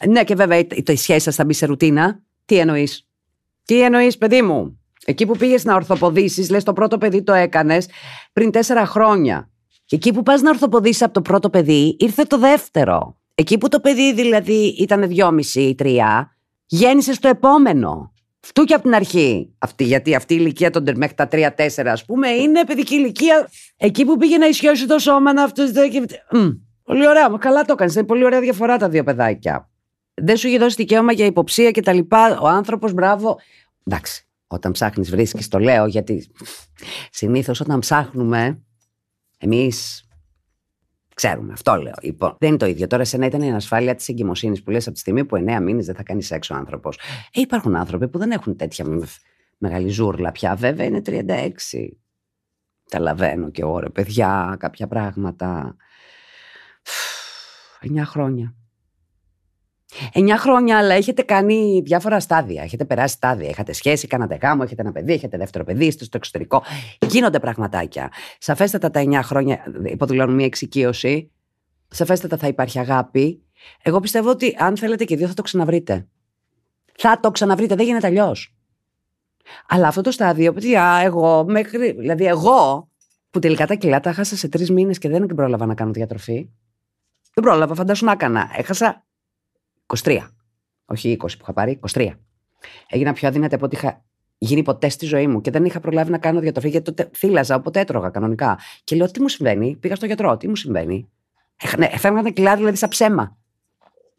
Ναι, 0.07 0.25
και 0.25 0.35
βέβαια 0.35 0.59
η 0.87 0.97
σχέση 0.97 1.21
σας 1.21 1.35
θα 1.35 1.45
μπει 1.45 1.53
σε 1.53 1.67
ρουτίνα. 1.67 2.21
Τι 2.51 2.59
εννοείς; 2.59 3.09
Τι 3.65 3.83
εννοείς, 3.83 4.19
παιδί 4.19 4.43
μου; 4.43 4.81
Εκεί 5.05 5.27
που 5.27 5.37
πήγες 5.37 5.65
να 5.65 5.75
ορθοποδήσεις, 5.75 6.51
λες 6.51 6.65
το 6.65 6.73
πρώτο 6.73 6.99
παιδί 6.99 7.23
το 7.23 7.33
έκανες 7.33 7.89
πριν 8.33 8.51
τέσσερα 8.51 8.87
χρόνια. 8.87 9.51
Και 9.85 9.97
εκεί 9.97 10.13
που 10.13 10.23
πας 10.23 10.41
να 10.41 10.51
ορθοποδήσεις 10.51 11.03
από 11.03 11.13
το 11.13 11.23
πρώτο 11.23 11.51
παιδί, 11.51 11.97
ήρθε 11.99 12.23
το 12.23 12.39
δεύτερο. 12.39 13.17
Εκεί 13.35 13.59
που 13.59 13.69
το 13.69 13.81
παιδί 13.81 14.15
δηλαδή 14.15 14.75
ήταν 14.79 15.09
δυόμιση 15.09 15.61
ή 15.61 15.75
τρία, 15.75 16.37
γέννησες 16.67 17.19
το 17.19 17.29
επόμενο. 17.29 18.13
Αυτού 18.45 18.65
και 18.65 18.75
από 18.75 18.83
την 18.83 18.95
αρχή. 18.95 19.55
Αυτή, 19.59 19.85
γιατί 19.85 20.15
αυτή 20.15 20.35
η 20.35 20.39
ηλικία 20.41 20.71
των 20.71 20.85
μέχρι 20.97 21.15
τα 21.15 21.29
τρία-τέσσερα, 21.29 21.93
ας 21.93 22.05
πούμε, 22.05 22.29
είναι 22.29 22.65
παιδική 22.65 22.95
ηλικία. 22.95 23.49
Εκεί 23.77 24.05
που 24.05 24.17
πήγε 24.17 24.39
να 24.39 24.47
ισιώσει 24.47 24.87
το 24.87 24.99
σώμα 24.99 25.33
να 25.33 25.43
αυτός. 25.43 25.71
Πολύ 26.83 27.09
ωραία, 27.09 27.37
καλά 27.39 27.63
το 27.63 27.73
έκανες. 27.73 27.95
Είναι 27.95 28.05
πολύ 28.05 28.25
ωραία 28.25 28.41
διαφορά 28.41 28.77
τα 28.77 28.89
δύο 28.89 29.05
παιδάκια 29.05 29.70
δεν 30.15 30.37
σου 30.37 30.49
είχε 30.49 30.59
δώσει 30.59 30.77
δικαίωμα 30.77 31.13
για 31.13 31.27
υποψία 31.27 31.71
και 31.71 31.83
τα 31.83 31.93
λοιπά. 31.93 32.39
Ο 32.41 32.49
άνθρωπος, 32.49 32.93
μπράβο. 32.93 33.39
Εντάξει, 33.85 34.27
όταν 34.47 34.73
ψάχνεις, 34.73 35.11
βρίσκεις, 35.11 35.49
το 35.49 35.59
λέω, 35.59 35.87
γιατί 35.87 36.31
συνήθως 37.11 37.61
όταν 37.61 37.79
ψάχνουμε, 37.79 38.63
εμείς 39.39 40.05
ξέρουμε. 41.15 41.53
Αυτό 41.53 41.75
λέω. 41.75 41.95
Λοιπόν, 42.03 42.37
δεν 42.39 42.49
είναι 42.49 42.59
το 42.59 42.67
ίδιο. 42.67 42.87
Τώρα, 42.87 43.05
σένα 43.05 43.27
ήταν 43.27 43.43
η 43.43 43.49
ανασφάλεια 43.49 43.95
της 43.95 44.09
εγκυμοσύνης 44.09 44.63
που 44.63 44.71
λες 44.71 44.87
από 44.87 44.95
τη 44.95 45.01
στιγμή 45.01 45.25
που 45.25 45.37
9 45.37 45.61
μήνες 45.61 45.87
δεν 45.87 45.95
θα 45.95 46.03
κάνεις 46.03 46.31
έξω 46.31 46.55
ο 46.55 46.57
άνθρωπος. 46.57 46.99
Ε, 47.33 47.41
υπάρχουν 47.41 47.77
άνθρωποι 47.77 48.09
που 48.09 48.19
δεν 48.19 48.31
έχουν 48.31 48.57
τέτοια 48.57 48.87
μεγάλη 49.59 49.89
ζούρλα 49.89 50.33
πια. 50.33 50.55
Βέβαια 50.55 50.87
είναι 50.87 51.03
36. 51.07 51.51
Καταλαβαίνω 52.89 53.51
και 53.51 53.63
εγώ, 53.63 53.79
ρε 53.79 53.89
παιδιά, 53.89 54.57
κάποια 54.59 54.87
πράγματα. 54.87 55.77
9 57.81 58.03
χρόνια. 58.05 58.55
Εννιά 60.13 60.39
χρόνια, 60.39 60.79
αλλά 60.79 60.95
έχετε 60.95 61.23
κάνει 61.23 61.83
διάφορα 61.85 62.21
στάδια. 62.21 62.63
Έχετε 62.63 62.85
περάσει 62.85 63.15
στάδια. 63.15 63.49
Έχετε 63.49 63.73
σχέση, 63.73 64.07
κάνατε 64.07 64.39
γάμο, 64.43 64.63
έχετε 64.65 64.83
ένα 64.83 64.93
παιδί, 64.93 65.13
έχετε 65.13 65.37
δεύτερο 65.37 65.65
παιδί, 65.65 65.87
είστε 65.87 66.05
στο 66.05 66.17
εξωτερικό. 66.17 66.63
Γίνονται 67.07 67.39
πραγματάκια. 67.39 68.13
Σαφέστατα 68.39 68.91
τα 68.91 69.01
εννιά 69.01 69.23
χρόνια 69.23 69.65
υποδηλώνουν 69.85 70.35
μια 70.35 70.45
εξοικείωση. 70.45 71.31
Σαφέστατα 71.89 72.37
θα 72.37 72.47
υπάρχει 72.47 72.79
αγάπη. 72.79 73.43
Εγώ 73.83 74.01
πιστεύω 74.01 74.31
ότι 74.31 74.57
αν 74.59 74.77
θέλετε 74.77 75.05
και 75.05 75.17
δύο 75.17 75.27
θα 75.27 75.35
το 75.35 75.43
ξαναβρείτε. 75.43 76.07
Θα 76.97 77.21
το 77.21 77.31
ξαναβρείτε, 77.31 77.75
δεν 77.75 77.87
γίνεται 77.87 78.07
αλλιώς. 78.07 78.55
Αλλά 79.69 79.89
αυτό 79.89 80.01
το 80.01 80.11
στάδιο, 80.11 80.53
παιδιά, 80.53 81.01
εγώ 81.05 81.45
μέχρι. 81.49 81.93
Δηλαδή, 81.93 82.25
εγώ 82.25 82.89
που 83.31 83.39
τελικά 83.39 83.67
τα 83.67 83.75
κιλά 83.75 84.01
τα 84.01 84.13
χάσα 84.13 84.37
σε 84.37 84.49
τρεις 84.49 84.71
μήνες 84.71 84.99
και 84.99 85.09
δεν 85.09 85.27
πρόλαβα 85.27 85.67
να 85.67 85.75
κάνω 85.75 85.93
διατροφή. 85.93 86.49
Δεν 87.35 87.45
πρόλαβα, 87.45 87.75
φαντάσου 87.75 88.05
να 88.05 88.13
έκανα. 88.13 88.51
Έχασα 88.57 89.05
23. 89.99 90.19
Όχι 90.85 91.17
20 91.21 91.27
που 91.29 91.39
είχα 91.43 91.53
πάρει, 91.53 91.81
23. 91.93 92.11
Έγινα 92.89 93.13
πιο 93.13 93.29
αδύνατη 93.29 93.55
από 93.55 93.65
ό,τι 93.65 93.77
είχα 93.77 94.05
γίνει 94.39 94.63
ποτέ 94.63 94.89
στη 94.89 95.07
ζωή 95.07 95.27
μου 95.27 95.41
και 95.41 95.51
δεν 95.51 95.65
είχα 95.65 95.81
προλάβει 95.81 96.11
να 96.11 96.19
κάνω 96.19 96.41
διατροφή 96.41 96.69
γιατί 96.69 96.85
τότε 96.93 97.11
θύλαζα, 97.17 97.55
οπότε 97.55 97.81
έτρωγα 97.81 98.11
κανονικά. 98.11 98.59
Και 98.85 98.97
λέω, 98.97 99.11
τι 99.11 99.21
μου 99.21 99.29
συμβαίνει, 99.29 99.77
πήγα 99.81 99.97
στο 99.97 100.07
γιατρό, 100.07 100.37
τι 100.37 100.49
μου 100.49 100.57
συμβαίνει; 100.57 101.11
Φεύγαν 101.97 102.25
τα 102.25 102.31
κιλά 102.31 102.57
δηλαδή 102.57 102.77
σαν 102.77 102.89
ψέμα. 102.89 103.37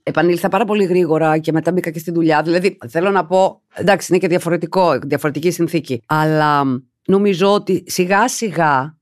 Επανήλθα 0.03 0.49
πάρα 0.49 0.65
πολύ 0.65 0.83
γρήγορα 0.83 1.37
και 1.37 1.51
μετά 1.51 1.71
μπήκα 1.71 1.89
και 1.89 1.99
στη 1.99 2.11
δουλειά. 2.11 2.41
Δηλαδή, 2.41 2.77
θέλω 2.87 3.09
να 3.09 3.25
πω, 3.25 3.61
εντάξει, 3.73 4.07
είναι 4.09 4.21
και 4.21 4.27
διαφορετικό, 4.27 4.99
διαφορετική 4.99 5.51
συνθήκη. 5.51 6.01
Αλλά 6.05 6.63
νομίζω 7.07 7.53
ότι 7.53 7.83
σιγά 7.87 8.27
σιγά 8.27 9.01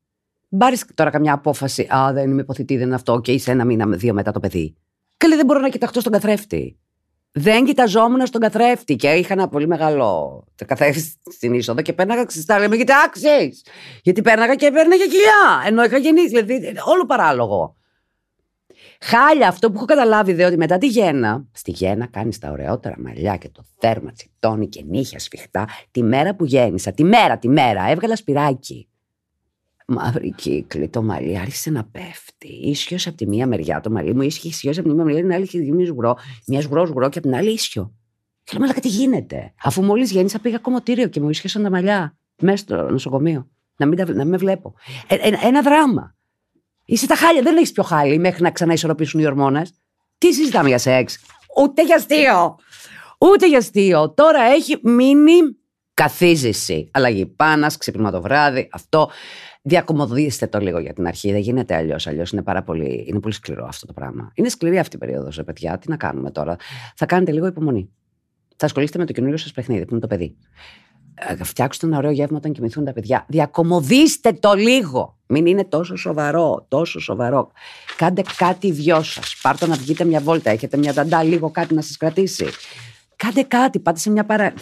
Μπάρεις 0.49 0.85
τώρα 0.93 1.09
καμιά 1.09 1.33
απόφαση. 1.33 1.87
Α, 1.95 2.13
δεν 2.13 2.31
είμαι 2.31 2.41
υποθητή, 2.41 2.77
δεν 2.77 2.85
είναι 2.85 2.95
αυτό. 2.95 3.19
Και 3.19 3.31
είσαι 3.31 3.51
ένα 3.51 3.65
μήνα 3.65 3.85
με 3.85 3.95
δύο 3.95 4.13
μετά 4.13 4.31
το 4.31 4.39
παιδί. 4.39 4.75
Καλή, 5.19 5.35
δεν 5.35 5.45
μπορώ 5.45 5.59
να 5.59 5.69
κοιταχτώ 5.69 5.99
στον 5.99 6.11
καθρέφτη. 6.11 6.79
Δεν 7.31 7.65
κοιταζόμουν 7.65 8.25
στον 8.25 8.41
καθρέφτη 8.41 8.95
και 8.95 9.09
είχα 9.09 9.33
ένα 9.33 9.47
πολύ 9.47 9.67
μεγάλο 9.67 10.43
καθρέφτη 10.65 11.13
στην 11.31 11.53
είσοδο 11.53 11.81
και 11.81 11.93
πέρναγα 11.93 12.25
ξεστά. 12.25 12.59
Λέμε, 12.59 12.77
κοιτάξει! 12.77 13.51
Γιατί 14.03 14.21
πέρναγα 14.21 14.55
και 14.55 14.71
πέρναγα 14.71 15.05
κοιλιά. 15.05 15.63
Ενώ 15.65 15.83
είχα 15.83 15.97
γεννήσει. 15.97 16.27
Δηλαδή, 16.27 16.73
όλο 16.85 17.05
παράλογο. 17.05 17.75
Χάλια, 19.01 19.47
αυτό 19.47 19.69
που 19.69 19.75
έχω 19.75 19.85
καταλάβει 19.85 20.33
δε 20.33 20.45
ότι 20.45 20.57
μετά 20.57 20.77
τη 20.77 20.87
γέννα, 20.87 21.45
στη 21.51 21.71
γέννα 21.71 22.07
κάνεις 22.07 22.37
τα 22.37 22.49
ωραιότερα 22.51 22.95
μαλλιά 22.99 23.37
και 23.37 23.49
το 23.49 23.63
θέρμα 23.79 24.11
τσιτώνει 24.11 24.67
και 24.67 24.83
νύχια 24.87 25.19
σφιχτά. 25.19 25.67
Τη 25.91 26.03
μέρα 26.03 26.35
που 26.35 26.45
γέννησα, 26.45 26.91
τη 26.91 27.03
μέρα, 27.03 27.37
τη 27.37 27.47
μέρα, 27.47 27.89
έβγαλα 27.89 28.15
σπυράκι 28.15 28.88
μαύρη 29.89 30.33
κύκλη, 30.33 30.89
το 30.89 31.01
μαλλί 31.01 31.39
άρχισε 31.39 31.69
να 31.69 31.83
πέφτει. 31.83 32.47
Ίσιος 32.47 33.07
από 33.07 33.17
τη 33.17 33.27
μία 33.27 33.47
μεριά 33.47 33.79
το 33.79 33.91
μαλλί 33.91 34.13
μου, 34.13 34.21
ίσχυε 34.21 34.47
ισχυό 34.47 34.71
από 34.71 34.81
τη 34.81 34.95
μία 34.95 35.03
μεριά, 35.03 35.21
την 35.21 35.33
άλλη 35.33 35.43
είχε 35.43 35.59
γίνει 35.59 35.85
σγουρό. 35.85 36.17
Μια 36.47 36.61
σγουρό 36.61 36.85
σγουρό 36.85 37.09
και 37.09 37.17
από 37.17 37.27
την 37.27 37.37
άλλη 37.37 37.51
ίσιο. 37.51 37.93
Και 38.43 38.51
λέμε, 38.53 38.65
αλλά 38.65 38.73
κάτι 38.73 38.87
γίνεται; 38.87 39.53
Αφού 39.63 39.83
μόλις 39.83 40.11
γέννησα, 40.11 40.39
πήγα 40.39 40.57
κομμωτήριο 40.57 41.07
και 41.07 41.21
μου 41.21 41.29
ίσχυσαν 41.29 41.63
τα 41.63 41.69
μαλλιά 41.69 42.17
μέσα 42.41 42.57
στο 42.57 42.89
νοσοκομείο. 42.89 43.49
Να 43.77 43.85
μην, 43.85 44.15
να 44.15 44.25
με 44.25 44.37
βλέπω. 44.37 44.73
Ε, 45.07 45.15
ε, 45.15 45.31
ένα 45.43 45.61
δράμα. 45.61 46.15
Είσαι 46.85 47.07
τα 47.07 47.15
χάλια, 47.15 47.41
δεν 47.41 47.57
έχεις 47.57 47.71
πιο 47.71 47.83
χάλι 47.83 48.17
μέχρι 48.19 48.43
να 48.43 48.51
ξαναισορροπήσουν 48.51 49.19
οι 49.19 49.25
ορμόνες. 49.25 49.73
Τι 50.17 50.33
συζητάμε 50.33 50.67
για 50.67 50.77
σεξ; 50.77 51.19
Ούτε 51.57 51.83
για 51.85 51.95
αστείο. 51.95 52.55
Ούτε 53.19 53.47
για 53.47 53.57
αστείο. 53.57 54.13
Τώρα 54.13 54.41
έχει 54.41 54.79
μείνει 54.83 55.39
καθίζηση. 55.93 56.89
Αλλαγή 56.93 57.25
πάνας, 57.25 57.77
ξύπνημα 57.77 58.11
το 58.11 58.21
βράδυ, 58.21 58.69
αυτό. 58.71 59.09
Διακομωδήστε 59.61 60.47
το 60.47 60.59
λίγο 60.59 60.79
για 60.79 60.93
την 60.93 61.07
αρχή. 61.07 61.31
Δεν 61.31 61.41
γίνεται 61.41 61.75
αλλιώς. 61.75 62.07
Αλλιώς 62.07 62.31
είναι 62.31 62.41
πάρα 62.41 62.63
πολύ, 62.63 63.05
είναι 63.07 63.19
πολύ 63.19 63.33
σκληρό 63.33 63.65
αυτό 63.65 63.85
το 63.85 63.93
πράγμα. 63.93 64.31
Είναι 64.33 64.49
σκληρή 64.49 64.79
αυτή 64.79 64.95
η 64.95 64.99
περίοδος, 64.99 65.41
παιδιά. 65.45 65.77
Τι 65.77 65.89
να 65.89 65.97
κάνουμε 65.97 66.31
τώρα. 66.31 66.55
Θα 66.95 67.05
κάνετε 67.05 67.31
λίγο 67.31 67.45
υπομονή. 67.45 67.89
Θα 68.55 68.65
ασχολείστε 68.65 68.97
με 68.97 69.05
το 69.05 69.13
καινούριο 69.13 69.37
σας 69.37 69.51
παιχνίδι, 69.51 69.85
που 69.85 69.91
είναι 69.91 69.99
το 69.99 70.07
παιδί. 70.07 70.37
Ε, 71.15 71.43
φτιάξτε 71.43 71.85
ένα 71.85 71.97
ωραίο 71.97 72.11
γεύμα 72.11 72.37
όταν 72.37 72.51
κοιμηθούν 72.51 72.85
τα 72.85 72.93
παιδιά. 72.93 73.25
Διακομωδήστε 73.27 74.33
το 74.33 74.53
λίγο. 74.53 75.17
Μην 75.25 75.45
είναι 75.45 75.63
τόσο 75.63 75.95
σοβαρό, 75.95 76.65
τόσο 76.67 76.99
σοβαρό. 76.99 77.51
Κάντε 77.97 78.21
κάτι 78.37 78.71
δυο 78.71 79.03
σας. 79.03 79.39
Πάρτε 79.41 79.67
να 79.67 79.75
βγείτε 79.75 80.03
μια 80.03 80.19
βόλτα. 80.19 80.49
Έχετε 80.49 80.77
μια 80.77 80.93
δαντά, 80.93 81.23
λίγο 81.23 81.51
κάτι 81.51 81.73
να 81.73 81.81
σας 81.81 81.97
κρατήσει. 81.97 82.45
Κάντε 83.15 83.41
κάτι, 83.41 83.79
πάτε 83.79 83.99
σε 83.99 84.09
μια 84.09 84.25
παρά. 84.25 84.53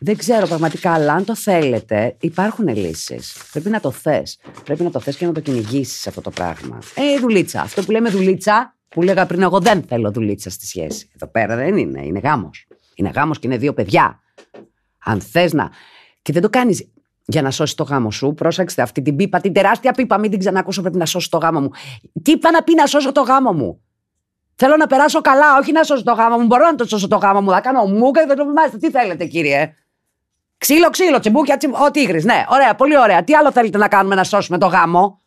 Δεν 0.00 0.16
ξέρω 0.16 0.46
πραγματικά, 0.46 0.92
αλλά 0.92 1.12
αν 1.12 1.24
το 1.24 1.34
θέλετε, 1.34 2.16
υπάρχουν 2.20 2.68
λύσεις. 2.68 3.36
Πρέπει 3.52 3.68
να 3.68 3.80
το 3.80 3.90
θες. 3.90 4.38
Πρέπει 4.64 4.82
να 4.82 4.90
το 4.90 5.00
θες 5.00 5.16
και 5.16 5.26
να 5.26 5.32
το 5.32 5.40
κυνηγήσεις 5.40 6.06
αυτό 6.06 6.20
το 6.20 6.30
πράγμα. 6.30 6.78
Ε, 6.94 7.18
δουλίτσα. 7.20 7.60
Αυτό 7.60 7.82
που 7.82 7.90
λέμε 7.90 8.08
δουλίτσα, 8.10 8.76
που 8.88 9.02
λέγα 9.02 9.26
πριν, 9.26 9.42
εγώ 9.42 9.60
δεν 9.60 9.82
θέλω 9.82 10.10
δουλίτσα 10.10 10.50
στη 10.50 10.66
σχέση. 10.66 11.10
Εδώ 11.14 11.26
πέρα 11.26 11.56
δεν 11.56 11.76
είναι. 11.76 12.06
Είναι 12.06 12.18
γάμος. 12.18 12.66
Είναι 12.94 13.10
γάμος 13.14 13.38
και 13.38 13.46
είναι 13.46 13.56
δύο 13.56 13.74
παιδιά. 13.74 14.20
Αν 15.04 15.20
θες 15.20 15.52
να. 15.52 15.70
Και 16.22 16.32
δεν 16.32 16.42
το 16.42 16.50
κάνεις 16.50 16.88
για 17.26 17.42
να 17.42 17.50
σώσεις 17.50 17.74
το 17.74 17.84
γάμο 17.84 18.10
σου. 18.10 18.34
Πρόσεξτε 18.34 18.82
αυτή 18.82 19.02
την 19.02 19.16
πίπα, 19.16 19.40
την 19.40 19.52
τεράστια 19.52 19.92
πίπα, 19.92 20.18
μην 20.18 20.30
την 20.30 20.38
ξανακούσω. 20.38 20.80
Πρέπει 20.80 20.96
να 20.96 21.06
σώσει 21.06 21.30
το 21.30 21.38
γάμο 21.38 21.60
μου. 21.60 21.70
Τι 22.22 22.30
είπα 22.30 22.50
να 22.50 22.62
πει 22.62 22.74
να 22.74 22.86
σώσω 22.86 23.12
το 23.12 23.20
γάμο 23.20 23.52
μου; 23.52 23.80
Θέλω 24.54 24.76
να 24.76 24.86
περάσω 24.86 25.20
καλά, 25.20 25.58
όχι 25.60 25.72
να 25.72 25.82
σώσω 25.82 26.02
το 26.02 26.12
γάμο 26.12 26.38
μου. 26.38 26.46
Μπορώ 26.46 26.64
να 26.64 26.74
το 26.74 26.84
σώσω 26.84 27.08
το 27.08 27.16
γάμο 27.16 27.40
μου. 27.40 27.50
Θα 27.50 27.60
κάνω 27.60 27.84
μου 27.84 28.10
και 28.10 28.24
δεν 28.26 28.36
το 28.36 28.78
Τι 28.78 28.90
θέλετε, 28.90 29.24
κύριε; 29.24 29.74
Ξύλο, 30.58 30.90
ξύλο, 30.90 31.18
τσιμπούκια, 31.18 31.56
τσιμπούκια. 31.56 31.84
Ο 31.84 31.90
τίγρης, 31.90 32.24
ναι, 32.24 32.44
ωραία, 32.48 32.74
πολύ 32.74 32.98
ωραία. 32.98 33.24
Τι 33.24 33.34
άλλο 33.34 33.52
θέλετε 33.52 33.78
να 33.78 33.88
κάνουμε 33.88 34.14
να 34.14 34.24
σώσουμε 34.24 34.58
το 34.58 34.66
γάμο; 34.66 35.22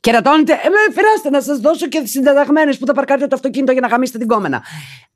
Και 0.00 0.10
ρωτώνετε, 0.10 0.52
ε, 0.52 0.68
με 0.68 0.92
φυράστε 0.94 1.30
να 1.30 1.40
σας 1.40 1.58
δώσω 1.58 1.86
και 1.88 2.02
συντεταγμένες 2.04 2.78
που 2.78 2.86
θα 2.86 2.92
παρκάρετε 2.92 3.26
το 3.26 3.34
αυτοκίνητο 3.34 3.72
για 3.72 3.80
να 3.80 3.86
γαμίσετε 3.86 4.18
την 4.18 4.26
κόμενα. 4.26 4.62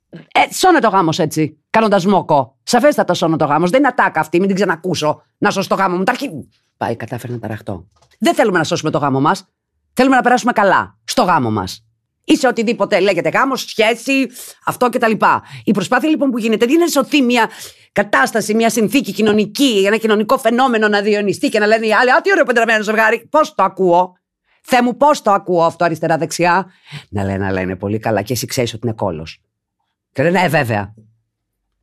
Ε, 0.09 0.53
σώνε 0.53 0.79
το 0.79 0.89
γάμος 0.89 1.19
έτσι, 1.19 1.63
κάνοντας 1.69 2.05
μόκο. 2.05 2.57
Σαφέστατα 2.63 3.13
σώνε 3.13 3.37
το 3.37 3.45
γάμος. 3.45 3.69
Δεν 3.69 3.79
είναι 3.79 3.87
ατάκα 3.87 4.19
αυτή, 4.19 4.37
μην 4.37 4.47
την 4.47 4.55
ξανακούσω 4.55 5.21
να 5.37 5.51
σώσω 5.51 5.67
το 5.67 5.75
γάμο 5.75 5.97
μου. 5.97 6.03
Τα 6.03 6.11
αρχή. 6.11 6.49
Πάει, 6.77 6.95
κατάφερε 6.95 7.33
να 7.33 7.39
ταραχτώ. 7.39 7.87
Δεν 8.19 8.33
θέλουμε 8.33 8.57
να 8.57 8.63
σώσουμε 8.63 8.91
το 8.91 8.97
γάμο 8.97 9.21
μας. 9.21 9.47
Θέλουμε 9.93 10.15
να 10.15 10.21
περάσουμε 10.21 10.51
καλά 10.51 10.97
στο 11.03 11.23
γάμο 11.23 11.51
μας 11.51 11.86
ή 12.27 12.35
σε 12.35 12.47
οτιδήποτε 12.47 12.99
λέγεται 12.99 13.29
γάμος, 13.29 13.61
σχέση, 13.61 14.27
αυτό 14.65 14.89
κτλ. 14.89 15.11
Η 15.63 15.71
προσπάθεια 15.71 16.09
λοιπόν 16.09 16.29
που 16.31 16.37
γίνεται 16.37 16.65
δεν 16.65 16.75
είναι 16.75 16.87
σωθεί 16.87 17.21
μια 17.21 17.49
κατάσταση, 17.91 18.53
μια 18.53 18.69
συνθήκη 18.69 19.11
κοινωνική, 19.11 19.83
ένα 19.85 19.97
κοινωνικό 19.97 20.37
φαινόμενο 20.37 20.87
να 20.87 21.01
διονυστεί 21.01 21.49
και 21.49 21.59
να 21.59 21.65
λένε 21.65 21.85
οι 21.85 21.93
άλλοι 21.93 22.11
Α, 22.11 22.21
τι 22.21 22.31
ωραίο 22.31 22.43
πεντραμένο 22.43 22.83
ζευγάρι. 22.83 23.27
Πώς 23.29 23.55
το 23.55 23.63
ακούω; 23.63 24.17
Θε 24.61 24.81
μου, 24.81 24.97
πώς 24.97 25.21
το 25.21 25.31
ακούω 25.31 25.63
αυτό 25.63 25.83
αριστερά-δεξιά. 25.85 26.71
Να 27.09 27.23
λένε, 27.23 27.45
αλλά 27.45 27.61
είναι 27.61 27.75
πολύ 27.75 27.99
καλά 27.99 28.21
και 28.21 28.33
εσύ 28.33 28.45
ξέρεις 28.45 28.73
ότι 28.73 28.87
είναι 28.87 28.95
κόλος. 28.95 29.41
Και 30.11 30.23
λένε, 30.23 30.41
Ε, 30.41 30.47
βέβαια. 30.47 30.93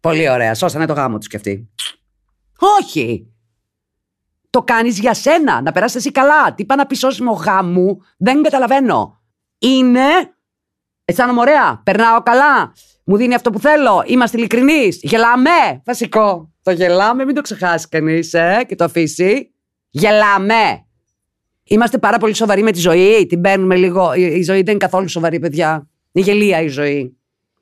Πολύ 0.00 0.28
ωραία. 0.28 0.54
Σώσανε 0.54 0.86
το 0.86 0.92
γάμο 0.92 1.18
τους 1.18 1.28
κι 1.28 1.36
αυτοί. 1.36 1.68
Όχι. 2.80 3.32
Το 4.50 4.62
κάνεις 4.62 4.98
για 4.98 5.14
σένα. 5.14 5.62
Να 5.62 5.72
περάσεις 5.72 5.96
εσύ 5.96 6.10
καλά. 6.10 6.54
Τι 6.54 6.64
πάει 6.64 6.78
να 6.78 6.86
πει 6.86 6.94
σώσιμο 6.94 7.32
γάμου. 7.32 7.98
Δεν 8.16 8.42
καταλαβαίνω. 8.42 9.20
Είναι 9.64 10.34
Αισθάνομαι 11.04 11.40
ωραία. 11.40 11.80
Περνάω 11.84 12.22
καλά. 12.22 12.72
Μου 13.04 13.16
δίνει 13.16 13.34
αυτό 13.34 13.50
που 13.50 13.58
θέλω. 13.58 14.04
Είμαστε 14.06 14.36
ειλικρινείς. 14.36 14.98
Γελάμε. 15.02 15.82
Βασικό. 15.84 16.52
Το 16.62 16.70
γελάμε, 16.70 17.24
μην 17.24 17.34
το 17.34 17.40
ξεχάσει 17.40 17.88
κανείς, 17.88 18.34
ε, 18.34 18.64
και 18.68 18.74
το 18.74 18.84
αφήσει. 18.84 19.52
Γελάμε. 19.90 20.86
Είμαστε 21.64 21.98
πάρα 21.98 22.18
πολύ 22.18 22.34
σοβαροί 22.34 22.62
με 22.62 22.70
τη 22.70 22.78
ζωή. 22.78 23.26
Την 23.26 23.40
παίρνουμε 23.40 23.76
λίγο. 23.76 24.14
Η 24.14 24.42
ζωή 24.42 24.62
δεν 24.62 24.68
είναι 24.68 24.76
καθόλου 24.76 25.08
σοβαρή, 25.08 25.38
παιδιά. 25.38 25.88
Είναι 26.12 26.24
γελία 26.26 26.60
η 26.60 26.68
ζωή. 26.68 27.16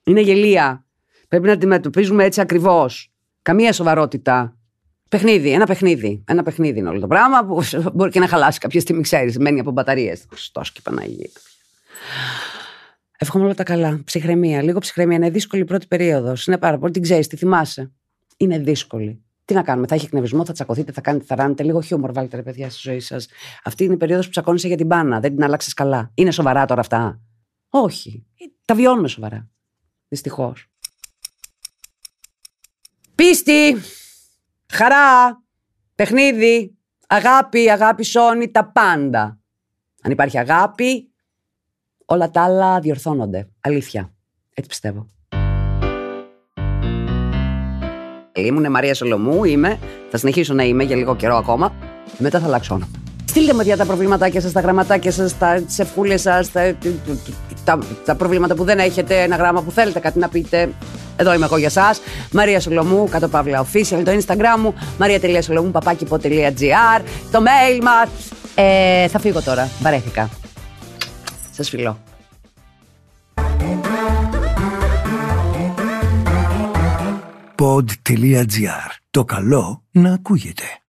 Είναι 0.04 0.20
γελία. 0.20 0.84
Πρέπει 1.28 1.46
να 1.46 1.52
αντιμετωπίζουμε 1.52 2.24
έτσι 2.24 2.40
ακριβώς. 2.40 3.12
Καμία 3.42 3.72
σοβαρότητα. 3.72 4.56
Παιχνίδι, 5.08 5.50
ένα 5.50 5.66
παιχνίδι. 5.66 6.24
Ένα 6.26 6.42
παιχνίδι 6.42 6.78
είναι 6.78 6.88
όλο 6.88 7.00
το 7.00 7.06
πράγμα 7.06 7.44
που 7.46 7.62
μπορεί 7.94 8.10
και 8.10 8.20
να 8.20 8.28
χαλάσει 8.28 8.58
κάποια 8.58 8.80
στιγμή, 8.80 9.02
ξέρεις. 9.02 9.38
Μένει 9.38 9.60
από 9.60 9.70
μπαταρίες. 9.70 10.24
Χριστός 10.30 10.72
και 10.72 10.80
Παναγία. 10.82 11.30
Εύχομαι 13.18 13.44
όλα 13.44 13.54
τα 13.54 13.62
καλά. 13.62 14.00
Ψυχραιμία. 14.04 14.62
Λίγο 14.62 14.78
ψυχραιμία. 14.78 15.16
Είναι 15.16 15.30
δύσκολη 15.30 15.62
η 15.62 15.64
πρώτη 15.64 15.86
περίοδος. 15.86 16.46
Είναι 16.46 16.58
πάρα 16.58 16.78
πολύ. 16.78 16.92
Την 16.92 17.02
ξέρεις, 17.02 17.26
τη 17.26 17.36
θυμάσαι. 17.36 17.92
Είναι 18.36 18.58
δύσκολη. 18.58 19.22
Τι 19.44 19.54
να 19.54 19.62
κάνουμε, 19.62 19.86
θα 19.86 19.94
έχει 19.94 20.04
εκνευρισμό, 20.04 20.44
θα 20.44 20.52
τσακωθείτε, 20.52 20.92
θα 20.92 21.00
κάνετε, 21.00 21.24
θα 21.24 21.34
ράνετε. 21.34 21.62
Λίγο 21.62 21.80
χιούμορ 21.80 22.12
βάλτε 22.12 22.36
ρε 22.36 22.42
παιδιά 22.42 22.70
στη 22.70 22.78
ζωή 22.82 23.00
σας. 23.00 23.28
Αυτή 23.64 23.84
είναι 23.84 23.94
η 23.94 23.96
περίοδος 23.96 24.24
που 24.24 24.30
τσακώνεσαι 24.30 24.66
για 24.66 24.76
την 24.76 24.86
μπάνα. 24.86 25.20
Δεν 25.20 25.34
την 25.34 25.44
άλλαξες 25.44 25.74
καλά. 25.74 26.10
Είναι 26.14 26.30
σοβαρά 26.30 26.64
τώρα 26.64 26.80
αυτά; 26.80 27.20
Όχι. 27.68 28.26
Τα 28.64 28.74
βιώνουμε 28.74 29.08
σοβαρά. 29.08 29.48
Δυστυχώς. 30.08 30.70
Πίστη. 33.14 33.76
Χαρά. 34.72 35.42
Παιχνίδι. 35.94 36.78
Αγάπη, 37.06 37.70
αγάπη, 37.70 38.04
σώνει, 38.04 38.50
τα 38.50 38.70
πάντα. 38.72 39.40
Αν 40.02 40.10
υπάρχει 40.10 40.38
αγάπη, 40.38 41.11
όλα 42.12 42.30
τα 42.30 42.42
άλλα 42.42 42.80
διορθώνονται. 42.80 43.48
Αλήθεια. 43.60 44.12
Έτσι 44.54 44.68
πιστεύω. 44.68 45.06
Ήμουν 48.34 48.70
Μαρία 48.70 48.94
Σολομού, 48.94 49.44
είμαι. 49.44 49.78
Θα 50.10 50.18
συνεχίσω 50.18 50.54
να 50.54 50.62
είμαι 50.62 50.84
για 50.84 50.96
λίγο 50.96 51.16
καιρό 51.16 51.36
ακόμα. 51.36 51.74
Μετά 52.18 52.40
θα 52.40 52.46
αλλάξω 52.46 52.74
όνομα. 52.74 52.90
Στείλτε 53.24 53.54
μου 53.54 53.60
για 53.60 53.76
τα 53.76 53.84
προβλήματάκια 53.84 54.40
σας, 54.40 54.52
τα 54.52 54.60
γραμματάκια 54.60 55.12
σας, 55.12 55.34
τι 55.38 55.74
ευχούλε 55.82 56.16
σας, 56.16 56.52
τα, 56.52 56.76
τα, 57.64 57.78
τα 58.04 58.14
προβλήματα 58.14 58.54
που 58.54 58.64
δεν 58.64 58.78
έχετε, 58.78 59.22
ένα 59.22 59.36
γράμμα 59.36 59.62
που 59.62 59.70
θέλετε, 59.70 59.98
κάτι 59.98 60.18
να 60.18 60.28
πείτε. 60.28 60.68
Εδώ 61.16 61.34
είμαι 61.34 61.44
εγώ 61.44 61.56
για 61.56 61.66
εσά. 61.66 61.94
Μαρία 62.32 62.60
Σολομού, 62.60 63.08
κάτω 63.08 63.28
παύλα 63.28 63.66
official, 63.66 64.02
το 64.04 64.10
Instagram 64.10 64.58
μου, 64.60 64.74
maria.solomou, 64.98 65.72
papaki.gr, 65.72 67.02
το 67.30 67.42
mail 67.42 67.82
μας. 67.82 68.08
Ε, 68.54 69.08
θα 69.08 69.18
φύγω 69.18 69.42
τώρα. 69.42 69.68
Βαρέθηκα. 69.80 70.41
Σας 71.52 71.68
φιλώ. 71.68 71.98
Pod.gr. 77.56 78.90
Το 79.10 79.24
καλό 79.24 79.82
να 79.90 80.12
ακούγεται. 80.12 80.81